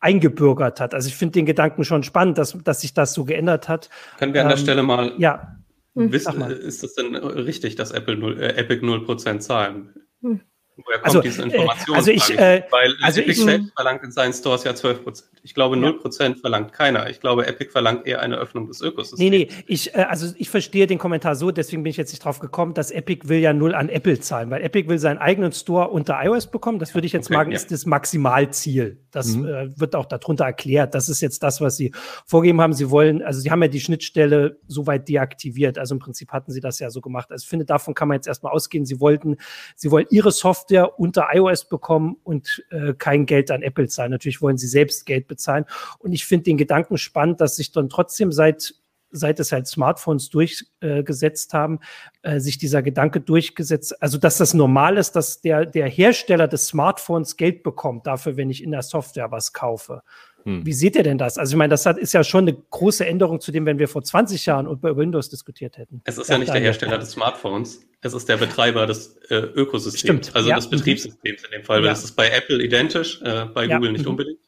eingebürgert 0.00 0.80
hat. 0.80 0.92
Also 0.94 1.08
ich 1.08 1.16
finde 1.16 1.32
den 1.34 1.46
Gedanken 1.46 1.84
schon 1.84 2.02
spannend, 2.02 2.36
dass, 2.36 2.58
dass 2.64 2.80
sich 2.80 2.92
das 2.92 3.14
so 3.14 3.24
geändert 3.24 3.68
hat. 3.68 3.90
Können 4.18 4.34
wir 4.34 4.42
an 4.42 4.48
der 4.48 4.56
ähm, 4.56 4.62
Stelle 4.62 4.82
mal 4.82 5.12
ja. 5.18 5.56
Hm, 5.96 6.12
Wiss, 6.12 6.26
ist 6.26 6.82
das 6.82 6.94
denn 6.94 7.16
richtig, 7.16 7.74
dass 7.74 7.90
Apple 7.90 8.16
0, 8.16 8.40
äh, 8.40 8.54
Epic 8.56 8.84
0% 8.84 9.42
zahlen? 9.42 9.94
Hm. 10.22 10.40
Woher 10.84 10.98
kommt 10.98 11.06
also, 11.06 11.20
diese 11.20 11.42
äh, 11.42 11.44
Information? 11.46 11.96
Also 11.96 12.10
ich, 12.10 12.38
äh, 12.38 12.64
Weil 12.70 12.94
also 13.02 13.20
Epic 13.20 13.38
ich, 13.38 13.44
selbst 13.44 13.72
verlangt 13.74 14.02
in 14.02 14.12
seinen 14.12 14.32
Stores 14.32 14.64
ja 14.64 14.74
12 14.74 15.00
Ich 15.42 15.54
glaube, 15.54 15.76
0% 15.76 16.22
ja. 16.22 16.34
verlangt 16.34 16.72
keiner. 16.72 17.08
Ich 17.10 17.20
glaube, 17.20 17.46
Epic 17.46 17.70
verlangt 17.70 18.06
eher 18.06 18.20
eine 18.20 18.36
Öffnung 18.36 18.66
des 18.66 18.80
Ökosystems. 18.80 19.18
Nee, 19.18 19.30
nee, 19.30 19.48
ich, 19.66 19.94
äh, 19.94 20.02
also 20.02 20.32
ich 20.36 20.50
verstehe 20.50 20.86
den 20.86 20.98
Kommentar 20.98 21.34
so, 21.34 21.50
deswegen 21.50 21.82
bin 21.82 21.90
ich 21.90 21.96
jetzt 21.96 22.12
nicht 22.12 22.24
drauf 22.24 22.38
gekommen, 22.38 22.74
dass 22.74 22.90
Epic 22.90 23.28
will 23.28 23.38
ja 23.38 23.52
null 23.52 23.74
an 23.74 23.88
Apple 23.88 24.20
zahlen, 24.20 24.50
weil 24.50 24.62
Epic 24.62 24.88
will 24.88 24.98
seinen 24.98 25.18
eigenen 25.18 25.52
Store 25.52 25.88
unter 25.88 26.18
iOS 26.22 26.50
bekommen. 26.50 26.78
Das 26.78 26.94
würde 26.94 27.06
ich 27.06 27.12
jetzt 27.12 27.26
okay, 27.26 27.34
sagen, 27.34 27.50
ja. 27.50 27.56
ist 27.56 27.70
das 27.70 27.86
Maximalziel. 27.86 28.98
Das 29.10 29.34
mhm. 29.34 29.46
äh, 29.46 29.80
wird 29.80 29.96
auch 29.96 30.06
darunter 30.06 30.44
erklärt. 30.44 30.94
Das 30.94 31.08
ist 31.08 31.20
jetzt 31.20 31.42
das, 31.42 31.60
was 31.60 31.76
sie 31.76 31.92
vorgegeben 32.26 32.60
haben. 32.60 32.72
Sie 32.72 32.90
wollen, 32.90 33.22
also 33.22 33.40
sie 33.40 33.50
haben 33.50 33.62
ja 33.62 33.68
die 33.68 33.80
Schnittstelle 33.80 34.58
soweit 34.68 35.08
deaktiviert. 35.08 35.78
Also 35.78 35.94
im 35.94 35.98
Prinzip 35.98 36.30
hatten 36.30 36.52
sie 36.52 36.60
das 36.60 36.78
ja 36.78 36.90
so 36.90 37.00
gemacht. 37.00 37.30
Also 37.30 37.42
ich 37.42 37.48
finde, 37.48 37.64
davon 37.64 37.94
kann 37.94 38.08
man 38.08 38.16
jetzt 38.16 38.28
erstmal 38.28 38.52
ausgehen. 38.52 38.86
Sie 38.86 39.00
wollten, 39.00 39.36
sie 39.74 39.90
wollen 39.90 40.06
ihre 40.10 40.30
Software 40.30 40.69
unter 40.78 41.28
iOS 41.32 41.68
bekommen 41.68 42.16
und 42.22 42.64
äh, 42.70 42.94
kein 42.94 43.26
Geld 43.26 43.50
an 43.50 43.62
Apple 43.62 43.88
zahlen. 43.88 44.10
Natürlich 44.10 44.40
wollen 44.42 44.58
sie 44.58 44.68
selbst 44.68 45.06
Geld 45.06 45.28
bezahlen. 45.28 45.64
Und 45.98 46.12
ich 46.12 46.24
finde 46.24 46.44
den 46.44 46.58
Gedanken 46.58 46.98
spannend, 46.98 47.40
dass 47.40 47.56
sich 47.56 47.72
dann 47.72 47.88
trotzdem 47.88 48.32
seit 48.32 48.74
seit 49.10 49.40
es 49.40 49.52
halt 49.52 49.66
Smartphones 49.66 50.30
durchgesetzt 50.30 51.54
äh, 51.54 51.56
haben, 51.56 51.80
äh, 52.22 52.38
sich 52.38 52.58
dieser 52.58 52.82
Gedanke 52.82 53.20
durchgesetzt, 53.20 54.00
also 54.02 54.18
dass 54.18 54.38
das 54.38 54.54
normal 54.54 54.96
ist, 54.98 55.12
dass 55.12 55.40
der, 55.40 55.66
der 55.66 55.88
Hersteller 55.88 56.48
des 56.48 56.68
Smartphones 56.68 57.36
Geld 57.36 57.62
bekommt 57.62 58.06
dafür, 58.06 58.36
wenn 58.36 58.50
ich 58.50 58.62
in 58.62 58.70
der 58.70 58.82
Software 58.82 59.30
was 59.30 59.52
kaufe. 59.52 60.02
Hm. 60.44 60.64
Wie 60.64 60.72
seht 60.72 60.96
ihr 60.96 61.02
denn 61.02 61.18
das? 61.18 61.38
Also 61.38 61.52
ich 61.54 61.58
meine, 61.58 61.70
das 61.70 61.84
hat, 61.86 61.98
ist 61.98 62.14
ja 62.14 62.24
schon 62.24 62.48
eine 62.48 62.54
große 62.54 63.04
Änderung 63.04 63.40
zu 63.40 63.52
dem, 63.52 63.66
wenn 63.66 63.78
wir 63.78 63.88
vor 63.88 64.02
20 64.02 64.46
Jahren 64.46 64.66
über 64.66 64.96
Windows 64.96 65.28
diskutiert 65.28 65.76
hätten. 65.76 66.00
Es 66.04 66.16
ist 66.16 66.28
ja, 66.28 66.36
ja 66.36 66.38
nicht 66.38 66.54
der 66.54 66.60
Hersteller 66.60 66.98
des 66.98 67.10
Smartphones, 67.10 67.86
es 68.02 68.14
ist 68.14 68.28
der 68.28 68.36
Betreiber 68.36 68.86
des 68.86 69.16
äh, 69.28 69.36
Ökosystems, 69.36 70.26
Stimmt. 70.26 70.36
also 70.36 70.48
ja. 70.48 70.56
des 70.56 70.66
mhm. 70.66 70.70
Betriebssystems 70.70 71.44
in 71.44 71.50
dem 71.50 71.64
Fall, 71.64 71.78
weil 71.78 71.86
ja. 71.86 71.90
das 71.90 72.04
ist 72.04 72.12
bei 72.12 72.30
Apple 72.30 72.62
identisch, 72.62 73.20
äh, 73.22 73.46
bei 73.46 73.66
Google 73.66 73.92
nicht 73.92 74.04
mhm. 74.04 74.10
unbedingt. 74.12 74.40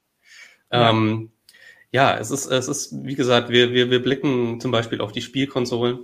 Ähm, 0.71 1.31
ja, 1.91 2.17
es 2.17 2.31
ist, 2.31 2.47
es 2.47 2.69
ist, 2.69 3.05
wie 3.05 3.15
gesagt, 3.15 3.51
wir, 3.51 3.73
wir, 3.73 3.91
wir 3.91 4.03
blicken 4.03 4.59
zum 4.61 4.71
Beispiel 4.71 5.03
auf 5.03 5.12
die 5.12 5.21
Spielkonsolen. 5.21 5.99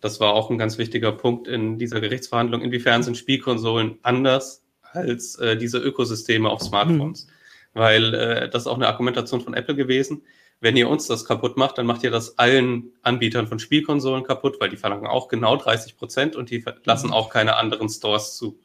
Das 0.00 0.20
war 0.20 0.32
auch 0.34 0.50
ein 0.50 0.58
ganz 0.58 0.78
wichtiger 0.78 1.12
Punkt 1.12 1.48
in 1.48 1.78
dieser 1.78 2.00
Gerichtsverhandlung. 2.00 2.62
Inwiefern 2.62 3.02
sind 3.02 3.16
Spielkonsolen 3.16 3.98
anders 4.02 4.64
als 4.82 5.36
äh, 5.36 5.56
diese 5.56 5.78
Ökosysteme 5.78 6.48
auf 6.48 6.62
Smartphones? 6.62 7.26
Mhm. 7.26 7.30
Weil 7.74 8.14
äh, 8.14 8.50
das 8.50 8.62
ist 8.62 8.66
auch 8.68 8.76
eine 8.76 8.86
Argumentation 8.86 9.40
von 9.40 9.54
Apple 9.54 9.74
gewesen. 9.74 10.22
Wenn 10.62 10.76
ihr 10.76 10.88
uns 10.88 11.08
das 11.08 11.24
kaputt 11.24 11.56
macht, 11.56 11.76
dann 11.76 11.86
macht 11.86 12.04
ihr 12.04 12.12
das 12.12 12.38
allen 12.38 12.92
Anbietern 13.02 13.48
von 13.48 13.58
Spielkonsolen 13.58 14.22
kaputt, 14.22 14.60
weil 14.60 14.68
die 14.68 14.76
verlangen 14.76 15.08
auch 15.08 15.26
genau 15.26 15.56
30 15.56 15.96
Prozent 15.96 16.36
und 16.36 16.50
die 16.50 16.64
lassen 16.84 17.08
mhm. 17.08 17.14
auch 17.14 17.30
keine 17.30 17.56
anderen 17.56 17.88
Stores 17.88 18.36
zu. 18.36 18.60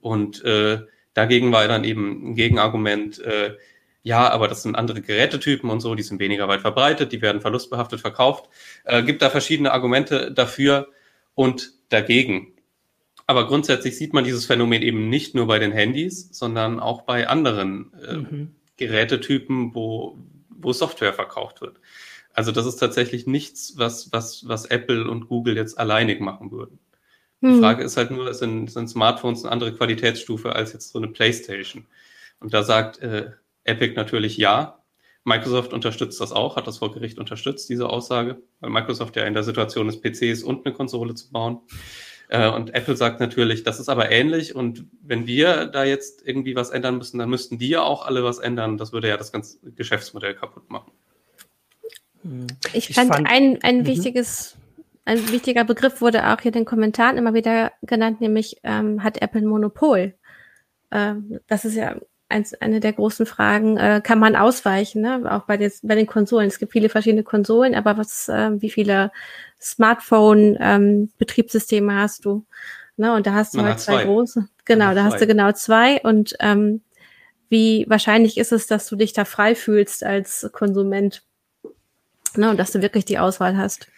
Und 0.00 0.42
äh, 0.44 0.80
dagegen 1.14 1.52
war 1.52 1.68
dann 1.68 1.84
eben 1.84 2.30
ein 2.30 2.34
Gegenargument, 2.34 3.20
äh, 3.20 3.56
ja, 4.02 4.28
aber 4.28 4.48
das 4.48 4.64
sind 4.64 4.74
andere 4.74 5.02
Gerätetypen 5.02 5.70
und 5.70 5.78
so, 5.78 5.94
die 5.94 6.02
sind 6.02 6.18
weniger 6.18 6.48
weit 6.48 6.62
verbreitet, 6.62 7.12
die 7.12 7.22
werden 7.22 7.40
verlustbehaftet 7.40 8.00
verkauft. 8.00 8.48
Äh, 8.82 9.04
gibt 9.04 9.22
da 9.22 9.30
verschiedene 9.30 9.70
Argumente 9.70 10.32
dafür 10.32 10.88
und 11.36 11.74
dagegen. 11.90 12.54
Aber 13.28 13.46
grundsätzlich 13.46 13.96
sieht 13.96 14.14
man 14.14 14.24
dieses 14.24 14.46
Phänomen 14.46 14.82
eben 14.82 15.08
nicht 15.08 15.36
nur 15.36 15.46
bei 15.46 15.60
den 15.60 15.70
Handys, 15.70 16.28
sondern 16.32 16.80
auch 16.80 17.02
bei 17.02 17.28
anderen 17.28 17.92
äh, 18.04 18.16
mhm. 18.16 18.54
Gerätetypen, 18.78 19.76
wo, 19.76 20.18
wo 20.62 20.72
Software 20.72 21.12
verkauft 21.12 21.60
wird. 21.60 21.80
Also 22.32 22.52
das 22.52 22.66
ist 22.66 22.76
tatsächlich 22.76 23.26
nichts, 23.26 23.74
was, 23.76 24.12
was, 24.12 24.46
was 24.46 24.66
Apple 24.66 25.10
und 25.10 25.28
Google 25.28 25.56
jetzt 25.56 25.78
alleinig 25.78 26.20
machen 26.20 26.50
würden. 26.50 26.78
Die 27.42 27.46
mhm. 27.46 27.60
Frage 27.60 27.82
ist 27.82 27.96
halt 27.96 28.10
nur, 28.10 28.32
sind, 28.34 28.70
sind 28.70 28.88
Smartphones 28.88 29.44
eine 29.44 29.52
andere 29.52 29.74
Qualitätsstufe 29.74 30.54
als 30.54 30.72
jetzt 30.72 30.92
so 30.92 30.98
eine 30.98 31.08
PlayStation? 31.08 31.86
Und 32.38 32.54
da 32.54 32.62
sagt 32.62 32.98
äh, 32.98 33.30
Epic 33.64 33.94
natürlich 33.94 34.36
ja. 34.36 34.76
Microsoft 35.24 35.72
unterstützt 35.72 36.20
das 36.20 36.32
auch, 36.32 36.56
hat 36.56 36.66
das 36.66 36.78
vor 36.78 36.92
Gericht 36.92 37.18
unterstützt, 37.18 37.68
diese 37.68 37.90
Aussage, 37.90 38.42
weil 38.60 38.70
Microsoft 38.70 39.16
ja 39.16 39.24
in 39.24 39.34
der 39.34 39.42
Situation 39.42 39.88
ist, 39.88 40.02
PCs 40.02 40.42
und 40.42 40.64
eine 40.64 40.74
Konsole 40.74 41.14
zu 41.14 41.30
bauen. 41.30 41.60
Äh, 42.30 42.48
und 42.48 42.74
Apple 42.74 42.96
sagt 42.96 43.18
natürlich, 43.18 43.64
das 43.64 43.80
ist 43.80 43.88
aber 43.88 44.10
ähnlich 44.12 44.54
und 44.54 44.86
wenn 45.02 45.26
wir 45.26 45.66
da 45.66 45.82
jetzt 45.82 46.24
irgendwie 46.24 46.54
was 46.54 46.70
ändern 46.70 46.96
müssen, 46.96 47.18
dann 47.18 47.28
müssten 47.28 47.58
die 47.58 47.68
ja 47.68 47.82
auch 47.82 48.06
alle 48.06 48.22
was 48.22 48.38
ändern. 48.38 48.78
Das 48.78 48.92
würde 48.92 49.08
ja 49.08 49.16
das 49.16 49.32
ganze 49.32 49.58
Geschäftsmodell 49.72 50.34
kaputt 50.34 50.70
machen. 50.70 50.92
Ich, 52.72 52.90
ich 52.90 52.94
fand, 52.94 53.12
fand, 53.12 53.28
ein, 53.28 53.58
ein 53.62 53.78
mhm. 53.78 53.86
wichtiges, 53.86 54.56
ein 55.04 55.32
wichtiger 55.32 55.64
Begriff 55.64 56.00
wurde 56.00 56.28
auch 56.28 56.40
hier 56.40 56.50
in 56.50 56.60
den 56.60 56.64
Kommentaren 56.64 57.18
immer 57.18 57.34
wieder 57.34 57.72
genannt, 57.82 58.20
nämlich 58.20 58.58
ähm, 58.62 59.02
hat 59.02 59.20
Apple 59.20 59.40
ein 59.40 59.46
Monopol? 59.46 60.14
Ähm, 60.92 61.40
das 61.48 61.64
ist 61.64 61.74
ja 61.74 61.96
eins, 62.28 62.54
eine 62.54 62.78
der 62.78 62.92
großen 62.92 63.26
Fragen, 63.26 63.76
äh, 63.76 64.00
kann 64.04 64.20
man 64.20 64.36
ausweichen, 64.36 65.02
ne? 65.02 65.24
auch 65.28 65.46
bei, 65.46 65.56
des, 65.56 65.80
bei 65.82 65.96
den 65.96 66.06
Konsolen. 66.06 66.46
Es 66.46 66.60
gibt 66.60 66.70
viele 66.70 66.90
verschiedene 66.90 67.24
Konsolen, 67.24 67.74
aber 67.74 67.98
was, 67.98 68.28
äh, 68.28 68.50
wie 68.60 68.70
viele 68.70 69.10
Smartphone-Betriebssysteme 69.60 71.92
ähm, 71.92 71.98
hast 71.98 72.24
du? 72.24 72.46
Ne? 72.96 73.14
Und 73.14 73.26
da 73.26 73.34
hast 73.34 73.54
du 73.54 73.58
man 73.58 73.66
halt 73.66 73.80
zwei, 73.80 73.94
zwei, 73.94 74.04
große. 74.04 74.48
Genau, 74.64 74.94
da 74.94 75.04
hast 75.04 75.20
du 75.20 75.26
genau 75.26 75.52
zwei. 75.52 76.00
Und 76.02 76.34
ähm, 76.40 76.80
wie 77.48 77.84
wahrscheinlich 77.88 78.38
ist 78.38 78.52
es, 78.52 78.66
dass 78.66 78.88
du 78.88 78.96
dich 78.96 79.12
da 79.12 79.24
frei 79.24 79.54
fühlst 79.54 80.04
als 80.04 80.50
Konsument? 80.52 81.22
Ne? 82.36 82.50
Und 82.50 82.58
dass 82.58 82.72
du 82.72 82.82
wirklich 82.82 83.04
die 83.04 83.18
Auswahl 83.18 83.56
hast. 83.56 83.88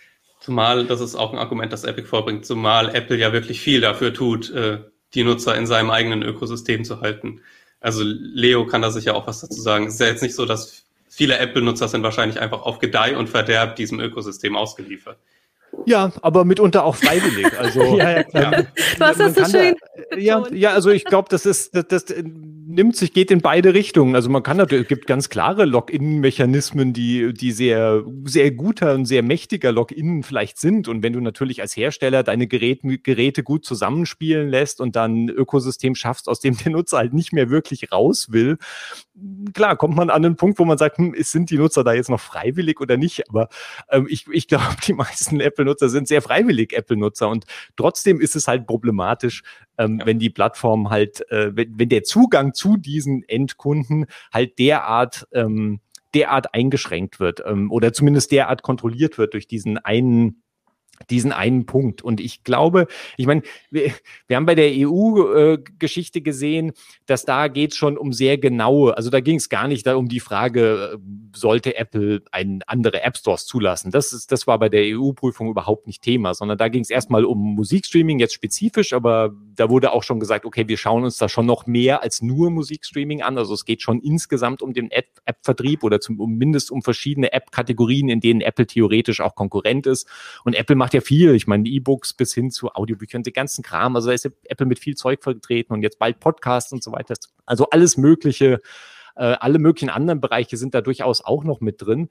Zumal, 0.40 0.86
das 0.86 1.00
ist 1.00 1.14
auch 1.14 1.32
ein 1.32 1.38
Argument, 1.38 1.72
das 1.72 1.84
Epic 1.84 2.08
vorbringt, 2.08 2.44
zumal 2.44 2.94
Apple 2.94 3.16
ja 3.16 3.32
wirklich 3.32 3.60
viel 3.60 3.80
dafür 3.80 4.12
tut, 4.12 4.50
äh, 4.50 4.80
die 5.14 5.22
Nutzer 5.22 5.56
in 5.56 5.66
seinem 5.66 5.90
eigenen 5.90 6.22
Ökosystem 6.22 6.84
zu 6.84 7.00
halten. 7.00 7.40
Also 7.80 8.02
Leo 8.04 8.66
kann 8.66 8.82
da 8.82 8.90
sicher 8.90 9.14
auch 9.14 9.26
was 9.26 9.40
dazu 9.40 9.60
sagen. 9.60 9.86
Es 9.86 9.94
ist 9.94 10.00
ja 10.00 10.06
jetzt 10.06 10.22
nicht 10.22 10.34
so, 10.34 10.46
dass 10.46 10.84
viele 11.08 11.38
Apple-Nutzer 11.38 11.88
sind 11.88 12.02
wahrscheinlich 12.02 12.40
einfach 12.40 12.62
auf 12.62 12.78
Gedeih 12.78 13.16
und 13.16 13.28
Verderb 13.28 13.76
diesem 13.76 14.00
Ökosystem 14.00 14.56
ausgeliefert. 14.56 15.18
Ja, 15.86 16.12
aber 16.22 16.44
mitunter 16.44 16.84
auch 16.84 16.96
freiwillig. 16.96 17.58
Also, 17.58 17.82
ja, 17.98 18.10
ja, 18.10 18.22
klar. 18.22 18.52
Ja. 18.52 18.62
Du 18.98 19.04
hast 19.04 19.20
das 19.20 19.34
so 19.34 19.58
schön. 19.58 19.74
Da, 20.10 20.16
ja, 20.16 20.44
ja, 20.52 20.70
also 20.72 20.90
ich 20.90 21.04
glaube, 21.04 21.28
das 21.30 21.46
ist, 21.46 21.74
das, 21.74 21.86
das 21.88 22.04
nimmt 22.72 22.96
sich, 22.96 23.12
geht 23.12 23.30
in 23.30 23.40
beide 23.40 23.74
Richtungen. 23.74 24.14
Also 24.14 24.30
man 24.30 24.42
kann 24.42 24.56
natürlich, 24.56 24.84
es 24.84 24.88
gibt 24.88 25.06
ganz 25.06 25.28
klare 25.28 25.64
Login-Mechanismen, 25.64 26.92
die, 26.92 27.32
die 27.32 27.52
sehr, 27.52 28.04
sehr 28.24 28.50
guter 28.50 28.94
und 28.94 29.06
sehr 29.06 29.22
mächtiger 29.22 29.72
Login 29.72 30.22
vielleicht 30.22 30.58
sind. 30.58 30.88
Und 30.88 31.02
wenn 31.02 31.12
du 31.12 31.20
natürlich 31.20 31.60
als 31.60 31.76
Hersteller 31.76 32.22
deine 32.22 32.46
Geräte, 32.46 32.98
Geräte 32.98 33.42
gut 33.42 33.64
zusammenspielen 33.64 34.48
lässt 34.48 34.80
und 34.80 34.96
dann 34.96 35.24
ein 35.24 35.28
Ökosystem 35.28 35.94
schaffst, 35.94 36.28
aus 36.28 36.40
dem 36.40 36.56
der 36.56 36.72
Nutzer 36.72 36.98
halt 36.98 37.12
nicht 37.12 37.32
mehr 37.32 37.50
wirklich 37.50 37.92
raus 37.92 38.28
will, 38.30 38.58
klar, 39.52 39.76
kommt 39.76 39.96
man 39.96 40.10
an 40.10 40.24
einen 40.24 40.36
Punkt, 40.36 40.58
wo 40.58 40.64
man 40.64 40.78
sagt, 40.78 40.98
hm, 40.98 41.14
sind 41.18 41.50
die 41.50 41.58
Nutzer 41.58 41.84
da 41.84 41.92
jetzt 41.92 42.08
noch 42.10 42.20
freiwillig 42.20 42.80
oder 42.80 42.96
nicht? 42.96 43.28
Aber 43.28 43.48
ähm, 43.90 44.06
ich, 44.08 44.26
ich 44.28 44.48
glaube, 44.48 44.76
die 44.86 44.94
meisten 44.94 45.40
Apple-Nutzer 45.40 45.88
sind 45.88 46.08
sehr 46.08 46.22
freiwillig 46.22 46.72
Apple-Nutzer 46.72 47.28
und 47.28 47.44
trotzdem 47.76 48.20
ist 48.20 48.36
es 48.36 48.48
halt 48.48 48.66
problematisch, 48.66 49.42
ähm, 49.78 49.98
ja. 50.00 50.06
wenn 50.06 50.18
die 50.18 50.30
Plattform 50.30 50.90
halt, 50.90 51.28
äh, 51.30 51.54
wenn, 51.54 51.78
wenn 51.78 51.88
der 51.88 52.04
Zugang 52.04 52.54
zu 52.54 52.76
diesen 52.76 53.22
Endkunden 53.28 54.06
halt 54.32 54.58
derart 54.58 55.26
ähm, 55.32 55.80
derart 56.14 56.52
eingeschränkt 56.52 57.20
wird 57.20 57.42
ähm, 57.46 57.70
oder 57.70 57.94
zumindest 57.94 58.32
derart 58.32 58.62
kontrolliert 58.62 59.16
wird 59.16 59.32
durch 59.32 59.46
diesen 59.46 59.78
einen 59.78 60.42
diesen 61.10 61.32
einen 61.32 61.66
Punkt. 61.66 62.02
Und 62.02 62.20
ich 62.20 62.44
glaube, 62.44 62.86
ich 63.16 63.26
meine, 63.26 63.42
wir, 63.70 63.92
wir 64.26 64.36
haben 64.36 64.46
bei 64.46 64.54
der 64.54 64.70
EU-Geschichte 64.70 66.18
äh, 66.18 66.22
gesehen, 66.22 66.72
dass 67.06 67.24
da 67.24 67.48
geht 67.48 67.72
es 67.72 67.76
schon 67.76 67.96
um 67.98 68.12
sehr 68.12 68.38
genaue, 68.38 68.96
also 68.96 69.10
da 69.10 69.20
ging 69.20 69.36
es 69.36 69.48
gar 69.48 69.68
nicht 69.68 69.86
um 69.88 70.08
die 70.08 70.20
Frage, 70.20 70.94
äh, 70.94 70.98
sollte 71.34 71.76
Apple 71.76 72.22
ein 72.30 72.60
andere 72.66 73.02
App 73.02 73.16
Stores 73.16 73.46
zulassen. 73.46 73.90
Das, 73.90 74.12
ist, 74.12 74.32
das 74.32 74.46
war 74.46 74.58
bei 74.58 74.68
der 74.68 74.82
EU-Prüfung 74.84 75.48
überhaupt 75.48 75.86
nicht 75.86 76.02
Thema, 76.02 76.34
sondern 76.34 76.58
da 76.58 76.68
ging 76.68 76.82
es 76.82 76.90
erstmal 76.90 77.24
um 77.24 77.54
Musikstreaming, 77.54 78.18
jetzt 78.18 78.34
spezifisch, 78.34 78.92
aber 78.92 79.32
da 79.54 79.70
wurde 79.70 79.92
auch 79.92 80.02
schon 80.02 80.20
gesagt, 80.20 80.44
okay, 80.44 80.68
wir 80.68 80.76
schauen 80.76 81.04
uns 81.04 81.16
da 81.16 81.28
schon 81.28 81.46
noch 81.46 81.66
mehr 81.66 82.02
als 82.02 82.22
nur 82.22 82.50
Musikstreaming 82.50 83.22
an. 83.22 83.38
Also 83.38 83.54
es 83.54 83.64
geht 83.64 83.82
schon 83.82 84.00
insgesamt 84.00 84.62
um 84.62 84.72
den 84.72 84.90
App-Vertrieb 84.90 85.82
oder 85.82 86.00
zumindest 86.00 86.70
um 86.70 86.82
verschiedene 86.82 87.32
App-Kategorien, 87.32 88.08
in 88.08 88.20
denen 88.20 88.40
Apple 88.40 88.66
theoretisch 88.66 89.20
auch 89.20 89.34
Konkurrent 89.34 89.86
ist. 89.86 90.08
Und 90.44 90.54
Apple 90.54 90.76
macht 90.76 90.91
ja 90.92 91.00
viel. 91.00 91.34
Ich 91.34 91.46
meine, 91.46 91.68
E-Books 91.68 92.14
bis 92.14 92.34
hin 92.34 92.50
zu 92.50 92.70
Audiobüchern, 92.74 93.22
den 93.22 93.32
ganzen 93.32 93.62
Kram. 93.62 93.96
Also 93.96 94.08
da 94.08 94.14
ist 94.14 94.24
Apple 94.44 94.66
mit 94.66 94.78
viel 94.78 94.96
Zeug 94.96 95.22
vertreten 95.22 95.72
und 95.72 95.82
jetzt 95.82 95.98
bald 95.98 96.20
Podcasts 96.20 96.72
und 96.72 96.82
so 96.82 96.92
weiter. 96.92 97.14
Also 97.46 97.68
alles 97.70 97.96
Mögliche, 97.96 98.60
äh, 99.16 99.36
alle 99.40 99.58
möglichen 99.58 99.90
anderen 99.90 100.20
Bereiche 100.20 100.56
sind 100.56 100.74
da 100.74 100.80
durchaus 100.80 101.24
auch 101.24 101.44
noch 101.44 101.60
mit 101.60 101.82
drin. 101.82 102.08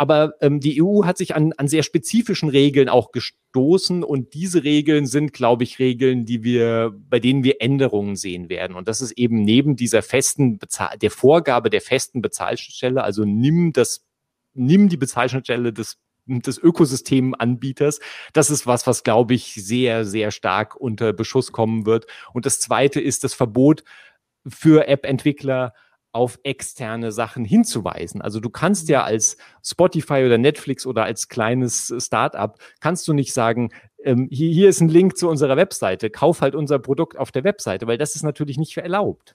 Aber 0.00 0.34
ähm, 0.40 0.60
die 0.60 0.80
EU 0.80 1.04
hat 1.04 1.18
sich 1.18 1.34
an, 1.34 1.52
an 1.56 1.66
sehr 1.66 1.82
spezifischen 1.82 2.48
Regeln 2.48 2.88
auch 2.88 3.10
gestoßen 3.10 4.04
und 4.04 4.32
diese 4.32 4.62
Regeln 4.62 5.06
sind, 5.06 5.32
glaube 5.32 5.64
ich, 5.64 5.80
Regeln, 5.80 6.24
die 6.24 6.44
wir, 6.44 6.94
bei 7.10 7.18
denen 7.18 7.42
wir 7.42 7.60
Änderungen 7.60 8.14
sehen 8.14 8.48
werden. 8.48 8.76
Und 8.76 8.86
das 8.86 9.00
ist 9.00 9.10
eben 9.18 9.42
neben 9.42 9.74
dieser 9.74 10.02
festen 10.02 10.58
Bezahl 10.58 10.96
der 10.98 11.10
Vorgabe 11.10 11.68
der 11.68 11.80
festen 11.80 12.22
Bezahlstelle, 12.22 13.02
also 13.02 13.24
nimm 13.24 13.72
das, 13.72 14.06
nimm 14.54 14.88
die 14.88 14.96
Bezahlstelle 14.96 15.72
des 15.72 15.98
des 16.28 16.58
Ökosystemanbieters. 16.58 18.00
Das 18.32 18.50
ist 18.50 18.66
was, 18.66 18.86
was, 18.86 19.02
glaube 19.02 19.34
ich, 19.34 19.54
sehr, 19.54 20.04
sehr 20.04 20.30
stark 20.30 20.76
unter 20.76 21.12
Beschuss 21.12 21.52
kommen 21.52 21.86
wird. 21.86 22.06
Und 22.32 22.46
das 22.46 22.60
Zweite 22.60 23.00
ist 23.00 23.24
das 23.24 23.34
Verbot 23.34 23.84
für 24.46 24.86
App-Entwickler, 24.88 25.72
auf 26.12 26.38
externe 26.42 27.12
Sachen 27.12 27.44
hinzuweisen. 27.44 28.22
Also 28.22 28.40
du 28.40 28.48
kannst 28.50 28.88
ja 28.88 29.04
als 29.04 29.36
Spotify 29.62 30.24
oder 30.24 30.38
Netflix 30.38 30.86
oder 30.86 31.04
als 31.04 31.28
kleines 31.28 31.94
Startup, 31.98 32.58
kannst 32.80 33.06
du 33.08 33.12
nicht 33.12 33.32
sagen, 33.32 33.70
ähm, 34.02 34.26
hier, 34.30 34.50
hier 34.50 34.68
ist 34.68 34.80
ein 34.80 34.88
Link 34.88 35.16
zu 35.16 35.28
unserer 35.28 35.56
Webseite, 35.56 36.08
kauf 36.10 36.40
halt 36.40 36.54
unser 36.54 36.78
Produkt 36.78 37.18
auf 37.18 37.30
der 37.30 37.44
Webseite, 37.44 37.86
weil 37.86 37.98
das 37.98 38.16
ist 38.16 38.22
natürlich 38.22 38.58
nicht 38.58 38.76
erlaubt. 38.76 39.34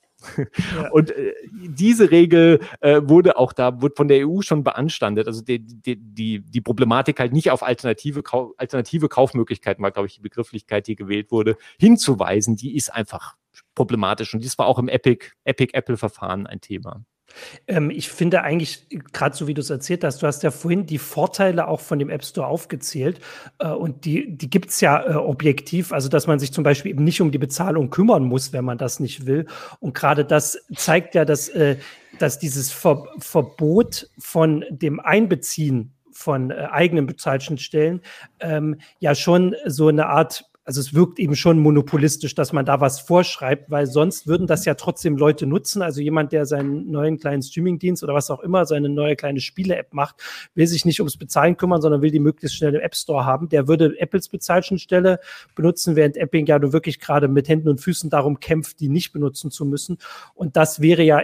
Ja. 0.75 0.89
Und 0.91 1.11
äh, 1.11 1.33
diese 1.51 2.11
Regel 2.11 2.59
äh, 2.81 3.01
wurde 3.03 3.37
auch 3.37 3.53
da, 3.53 3.81
wurde 3.81 3.95
von 3.95 4.07
der 4.07 4.27
EU 4.27 4.41
schon 4.41 4.63
beanstandet. 4.63 5.27
Also 5.27 5.41
die, 5.41 5.59
die, 5.59 5.97
die, 5.97 6.41
die 6.41 6.61
Problematik 6.61 7.19
halt 7.19 7.33
nicht 7.33 7.51
auf 7.51 7.63
alternative, 7.63 8.23
alternative 8.57 9.09
Kaufmöglichkeiten, 9.09 9.83
war, 9.83 9.91
glaube 9.91 10.07
ich, 10.07 10.15
die 10.15 10.21
Begrifflichkeit, 10.21 10.87
die 10.87 10.95
gewählt 10.95 11.31
wurde, 11.31 11.57
hinzuweisen, 11.79 12.55
die 12.55 12.75
ist 12.75 12.93
einfach 12.93 13.35
problematisch. 13.75 14.33
Und 14.33 14.43
dies 14.43 14.57
war 14.57 14.67
auch 14.67 14.79
im 14.79 14.87
Epic, 14.87 15.27
Epic 15.43 15.73
Apple-Verfahren 15.73 16.47
ein 16.47 16.61
Thema. 16.61 17.03
Ähm, 17.67 17.89
ich 17.89 18.09
finde 18.09 18.41
eigentlich, 18.41 18.87
gerade 19.11 19.35
so 19.35 19.47
wie 19.47 19.53
du 19.53 19.61
es 19.61 19.69
erzählt 19.69 20.03
hast, 20.03 20.21
du 20.21 20.27
hast 20.27 20.43
ja 20.43 20.51
vorhin 20.51 20.85
die 20.85 20.97
Vorteile 20.97 21.67
auch 21.67 21.79
von 21.79 21.99
dem 21.99 22.09
App 22.09 22.23
Store 22.23 22.47
aufgezählt 22.47 23.19
äh, 23.59 23.67
und 23.67 24.05
die, 24.05 24.37
die 24.37 24.49
gibt 24.49 24.69
es 24.69 24.81
ja 24.81 25.05
äh, 25.05 25.15
objektiv, 25.15 25.91
also 25.91 26.09
dass 26.09 26.27
man 26.27 26.39
sich 26.39 26.53
zum 26.53 26.63
Beispiel 26.63 26.91
eben 26.91 27.03
nicht 27.03 27.21
um 27.21 27.31
die 27.31 27.37
Bezahlung 27.37 27.89
kümmern 27.89 28.23
muss, 28.23 28.53
wenn 28.53 28.65
man 28.65 28.77
das 28.77 28.99
nicht 28.99 29.25
will. 29.25 29.47
Und 29.79 29.93
gerade 29.93 30.25
das 30.25 30.57
zeigt 30.75 31.15
ja, 31.15 31.25
dass, 31.25 31.49
äh, 31.49 31.77
dass 32.19 32.39
dieses 32.39 32.71
Ver 32.71 33.07
Verbot 33.19 34.09
von 34.19 34.65
dem 34.69 34.99
Einbeziehen 34.99 35.93
von 36.11 36.51
äh, 36.51 36.67
eigenen 36.71 37.05
Bezahlschnittstellen 37.05 38.01
ähm, 38.39 38.79
ja 38.99 39.15
schon 39.15 39.55
so 39.65 39.87
eine 39.87 40.07
Art 40.07 40.45
also 40.65 40.79
es 40.79 40.93
wirkt 40.93 41.19
eben 41.19 41.35
schon 41.35 41.59
monopolistisch, 41.59 42.35
dass 42.35 42.53
man 42.53 42.65
da 42.65 42.79
was 42.79 43.01
vorschreibt, 43.01 43.69
weil 43.69 43.85
sonst 43.85 44.27
würden 44.27 44.47
das 44.47 44.63
ja 44.63 44.75
trotzdem 44.75 45.17
Leute 45.17 45.45
nutzen. 45.45 45.81
Also 45.81 46.01
jemand, 46.01 46.31
der 46.31 46.45
seinen 46.45 46.89
neuen 46.89 47.17
kleinen 47.19 47.41
Streamingdienst 47.41 48.03
oder 48.03 48.13
was 48.13 48.31
auch 48.31 48.39
immer, 48.39 48.65
seine 48.65 48.87
neue 48.87 49.15
kleine 49.15 49.41
Spiele-App 49.41 49.93
macht, 49.93 50.15
will 50.55 50.67
sich 50.67 50.85
nicht 50.85 51.01
ums 51.01 51.17
Bezahlen 51.17 51.57
kümmern, 51.57 51.81
sondern 51.81 52.01
will 52.01 52.11
die 52.11 52.19
möglichst 52.19 52.55
schnell 52.55 52.75
im 52.75 52.81
App 52.81 52.95
Store 52.95 53.25
haben. 53.25 53.49
Der 53.49 53.67
würde 53.67 53.99
Apples 53.99 54.29
Bezahlschnittstelle 54.29 55.19
benutzen, 55.53 55.97
während 55.97 56.15
Epping 56.15 56.45
ja 56.45 56.59
nur 56.59 56.71
wirklich 56.71 56.99
gerade 56.99 57.27
mit 57.27 57.49
Händen 57.49 57.67
und 57.67 57.81
Füßen 57.81 58.09
darum 58.09 58.39
kämpft, 58.39 58.79
die 58.79 58.87
nicht 58.87 59.11
benutzen 59.11 59.51
zu 59.51 59.65
müssen. 59.65 59.97
Und 60.33 60.55
das 60.55 60.81
wäre 60.81 61.03
ja 61.03 61.21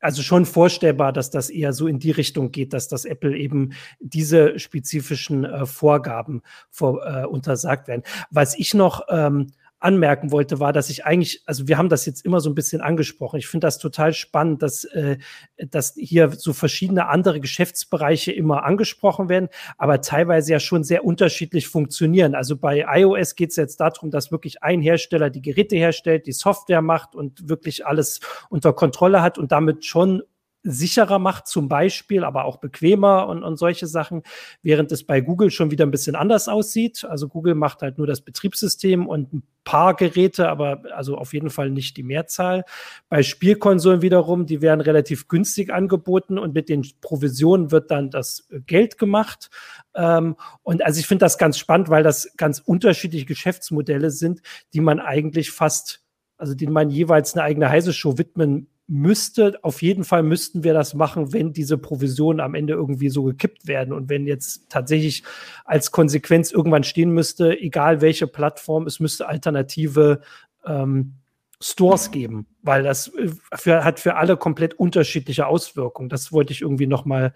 also 0.00 0.22
schon 0.22 0.46
vorstellbar, 0.46 1.12
dass 1.12 1.30
das 1.30 1.50
eher 1.50 1.72
so 1.72 1.86
in 1.86 1.98
die 1.98 2.10
Richtung 2.10 2.52
geht, 2.52 2.72
dass 2.72 2.88
das 2.88 3.04
Apple 3.04 3.36
eben 3.36 3.72
diese 3.98 4.58
spezifischen 4.58 5.44
äh, 5.44 5.66
Vorgaben 5.66 6.42
vor, 6.70 7.04
äh, 7.06 7.24
untersagt 7.26 7.88
werden. 7.88 8.02
Was 8.30 8.58
ich 8.58 8.74
noch 8.74 9.02
ähm, 9.08 9.48
anmerken 9.78 10.32
wollte, 10.32 10.58
war, 10.58 10.72
dass 10.72 10.88
ich 10.88 11.04
eigentlich, 11.04 11.42
also 11.46 11.68
wir 11.68 11.76
haben 11.76 11.88
das 11.88 12.06
jetzt 12.06 12.24
immer 12.24 12.40
so 12.40 12.48
ein 12.48 12.54
bisschen 12.54 12.80
angesprochen. 12.80 13.38
Ich 13.38 13.46
finde 13.46 13.66
das 13.66 13.78
total 13.78 14.14
spannend, 14.14 14.62
dass, 14.62 14.84
äh, 14.84 15.18
dass 15.56 15.94
hier 15.96 16.30
so 16.30 16.52
verschiedene 16.52 17.08
andere 17.08 17.40
Geschäftsbereiche 17.40 18.32
immer 18.32 18.64
angesprochen 18.64 19.28
werden, 19.28 19.48
aber 19.76 20.00
teilweise 20.00 20.52
ja 20.52 20.60
schon 20.60 20.82
sehr 20.82 21.04
unterschiedlich 21.04 21.68
funktionieren. 21.68 22.34
Also 22.34 22.56
bei 22.56 22.86
iOS 22.88 23.34
geht 23.34 23.50
es 23.50 23.56
jetzt 23.56 23.78
darum, 23.80 24.10
dass 24.10 24.32
wirklich 24.32 24.62
ein 24.62 24.80
Hersteller 24.80 25.30
die 25.30 25.42
Geräte 25.42 25.76
herstellt, 25.76 26.26
die 26.26 26.32
Software 26.32 26.82
macht 26.82 27.14
und 27.14 27.48
wirklich 27.48 27.86
alles 27.86 28.20
unter 28.48 28.72
Kontrolle 28.72 29.20
hat 29.20 29.38
und 29.38 29.52
damit 29.52 29.84
schon 29.84 30.22
sicherer 30.66 31.18
macht, 31.18 31.46
zum 31.46 31.68
Beispiel, 31.68 32.24
aber 32.24 32.44
auch 32.44 32.58
bequemer 32.58 33.28
und, 33.28 33.42
und 33.42 33.56
solche 33.56 33.86
Sachen, 33.86 34.22
während 34.62 34.90
es 34.92 35.04
bei 35.04 35.20
Google 35.20 35.50
schon 35.50 35.70
wieder 35.70 35.86
ein 35.86 35.90
bisschen 35.90 36.16
anders 36.16 36.48
aussieht. 36.48 37.04
Also 37.04 37.28
Google 37.28 37.54
macht 37.54 37.82
halt 37.82 37.98
nur 37.98 38.06
das 38.06 38.20
Betriebssystem 38.20 39.06
und 39.06 39.32
ein 39.32 39.42
paar 39.64 39.94
Geräte, 39.94 40.48
aber 40.48 40.82
also 40.94 41.16
auf 41.16 41.32
jeden 41.32 41.50
Fall 41.50 41.70
nicht 41.70 41.96
die 41.96 42.02
Mehrzahl. 42.02 42.64
Bei 43.08 43.22
Spielkonsolen 43.22 44.02
wiederum, 44.02 44.46
die 44.46 44.60
werden 44.60 44.80
relativ 44.80 45.28
günstig 45.28 45.72
angeboten 45.72 46.38
und 46.38 46.54
mit 46.54 46.68
den 46.68 46.86
Provisionen 47.00 47.70
wird 47.70 47.90
dann 47.90 48.10
das 48.10 48.48
Geld 48.66 48.98
gemacht. 48.98 49.50
Ähm, 49.94 50.36
und 50.62 50.84
also 50.84 50.98
ich 51.00 51.06
finde 51.06 51.24
das 51.24 51.38
ganz 51.38 51.58
spannend, 51.58 51.88
weil 51.88 52.02
das 52.02 52.32
ganz 52.36 52.60
unterschiedliche 52.60 53.26
Geschäftsmodelle 53.26 54.10
sind, 54.10 54.40
die 54.72 54.80
man 54.80 55.00
eigentlich 55.00 55.50
fast, 55.50 56.02
also 56.36 56.54
denen 56.54 56.72
man 56.72 56.90
jeweils 56.90 57.34
eine 57.34 57.42
eigene 57.44 57.68
heiße 57.68 57.92
Show 57.92 58.18
widmen 58.18 58.68
müsste, 58.88 59.58
auf 59.62 59.82
jeden 59.82 60.04
Fall 60.04 60.22
müssten 60.22 60.62
wir 60.62 60.72
das 60.72 60.94
machen, 60.94 61.32
wenn 61.32 61.52
diese 61.52 61.76
Provisionen 61.76 62.40
am 62.40 62.54
Ende 62.54 62.74
irgendwie 62.74 63.08
so 63.08 63.24
gekippt 63.24 63.66
werden 63.66 63.92
und 63.92 64.08
wenn 64.08 64.26
jetzt 64.26 64.68
tatsächlich 64.68 65.24
als 65.64 65.90
Konsequenz 65.90 66.52
irgendwann 66.52 66.84
stehen 66.84 67.10
müsste, 67.10 67.58
egal 67.58 68.00
welche 68.00 68.26
Plattform, 68.26 68.86
es 68.86 69.00
müsste 69.00 69.28
alternative 69.28 70.20
ähm, 70.64 71.14
Stores 71.60 72.10
geben, 72.10 72.46
weil 72.62 72.82
das 72.82 73.08
äh, 73.08 73.30
für, 73.54 73.84
hat 73.84 73.98
für 73.98 74.16
alle 74.16 74.36
komplett 74.36 74.74
unterschiedliche 74.74 75.46
Auswirkungen. 75.46 76.08
Das 76.08 76.32
wollte 76.32 76.52
ich 76.52 76.62
irgendwie 76.62 76.86
noch 76.86 77.04
mal 77.04 77.32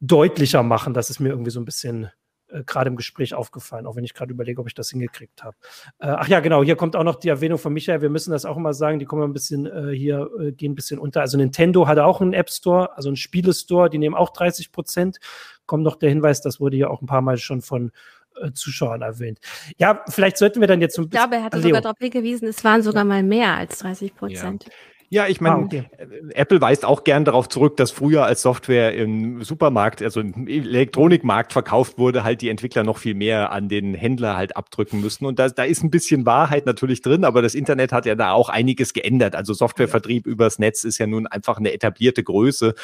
deutlicher 0.00 0.62
machen, 0.62 0.92
dass 0.92 1.10
es 1.10 1.18
mir 1.20 1.30
irgendwie 1.30 1.50
so 1.50 1.60
ein 1.60 1.64
bisschen 1.64 2.10
äh, 2.48 2.62
gerade 2.64 2.88
im 2.88 2.96
Gespräch 2.96 3.34
aufgefallen, 3.34 3.86
auch 3.86 3.96
wenn 3.96 4.04
ich 4.04 4.14
gerade 4.14 4.32
überlege, 4.32 4.60
ob 4.60 4.66
ich 4.66 4.74
das 4.74 4.90
hingekriegt 4.90 5.42
habe. 5.42 5.56
Äh, 5.98 6.08
ach 6.08 6.28
ja, 6.28 6.40
genau, 6.40 6.62
hier 6.62 6.76
kommt 6.76 6.96
auch 6.96 7.04
noch 7.04 7.16
die 7.16 7.28
Erwähnung 7.28 7.58
von 7.58 7.72
Michael. 7.72 8.02
Wir 8.02 8.10
müssen 8.10 8.30
das 8.30 8.44
auch 8.44 8.56
immer 8.56 8.74
sagen, 8.74 8.98
die 8.98 9.04
kommen 9.04 9.22
ein 9.22 9.32
bisschen 9.32 9.66
äh, 9.66 9.94
hier, 9.94 10.30
äh, 10.40 10.52
gehen 10.52 10.72
ein 10.72 10.74
bisschen 10.74 10.98
unter. 10.98 11.20
Also 11.20 11.36
Nintendo 11.36 11.86
hat 11.86 11.98
auch 11.98 12.20
einen 12.20 12.32
App 12.32 12.50
Store, 12.50 12.96
also 12.96 13.08
einen 13.08 13.16
Spielestore, 13.16 13.90
die 13.90 13.98
nehmen 13.98 14.14
auch 14.14 14.30
30 14.30 14.72
Prozent. 14.72 15.18
Kommt 15.66 15.84
noch 15.84 15.96
der 15.96 16.08
Hinweis, 16.08 16.40
das 16.40 16.60
wurde 16.60 16.76
ja 16.76 16.88
auch 16.88 17.02
ein 17.02 17.06
paar 17.06 17.22
Mal 17.22 17.36
schon 17.36 17.60
von 17.60 17.92
äh, 18.40 18.52
Zuschauern 18.52 19.02
erwähnt. 19.02 19.38
Ja, 19.78 20.04
vielleicht 20.08 20.38
sollten 20.38 20.60
wir 20.60 20.68
dann 20.68 20.80
jetzt 20.80 20.94
so 20.94 21.02
ein 21.02 21.08
bisschen. 21.08 21.24
Ich 21.24 21.30
glaube, 21.30 21.36
er 21.36 21.44
hatte 21.44 21.58
Leo. 21.58 21.68
sogar 21.68 21.80
darauf 21.82 21.98
hingewiesen, 21.98 22.48
es 22.48 22.64
waren 22.64 22.82
sogar 22.82 23.04
mal 23.04 23.22
mehr 23.22 23.56
als 23.56 23.78
30 23.78 24.14
Prozent. 24.14 24.64
Ja. 24.64 24.70
Ja, 25.10 25.26
ich 25.26 25.40
meine, 25.40 25.56
ah, 25.56 25.60
okay. 25.60 25.84
Äh, 25.96 26.34
Apple 26.34 26.60
weist 26.60 26.84
auch 26.84 27.02
gern 27.02 27.24
darauf 27.24 27.48
zurück, 27.48 27.76
dass 27.78 27.90
früher 27.90 28.24
als 28.24 28.42
Software 28.42 28.94
im 28.94 29.42
Supermarkt, 29.42 30.02
also 30.02 30.20
im 30.20 30.46
Elektronikmarkt 30.46 31.52
verkauft 31.52 31.96
wurde, 31.96 32.24
halt 32.24 32.42
die 32.42 32.50
Entwickler 32.50 32.84
noch 32.84 32.98
viel 32.98 33.14
mehr 33.14 33.50
an 33.50 33.68
den 33.68 33.94
Händler 33.94 34.36
halt 34.36 34.56
abdrücken 34.56 35.00
müssten. 35.00 35.24
Und 35.24 35.38
da, 35.38 35.48
da 35.48 35.64
ist 35.64 35.82
ein 35.82 35.90
bisschen 35.90 36.26
Wahrheit 36.26 36.66
natürlich 36.66 37.00
drin, 37.00 37.24
aber 37.24 37.40
das 37.40 37.54
Internet 37.54 37.92
hat 37.92 38.04
ja 38.04 38.14
da 38.16 38.32
auch 38.32 38.50
einiges 38.50 38.92
geändert. 38.92 39.34
Also 39.34 39.54
Softwarevertrieb 39.54 40.26
übers 40.26 40.58
Netz 40.58 40.84
ist 40.84 40.98
ja 40.98 41.06
nun 41.06 41.26
einfach 41.26 41.56
eine 41.56 41.72
etablierte 41.72 42.22
Größe. 42.22 42.74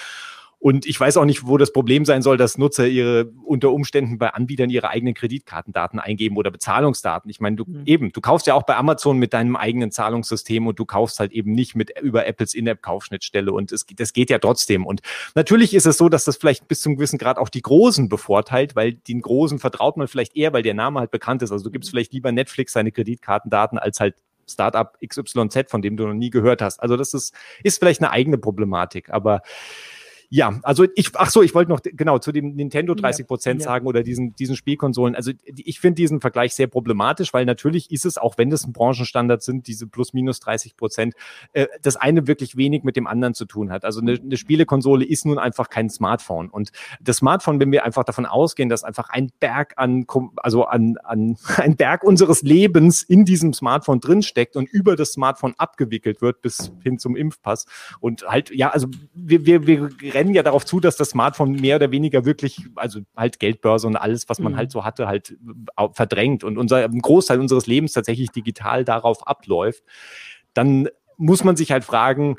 Und 0.59 0.87
ich 0.87 0.99
weiß 0.99 1.17
auch 1.19 1.25
nicht, 1.25 1.47
wo 1.47 1.59
das 1.59 1.73
Problem 1.73 2.05
sein 2.05 2.23
soll, 2.23 2.37
dass 2.37 2.57
Nutzer 2.57 2.87
ihre 2.87 3.27
unter 3.45 3.71
Umständen 3.71 4.19
bei 4.19 4.31
Anbietern 4.31 4.71
ihre 4.71 4.89
eigenen 4.89 5.15
Kreditkartendaten 5.15 6.01
eingeben 6.01 6.37
oder 6.37 6.51
Bezahlungsdaten. 6.51 7.31
Ich 7.31 7.41
meine, 7.41 7.57
du 7.57 7.65
mhm. 7.67 7.83
eben, 7.85 8.13
du 8.13 8.21
kaufst 8.21 8.47
ja 8.47 8.55
auch 8.55 8.63
bei 8.63 8.77
Amazon 8.77 9.19
mit 9.19 9.35
deinem 9.35 9.57
eigenen 9.57 9.91
Zahlungssystem 9.91 10.67
und 10.67 10.79
du 10.79 10.85
kaufst 10.85 11.21
halt 11.21 11.33
eben 11.33 11.53
nicht 11.53 11.75
mit 11.75 11.93
über 12.01 12.27
Apples 12.27 12.55
In-App-Kaufschnittstelle 12.55 13.53
und 13.53 13.73
es, 13.73 13.85
das 13.97 14.13
geht 14.13 14.31
ja 14.31 14.39
trotzdem. 14.39 14.87
Und 14.87 15.03
natürlich 15.35 15.75
ist 15.75 15.87
es 15.87 15.99
so, 15.99 16.09
dass 16.09 16.25
das 16.25 16.37
vielleicht 16.37 16.67
bis 16.69 16.81
zum 16.81 16.97
gewissen 16.97 17.19
Grad 17.19 17.39
auch 17.39 17.49
die 17.49 17.63
Großen 17.63 18.09
bevorteilt, 18.09 18.75
weil 18.75 18.95
den 18.95 19.21
Großen 19.21 19.59
vertraut 19.59 19.97
man 19.97 20.09
vielleicht 20.09 20.37
eher, 20.37 20.53
weil 20.53 20.63
der 20.63 20.75
Name 20.75 21.01
halt 21.01 21.11
bekannt 21.11 21.43
ist. 21.43 21.53
Also 21.53 21.65
du 21.65 21.71
gibst 21.71 21.91
vielleicht 21.91 22.13
lieber 22.13 22.33
Netflix 22.33 22.73
seine 22.73 22.93
Kreditkartendaten 22.93 23.79
als 23.79 24.01
halt 24.01 24.15
Startup 24.49 24.97
XYZ, 25.07 25.71
von 25.71 25.83
dem 25.83 25.97
du 25.97 26.07
noch 26.07 26.15
nie 26.15 26.31
gehört 26.31 26.63
hast. 26.63 26.81
Also 26.81 26.97
das 26.97 27.15
ist, 27.15 27.35
ist 27.63 27.79
vielleicht 27.79 28.03
eine 28.03 28.11
eigene 28.11 28.39
Problematik, 28.39 29.11
aber 29.11 29.43
ja, 30.31 30.59
also 30.63 30.87
ich, 30.95 31.11
ach 31.15 31.31
so, 31.31 31.43
ich 31.43 31.55
wollte 31.55 31.71
noch 31.71 31.81
genau 31.83 32.19
zu 32.19 32.33
dem 32.33 32.55
Nintendo 32.55 32.95
30 32.95 33.27
Prozent 33.27 33.61
ja, 33.61 33.67
ja. 33.67 33.73
sagen 33.73 33.87
oder 33.87 34.03
diesen, 34.03 34.35
diesen 34.35 34.57
Spielkonsolen. 34.57 35.15
Also 35.15 35.33
ich 35.45 35.81
finde 35.81 35.97
diesen 35.97 36.21
Vergleich 36.21 36.55
sehr 36.55 36.67
problematisch, 36.67 37.33
weil 37.33 37.45
natürlich 37.45 37.91
ist 37.91 38.05
es, 38.05 38.19
auch 38.19 38.39
wenn 38.39 38.51
das 38.51 38.65
ein 38.65 38.73
Branchenstandard 38.73 39.43
sind, 39.43 39.67
diese 39.67 39.87
plus 39.87 40.13
minus 40.13 40.41
30 40.41 40.77
Prozent, 40.77 41.15
äh, 41.53 41.67
das 41.83 41.97
eine 41.97 42.27
wirklich 42.27 42.57
wenig 42.57 42.85
mit 42.85 42.97
dem 42.97 43.07
anderen 43.07 43.35
zu 43.35 43.45
tun 43.45 43.71
hat. 43.71 43.85
Also 43.85 44.01
eine, 44.01 44.15
eine 44.15 44.37
Spielekonsole 44.37 45.05
ist 45.05 45.27
nun 45.27 45.39
einfach 45.39 45.69
kein 45.69 45.91
Smartphone. 45.91 46.49
Und 46.49 46.71
das 47.01 47.19
Smartphone, 47.19 47.61
wenn 47.61 47.73
wir 47.73 47.85
einfach 47.85 48.05
davon 48.05 48.27
ausgehen, 48.27 48.69
dass 48.69 48.85
einfach 48.85 49.11
ein 49.11 49.31
Berg 49.41 49.75
an, 49.77 50.07
also 50.37 50.65
an, 50.65 50.97
an 51.03 51.37
ein 51.57 51.77
Berg 51.77 52.05
unseres 52.05 52.43
Lebens 52.43 53.03
in 53.03 53.25
diesem 53.25 53.53
Smartphone 53.53 54.01
drinsteckt 54.01 54.57
und 54.57 54.69
über 54.69 54.97
das 54.97 55.13
Smartphone 55.13 55.55
abgewickelt 55.59 56.23
wird 56.23 56.43
bis 56.43 56.73
hin 56.83 56.99
zum 56.99 57.17
Impfpass. 57.17 57.67
Und 58.01 58.27
halt, 58.27 58.51
ja, 58.51 58.71
also 58.71 58.89
wir, 59.15 59.47
wir, 59.47 59.67
wir 59.67 60.14
rennen 60.15 60.35
ja 60.35 60.43
darauf 60.43 60.65
zu, 60.65 60.81
dass 60.81 60.97
das 60.97 61.11
Smartphone 61.11 61.53
mehr 61.53 61.77
oder 61.77 61.91
weniger 61.91 62.25
wirklich, 62.25 62.67
also 62.77 63.01
halt 63.17 63.39
Geldbörse 63.39 63.87
und 63.87 63.97
alles, 63.97 64.29
was 64.29 64.39
man 64.39 64.53
mhm. 64.53 64.57
halt 64.57 64.71
so 64.71 64.85
hatte, 64.85 65.07
halt 65.07 65.37
verdrängt 65.93 66.45
und 66.45 66.57
unser 66.57 66.85
ein 66.85 67.01
Großteil 67.01 67.41
unseres 67.41 67.67
Lebens 67.67 67.93
tatsächlich 67.93 68.31
digital 68.31 68.85
darauf 68.85 69.27
abläuft, 69.27 69.83
dann 70.55 70.89
muss 71.17 71.45
man 71.45 71.57
sich 71.57 71.71
halt 71.71 71.85
fragen, 71.85 72.37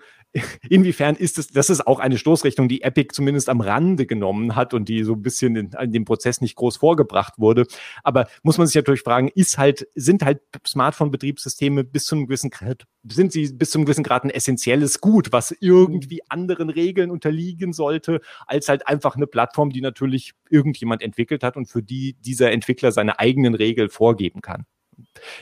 inwiefern 0.69 1.15
ist 1.15 1.37
es, 1.37 1.47
das 1.47 1.69
ist 1.69 1.85
auch 1.87 1.99
eine 1.99 2.17
Stoßrichtung, 2.17 2.67
die 2.67 2.81
Epic 2.81 3.13
zumindest 3.13 3.49
am 3.49 3.61
Rande 3.61 4.05
genommen 4.05 4.55
hat 4.55 4.73
und 4.73 4.89
die 4.89 5.03
so 5.03 5.13
ein 5.13 5.21
bisschen 5.21 5.55
in, 5.55 5.71
in 5.71 5.91
dem 5.91 6.05
Prozess 6.05 6.41
nicht 6.41 6.55
groß 6.55 6.77
vorgebracht 6.77 7.33
wurde. 7.37 7.65
Aber 8.03 8.27
muss 8.43 8.57
man 8.57 8.67
sich 8.67 8.75
natürlich 8.75 9.01
fragen, 9.01 9.29
ist 9.29 9.57
halt, 9.57 9.87
sind 9.95 10.23
halt 10.23 10.41
Smartphone-Betriebssysteme 10.65 11.83
bis 11.83 12.05
zu 12.05 12.15
einem 12.15 12.27
gewissen 12.27 12.49
Grad, 12.49 12.83
sind 13.07 13.31
sie 13.31 13.53
bis 13.53 13.71
zu 13.71 13.77
einem 13.77 13.85
gewissen 13.85 14.03
Grad 14.03 14.23
ein 14.23 14.29
essentielles 14.29 14.99
Gut, 15.01 15.31
was 15.31 15.55
irgendwie 15.59 16.21
anderen 16.29 16.69
Regeln 16.69 17.11
unterliegen 17.11 17.73
sollte, 17.73 18.21
als 18.47 18.69
halt 18.69 18.87
einfach 18.87 19.15
eine 19.15 19.27
Plattform, 19.27 19.69
die 19.69 19.81
natürlich 19.81 20.33
irgendjemand 20.49 21.01
entwickelt 21.01 21.43
hat 21.43 21.57
und 21.57 21.67
für 21.67 21.81
die 21.81 22.13
dieser 22.19 22.51
Entwickler 22.51 22.91
seine 22.91 23.19
eigenen 23.19 23.55
Regeln 23.55 23.89
vorgeben 23.89 24.41
kann. 24.41 24.65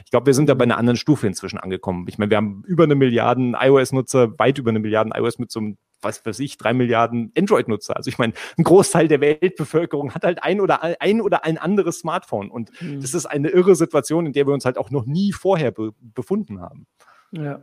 Ich 0.03 0.11
glaube, 0.11 0.27
wir 0.27 0.33
sind 0.33 0.49
da 0.49 0.53
bei 0.53 0.63
einer 0.63 0.77
anderen 0.77 0.97
Stufe 0.97 1.27
inzwischen 1.27 1.57
angekommen. 1.57 2.05
Ich 2.07 2.17
meine, 2.17 2.29
wir 2.29 2.37
haben 2.37 2.63
über 2.65 2.83
eine 2.83 2.95
Milliarden 2.95 3.55
iOS-Nutzer, 3.59 4.37
weit 4.39 4.57
über 4.57 4.69
eine 4.69 4.79
Milliarden 4.79 5.13
iOS-Nutzer 5.15 5.59
und 5.59 5.77
was 6.01 6.25
weiß 6.25 6.39
ich, 6.39 6.57
drei 6.57 6.73
Milliarden 6.73 7.31
Android-Nutzer. 7.37 7.95
Also 7.95 8.09
ich 8.09 8.17
meine, 8.17 8.33
ein 8.57 8.63
Großteil 8.63 9.07
der 9.07 9.21
Weltbevölkerung 9.21 10.13
hat 10.13 10.23
halt 10.23 10.43
ein 10.43 10.59
oder 10.59 10.83
ein 10.83 11.21
oder 11.21 11.45
ein 11.45 11.57
anderes 11.57 11.99
Smartphone. 11.99 12.49
Und 12.51 12.69
mhm. 12.81 13.01
das 13.01 13.13
ist 13.13 13.25
eine 13.25 13.49
irre 13.49 13.75
Situation, 13.75 14.25
in 14.25 14.33
der 14.33 14.45
wir 14.45 14.53
uns 14.53 14.65
halt 14.65 14.77
auch 14.77 14.91
noch 14.91 15.05
nie 15.05 15.31
vorher 15.31 15.71
be 15.71 15.91
befunden 16.01 16.61
haben. 16.61 16.87
Ja. 17.31 17.61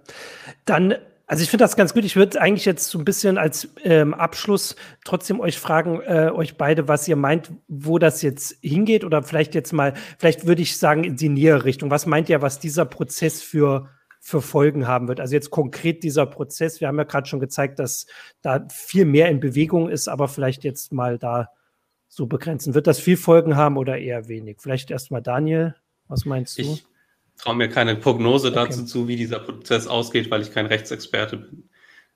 Dann 0.65 0.95
also 1.31 1.45
ich 1.45 1.49
finde 1.49 1.63
das 1.63 1.77
ganz 1.77 1.95
gut. 1.95 2.05
Ich 2.05 2.17
würde 2.17 2.41
eigentlich 2.41 2.65
jetzt 2.65 2.89
so 2.89 2.99
ein 2.99 3.05
bisschen 3.05 3.39
als 3.39 3.69
ähm, 3.85 4.15
Abschluss 4.15 4.75
trotzdem 5.05 5.39
euch 5.39 5.61
fragen, 5.61 6.01
äh, 6.01 6.29
euch 6.35 6.57
beide, 6.57 6.89
was 6.89 7.07
ihr 7.07 7.15
meint, 7.15 7.53
wo 7.69 8.01
das 8.01 8.21
jetzt 8.23 8.57
hingeht 8.63 9.05
oder 9.05 9.23
vielleicht 9.23 9.55
jetzt 9.55 9.73
mal, 9.73 9.95
vielleicht 10.19 10.49
würde 10.49 10.63
ich 10.63 10.77
sagen 10.77 11.05
in 11.05 11.15
die 11.15 11.29
nähere 11.29 11.65
Richtung. 11.65 11.89
Was 11.89 12.05
meint 12.05 12.29
ihr, 12.31 12.43
was 12.43 12.59
dieser 12.59 12.85
Prozess 12.85 13.43
für 13.43 13.91
für 14.19 14.43
Folgen 14.43 14.89
haben 14.89 15.07
wird. 15.07 15.21
Also 15.21 15.35
jetzt 15.35 15.51
konkret 15.51 16.03
dieser 16.03 16.27
Prozess. 16.27 16.81
Wir 16.81 16.89
haben 16.89 16.99
ja 16.99 17.05
gerade 17.05 17.29
schon 17.29 17.41
gezeigt, 17.41 17.79
dass 17.79 18.07
da 18.43 18.67
viel 18.69 19.05
mehr 19.05 19.29
in 19.31 19.39
Bewegung 19.39 19.89
ist, 19.89 20.09
aber 20.09 20.27
vielleicht 20.27 20.65
jetzt 20.65 20.93
mal 20.93 21.17
da 21.17 21.49
so 22.09 22.27
begrenzen. 22.27 22.75
Wird 22.75 22.89
das 22.89 22.99
viel 22.99 23.17
Folgen 23.17 23.57
haben 23.57 23.77
oder 23.77 23.99
eher 23.99 24.27
wenig? 24.27 24.59
Vielleicht 24.61 24.91
erst 24.91 25.13
mal 25.13 25.23
Daniel. 25.23 25.77
Was 26.09 26.25
meinst 26.25 26.59
du? 26.59 26.63
Ich 26.63 26.85
traue 27.41 27.57
mir 27.57 27.69
keine 27.69 27.97
Prognose 27.97 28.53
dazu 28.53 28.85
zu, 28.85 29.09
wie 29.09 29.17
dieser 29.17 29.41
Prozess 29.41 29.87
ausgeht, 29.87 30.31
weil 30.31 30.43
ich 30.43 30.53
kein 30.53 30.67
Rechtsexperte 30.67 31.39
bin. 31.39 31.69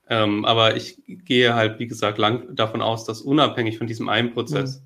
Ähm, 0.09 0.45
aber 0.45 0.77
ich 0.77 1.03
gehe 1.07 1.55
halt, 1.55 1.79
wie 1.79 1.87
gesagt, 1.87 2.18
lang 2.18 2.55
davon 2.55 2.83
aus, 2.83 3.05
dass 3.05 3.22
unabhängig 3.22 3.79
von 3.79 3.87
diesem 3.87 4.09
einen 4.09 4.33
Prozess, 4.33 4.83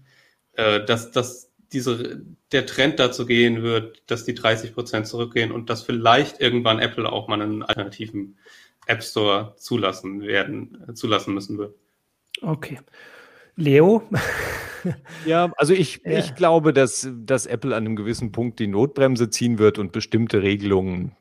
mhm. 0.57 0.63
äh, 0.63 0.85
dass, 0.85 1.11
dass 1.11 1.51
diese, 1.73 2.23
der 2.53 2.67
Trend 2.67 2.99
dazu 2.99 3.27
gehen 3.27 3.63
wird, 3.63 4.03
dass 4.07 4.25
die 4.25 4.35
30 4.35 4.75
Prozent 4.75 5.07
zurückgehen 5.07 5.51
und 5.51 5.71
dass 5.71 5.83
vielleicht 5.83 6.41
irgendwann 6.41 6.79
Apple 6.79 7.11
auch 7.11 7.29
mal 7.29 7.43
einen 7.43 7.63
alternativen 7.63 8.39
App 8.87 9.03
Store 9.03 9.55
zulassen 9.59 10.23
werden, 10.23 10.95
zulassen 10.95 11.35
müssen 11.35 11.59
wird. 11.59 11.75
Okay. 12.41 12.79
Leo? 13.59 14.03
ja, 15.27 15.53
also 15.57 15.75
ich, 15.75 16.01
ja. 16.05 16.19
ich 16.19 16.35
glaube, 16.37 16.73
dass, 16.73 17.09
dass 17.13 17.45
Apple 17.45 17.75
an 17.75 17.85
einem 17.85 17.97
gewissen 17.97 18.31
Punkt 18.33 18.61
die 18.61 18.69
Notbremse 18.69 19.31
ziehen 19.31 19.59
wird 19.59 19.79
und 19.79 19.93
bestimmte 19.93 20.43
Regelungen 20.43 21.13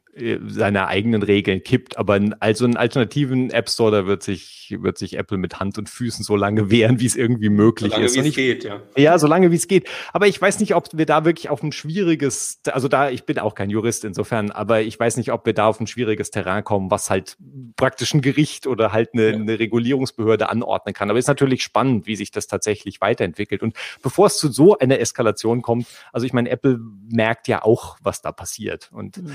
seine 0.47 0.87
eigenen 0.87 1.21
Regeln 1.21 1.63
kippt. 1.63 1.97
Aber 1.97 2.19
also 2.39 2.65
einen 2.65 2.77
alternativen 2.77 3.51
App 3.51 3.69
Store, 3.69 3.91
da 3.91 4.07
wird 4.07 4.23
sich, 4.23 4.75
wird 4.79 4.97
sich 4.97 5.17
Apple 5.17 5.37
mit 5.37 5.59
Hand 5.59 5.77
und 5.77 5.89
Füßen 5.89 6.23
so 6.23 6.35
lange 6.35 6.71
wehren, 6.71 6.99
wie 6.99 7.05
es 7.05 7.15
irgendwie 7.15 7.49
möglich 7.49 7.91
solange 7.91 8.05
ist. 8.05 8.13
Solange 8.13 8.25
wie 8.25 8.29
es 8.29 8.35
geht, 8.35 8.63
ja. 8.63 8.81
Ja, 8.95 9.19
solange 9.19 9.51
wie 9.51 9.55
es 9.55 9.67
geht. 9.67 9.87
Aber 10.13 10.27
ich 10.27 10.41
weiß 10.41 10.59
nicht, 10.59 10.75
ob 10.75 10.89
wir 10.93 11.05
da 11.05 11.25
wirklich 11.25 11.49
auf 11.49 11.61
ein 11.63 11.71
schwieriges, 11.71 12.61
also 12.67 12.87
da, 12.87 13.09
ich 13.09 13.25
bin 13.25 13.39
auch 13.39 13.55
kein 13.55 13.69
Jurist 13.69 14.05
insofern, 14.05 14.51
aber 14.51 14.81
ich 14.81 14.99
weiß 14.99 15.17
nicht, 15.17 15.31
ob 15.31 15.45
wir 15.45 15.53
da 15.53 15.67
auf 15.67 15.79
ein 15.79 15.87
schwieriges 15.87 16.31
Terrain 16.31 16.63
kommen, 16.63 16.91
was 16.91 17.09
halt 17.09 17.37
praktisch 17.75 18.13
ein 18.13 18.21
Gericht 18.21 18.67
oder 18.67 18.91
halt 18.91 19.13
eine, 19.13 19.29
ja. 19.29 19.35
eine 19.35 19.59
Regulierungsbehörde 19.59 20.49
anordnen 20.49 20.93
kann. 20.93 21.09
Aber 21.09 21.19
ist 21.19 21.27
natürlich 21.27 21.63
spannend, 21.63 22.07
wie 22.07 22.15
sich 22.15 22.31
das 22.31 22.47
tatsächlich 22.47 23.01
weiterentwickelt. 23.01 23.61
Und 23.61 23.75
bevor 24.01 24.27
es 24.27 24.37
zu 24.37 24.51
so 24.51 24.77
einer 24.77 24.99
Eskalation 24.99 25.61
kommt, 25.61 25.87
also 26.11 26.25
ich 26.25 26.33
meine, 26.33 26.49
Apple 26.49 26.79
merkt 27.11 27.47
ja 27.47 27.63
auch, 27.63 27.97
was 28.01 28.21
da 28.21 28.31
passiert. 28.31 28.89
Und 28.91 29.17
mhm 29.17 29.31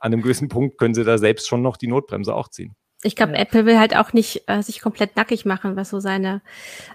an 0.00 0.12
einem 0.12 0.22
gewissen 0.22 0.48
Punkt 0.48 0.78
können 0.78 0.94
sie 0.94 1.04
da 1.04 1.18
selbst 1.18 1.48
schon 1.48 1.62
noch 1.62 1.76
die 1.76 1.86
Notbremse 1.86 2.34
auch 2.34 2.48
ziehen. 2.48 2.74
Ich 3.02 3.16
glaube, 3.16 3.32
ja. 3.32 3.38
Apple 3.38 3.66
will 3.66 3.78
halt 3.78 3.96
auch 3.96 4.12
nicht 4.12 4.44
äh, 4.46 4.62
sich 4.62 4.80
komplett 4.80 5.16
nackig 5.16 5.44
machen, 5.44 5.76
was 5.76 5.90
so 5.90 6.00
seine 6.00 6.42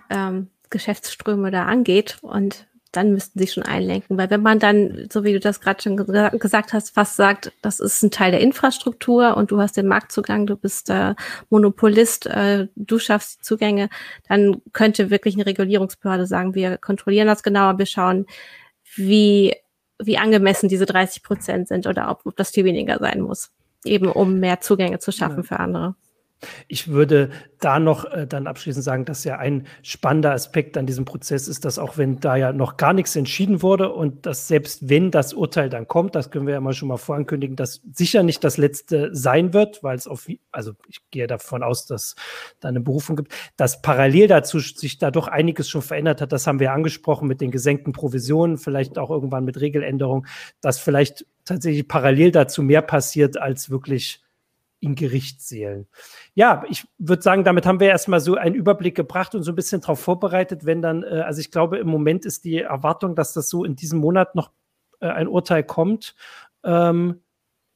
ähm, 0.09 0.49
Geschäftsströme 0.69 1.51
da 1.51 1.65
angeht. 1.65 2.17
Und 2.21 2.67
dann 2.95 3.11
müssten 3.11 3.39
sie 3.39 3.47
schon 3.47 3.63
einlenken. 3.63 4.17
Weil 4.17 4.29
wenn 4.29 4.41
man 4.41 4.59
dann, 4.59 5.07
so 5.11 5.23
wie 5.23 5.33
du 5.33 5.39
das 5.39 5.59
gerade 5.59 5.81
schon 5.81 5.97
gesagt 5.97 6.73
hast, 6.73 6.91
fast 6.91 7.15
sagt, 7.15 7.51
das 7.61 7.79
ist 7.79 8.03
ein 8.03 8.11
Teil 8.11 8.31
der 8.31 8.39
Infrastruktur 8.39 9.35
und 9.35 9.51
du 9.51 9.59
hast 9.59 9.77
den 9.77 9.87
Marktzugang, 9.87 10.47
du 10.47 10.55
bist 10.55 10.89
äh, 10.89 11.15
Monopolist, 11.49 12.27
äh, 12.27 12.67
du 12.75 12.99
schaffst 12.99 13.39
die 13.39 13.43
Zugänge, 13.43 13.89
dann 14.27 14.61
könnte 14.71 15.09
wirklich 15.09 15.35
eine 15.35 15.45
Regulierungsbehörde 15.45 16.25
sagen, 16.25 16.55
wir 16.55 16.77
kontrollieren 16.77 17.27
das 17.27 17.43
genauer, 17.43 17.77
wir 17.77 17.85
schauen, 17.85 18.25
wie 18.95 19.53
wie 20.01 20.17
angemessen 20.17 20.69
diese 20.69 20.85
30 20.85 21.23
Prozent 21.23 21.67
sind 21.67 21.87
oder 21.87 22.09
ob, 22.11 22.25
ob 22.25 22.35
das 22.35 22.51
viel 22.51 22.65
weniger 22.65 22.99
sein 22.99 23.21
muss, 23.21 23.51
eben 23.83 24.07
um 24.07 24.39
mehr 24.39 24.61
Zugänge 24.61 24.99
zu 24.99 25.11
schaffen 25.11 25.37
ja. 25.37 25.43
für 25.43 25.59
andere. 25.59 25.95
Ich 26.67 26.87
würde 26.89 27.29
da 27.59 27.79
noch 27.79 28.05
äh, 28.05 28.27
dann 28.27 28.47
abschließend 28.47 28.83
sagen, 28.83 29.05
dass 29.05 29.23
ja 29.23 29.37
ein 29.37 29.65
spannender 29.81 30.31
Aspekt 30.31 30.77
an 30.77 30.85
diesem 30.85 31.05
Prozess 31.05 31.47
ist, 31.47 31.65
dass 31.65 31.79
auch 31.79 31.97
wenn 31.97 32.19
da 32.19 32.35
ja 32.35 32.53
noch 32.53 32.77
gar 32.77 32.93
nichts 32.93 33.15
entschieden 33.15 33.61
wurde 33.61 33.91
und 33.91 34.25
dass 34.25 34.47
selbst 34.47 34.89
wenn 34.89 35.11
das 35.11 35.33
Urteil 35.33 35.69
dann 35.69 35.87
kommt, 35.87 36.15
das 36.15 36.31
können 36.31 36.47
wir 36.47 36.53
ja 36.53 36.61
mal 36.61 36.73
schon 36.73 36.87
mal 36.89 36.97
vorankündigen, 36.97 37.55
dass 37.55 37.81
sicher 37.93 38.23
nicht 38.23 38.43
das 38.43 38.57
letzte 38.57 39.15
sein 39.15 39.53
wird, 39.53 39.83
weil 39.83 39.95
es 39.95 40.07
auf, 40.07 40.27
also 40.51 40.73
ich 40.87 40.99
gehe 41.11 41.27
davon 41.27 41.63
aus, 41.63 41.85
dass 41.85 42.15
da 42.59 42.69
eine 42.69 42.81
Berufung 42.81 43.15
gibt, 43.15 43.33
dass 43.57 43.81
parallel 43.81 44.27
dazu 44.27 44.59
sich 44.59 44.97
da 44.97 45.11
doch 45.11 45.27
einiges 45.27 45.69
schon 45.69 45.81
verändert 45.81 46.21
hat. 46.21 46.31
Das 46.31 46.47
haben 46.47 46.59
wir 46.59 46.71
angesprochen 46.71 47.27
mit 47.27 47.41
den 47.41 47.51
gesenkten 47.51 47.93
Provisionen, 47.93 48.57
vielleicht 48.57 48.97
auch 48.97 49.09
irgendwann 49.09 49.45
mit 49.45 49.59
Regeländerungen, 49.59 50.27
dass 50.61 50.79
vielleicht 50.79 51.25
tatsächlich 51.45 51.87
parallel 51.87 52.31
dazu 52.31 52.63
mehr 52.63 52.81
passiert 52.81 53.37
als 53.37 53.69
wirklich 53.69 54.24
in 54.79 54.95
Gerichtssälen. 54.95 55.87
Ja, 56.33 56.63
ich 56.69 56.85
würde 56.97 57.21
sagen, 57.21 57.43
damit 57.43 57.65
haben 57.65 57.79
wir 57.79 57.87
erstmal 57.87 58.19
so 58.19 58.35
einen 58.35 58.55
Überblick 58.55 58.95
gebracht 58.95 59.35
und 59.35 59.43
so 59.43 59.51
ein 59.51 59.55
bisschen 59.55 59.81
darauf 59.81 59.99
vorbereitet, 59.99 60.65
wenn 60.65 60.81
dann, 60.81 61.03
äh, 61.03 61.23
also 61.25 61.39
ich 61.39 61.51
glaube, 61.51 61.77
im 61.77 61.87
Moment 61.87 62.25
ist 62.25 62.43
die 62.43 62.59
Erwartung, 62.59 63.15
dass 63.15 63.33
das 63.33 63.49
so 63.49 63.63
in 63.63 63.75
diesem 63.75 63.99
Monat 63.99 64.35
noch 64.35 64.51
äh, 64.99 65.07
ein 65.07 65.27
Urteil 65.27 65.63
kommt. 65.63 66.15
Ähm, 66.63 67.21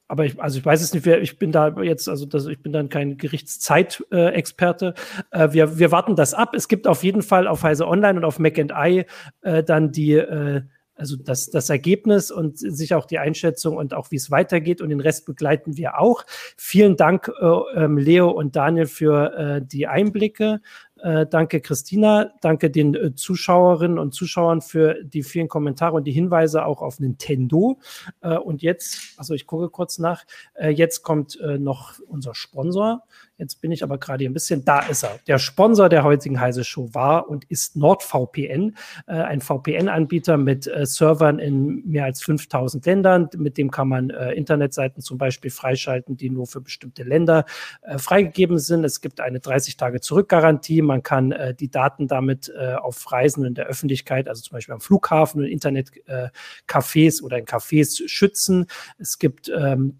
aber 0.08 0.26
ich, 0.26 0.42
also 0.42 0.58
ich 0.58 0.66
weiß 0.66 0.82
es 0.82 0.94
nicht, 0.94 1.06
ich 1.06 1.38
bin 1.38 1.52
da 1.52 1.70
jetzt, 1.82 2.10
also 2.10 2.26
das, 2.26 2.48
ich 2.48 2.62
bin 2.64 2.74
dann 2.74 2.90
kein 2.90 3.18
Gerichtszeitexperte. 3.18 4.96
Äh, 5.30 5.50
wir, 5.52 5.78
wir 5.78 5.92
warten 5.92 6.16
das 6.16 6.34
ab. 6.34 6.56
Es 6.56 6.68
gibt 6.68 6.88
auf 6.88 7.04
jeden 7.04 7.22
Fall 7.22 7.48
auf 7.48 7.62
Heise 7.62 7.88
Online 7.88 8.18
und 8.18 8.26
auf 8.26 8.40
Mac 8.40 8.58
and 8.58 8.74
I 8.76 9.06
äh, 9.42 9.64
dann 9.64 9.92
die 9.92 10.14
äh, 10.14 10.64
also 11.00 11.16
das, 11.16 11.50
das 11.50 11.70
Ergebnis 11.70 12.30
und 12.30 12.60
sich 12.60 12.94
auch 12.94 13.06
die 13.06 13.20
Einschätzung 13.20 13.78
und 13.78 13.94
auch 13.94 14.12
wie 14.12 14.18
es 14.18 14.30
weitergeht 14.30 14.82
und 14.82 14.90
den 14.90 15.00
Rest 15.00 15.26
begleiten 15.26 15.78
wir 15.78 16.00
auch. 16.00 16.26
Vielen 16.58 16.98
Dank, 16.98 17.32
äh, 17.40 17.46
ähm, 17.76 17.98
Leo 17.98 18.30
und 18.30 18.56
Daniel, 18.56 18.86
für 18.86 19.34
äh, 19.34 19.62
die 19.66 19.88
Einblicke. 19.88 20.62
Äh, 21.02 21.26
danke, 21.28 21.62
Christina. 21.62 22.34
Danke 22.42 22.70
den 22.70 22.94
äh, 22.96 23.16
Zuschauerinnen 23.16 23.98
und 23.98 24.14
Zuschauern 24.14 24.62
für 24.62 25.02
die 25.04 25.24
vielen 25.24 25.48
Kommentare 25.48 25.96
und 25.96 26.04
die 26.04 26.12
Hinweise 26.12 26.66
auch 26.66 26.82
auf 26.82 27.00
Nintendo. 27.00 27.80
Äh, 28.22 28.38
und 28.38 28.62
jetzt, 28.62 29.14
also 29.18 29.34
ich 29.34 29.48
gucke 29.48 29.70
kurz 29.70 29.98
nach, 30.00 30.26
äh, 30.56 30.70
jetzt 30.70 31.04
kommt 31.04 31.40
noch 31.60 32.00
unser 32.08 32.36
Sponsor. 32.36 33.04
Jetzt 33.40 33.62
bin 33.62 33.72
ich 33.72 33.84
aber 33.84 33.98
gerade 33.98 34.22
hier 34.22 34.30
ein 34.30 34.34
bisschen, 34.34 34.66
da 34.66 34.80
ist 34.82 35.04
er. 35.04 35.18
Der 35.26 35.40
Sponsor 35.40 35.88
der 35.88 36.04
heutigen 36.04 36.42
Heise 36.42 36.66
Show 36.66 36.90
war 36.94 37.30
und 37.30 37.46
ist 37.46 37.78
NordVPN, 37.78 38.76
äh, 39.08 39.14
ein 39.14 39.40
VPN-Anbieter 39.40 40.36
mit 40.36 40.68
äh, 40.68 40.86
Servern 40.86 41.40
in 41.40 41.90
mehr 41.90 42.04
als 42.04 42.22
5000 42.22 42.86
Ländern. 42.86 43.30
Mit 43.38 43.58
dem 43.58 43.72
kann 43.72 43.88
man 43.88 44.10
äh, 44.10 44.34
Internetseiten 44.34 45.02
zum 45.02 45.18
Beispiel 45.18 45.52
freischalten, 45.52 46.18
die 46.18 46.30
nur 46.30 46.48
für 46.48 46.60
bestimmte 46.60 47.04
Länder 47.04 47.46
äh, 47.82 47.98
freigegeben 47.98 48.60
sind. 48.60 48.84
Es 48.84 49.00
gibt 49.00 49.22
eine 49.22 49.40
30-Tage-Zurück-Garantie. 49.40 50.82
Man 50.82 51.02
kann 51.02 51.32
äh, 51.32 51.56
die 51.56 51.72
Daten 51.72 52.10
damit 52.10 52.52
äh, 52.54 52.74
auf 52.74 53.10
Reisen 53.10 53.46
in 53.46 53.54
der 53.54 53.68
Öffentlichkeit, 53.68 54.28
also 54.28 54.42
zum 54.42 54.56
Beispiel 54.56 54.74
am 54.74 54.82
Flughafen 54.82 55.42
und 55.42 55.48
Internetcafés 55.48 57.24
oder 57.24 57.38
in 57.38 57.46
Cafés 57.46 58.06
schützen. 58.08 58.66
Es 58.98 59.18
gibt 59.18 59.50
ähm, 59.50 59.98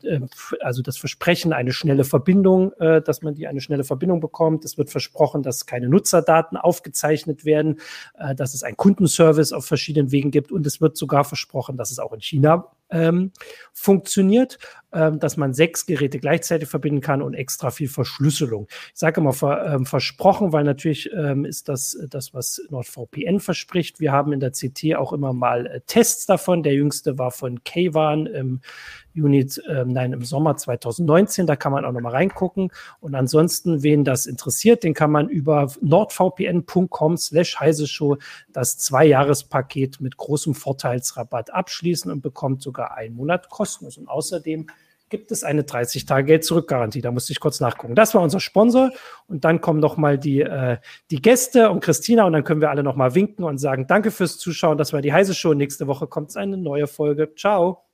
also 0.60 0.82
das 0.82 0.98
Versprechen, 0.98 1.54
eine 1.54 1.72
schnelle 1.72 2.04
Verbindung, 2.04 2.74
dass 2.80 3.22
man 3.22 3.29
man 3.30 3.36
die 3.36 3.48
eine 3.48 3.62
schnelle 3.62 3.84
Verbindung 3.84 4.20
bekommt. 4.20 4.66
Es 4.66 4.78
wird 4.78 4.90
versprochen, 4.90 5.44
dass 5.44 5.66
keine 5.66 5.88
Nutzerdaten 5.88 6.58
aufgezeichnet 6.58 7.46
werden, 7.46 7.80
äh, 8.18 8.36
dass 8.36 8.54
es 8.54 8.64
einen 8.64 8.78
Kundenservice 8.78 9.54
auf 9.54 9.66
verschiedenen 9.66 10.12
Wegen 10.12 10.32
gibt 10.32 10.52
und 10.52 10.66
es 10.66 10.82
wird 10.82 10.98
sogar 10.98 11.24
versprochen, 11.24 11.78
dass 11.78 11.92
es 11.92 12.00
auch 12.00 12.14
in 12.14 12.22
China 12.22 12.72
ähm, 12.90 13.32
funktioniert, 13.72 14.58
ähm, 14.92 15.20
dass 15.20 15.38
man 15.38 15.54
sechs 15.54 15.86
Geräte 15.86 16.20
gleichzeitig 16.20 16.68
verbinden 16.68 17.02
kann 17.02 17.22
und 17.22 17.34
extra 17.34 17.70
viel 17.72 17.88
Verschlüsselung. 17.88 18.68
Ich 18.94 19.00
sage 19.00 19.22
immer 19.22 19.36
ähm, 19.66 19.86
versprochen, 19.86 20.52
weil 20.52 20.64
natürlich 20.64 21.10
ähm, 21.14 21.46
ist 21.46 21.70
das 21.70 21.98
das, 22.10 22.34
was 22.34 22.62
NordVPN 22.70 23.40
verspricht. 23.40 24.00
Wir 24.00 24.12
haben 24.12 24.34
in 24.34 24.40
der 24.40 24.52
CT 24.52 24.96
auch 24.96 25.14
immer 25.14 25.34
mal 25.34 25.68
äh, 25.68 25.82
Tests 25.86 26.26
davon. 26.26 26.64
Der 26.64 26.74
jüngste 26.74 27.18
war 27.18 27.32
von 27.32 27.64
Kwan 27.64 28.26
im 28.26 28.62
Juni, 29.14 29.48
äh, 29.68 29.86
nein, 29.86 30.14
im 30.14 30.24
Sommer 30.24 30.56
2019. 30.56 31.46
Da 31.46 31.56
kann 31.56 31.72
man 31.72 31.86
auch 31.86 31.92
noch 31.92 32.02
mal 32.02 32.12
reingucken. 32.12 32.72
Und 33.00 33.16
ansonsten, 33.16 33.84
wen 33.84 34.04
das 34.04 34.26
interessiert, 34.26 34.84
den 34.84 34.94
kann 34.94 35.12
man 35.12 35.30
über 35.30 35.72
nordvpn.com 35.82 37.18
slash 37.18 37.60
heise 37.60 37.88
show 37.88 38.18
das 38.54 38.78
Zwei-Jahres-Paket 38.78 40.00
mit 40.02 40.18
großem 40.18 40.54
Vorteilsrabatt 40.54 41.54
abschließen 41.54 42.12
und 42.12 42.22
bekommt 42.22 42.62
sogar 42.62 42.96
einen 42.96 43.16
Monat 43.16 43.50
kostenlos. 43.50 43.98
Und 43.98 44.08
außerdem 44.08 44.68
gibt 45.10 45.32
es 45.32 45.44
eine 45.44 45.64
30-Tage-Geld-Zurück-Garantie. 45.64 47.02
Da 47.02 47.12
musste 47.12 47.32
ich 47.32 47.40
kurz 47.40 47.60
nachgucken. 47.60 47.96
Das 47.96 48.14
war 48.16 48.22
unser 48.22 48.40
Sponsor. 48.40 48.92
Und 49.28 49.46
dann 49.46 49.62
kommen 49.62 49.80
noch 49.80 49.98
mal 49.98 50.18
die, 50.18 50.42
äh, 50.42 50.78
die 51.12 51.22
Gäste 51.22 51.70
und 51.70 51.82
Christina. 51.82 52.26
Und 52.26 52.34
dann 52.34 52.44
können 52.44 52.62
wir 52.62 52.70
alle 52.70 52.84
noch 52.84 52.96
mal 52.96 53.16
winken 53.16 53.44
und 53.44 53.58
sagen 53.58 53.88
Danke 53.88 54.12
fürs 54.12 54.38
Zuschauen. 54.38 54.78
Das 54.78 54.94
war 54.94 55.02
die 55.02 55.14
Heise 55.14 55.34
Show. 55.34 55.54
Nächste 55.54 55.88
Woche 55.88 56.08
kommt 56.08 56.36
eine 56.38 56.58
neue 56.58 56.88
Folge. 56.88 57.34
Ciao. 57.36 57.89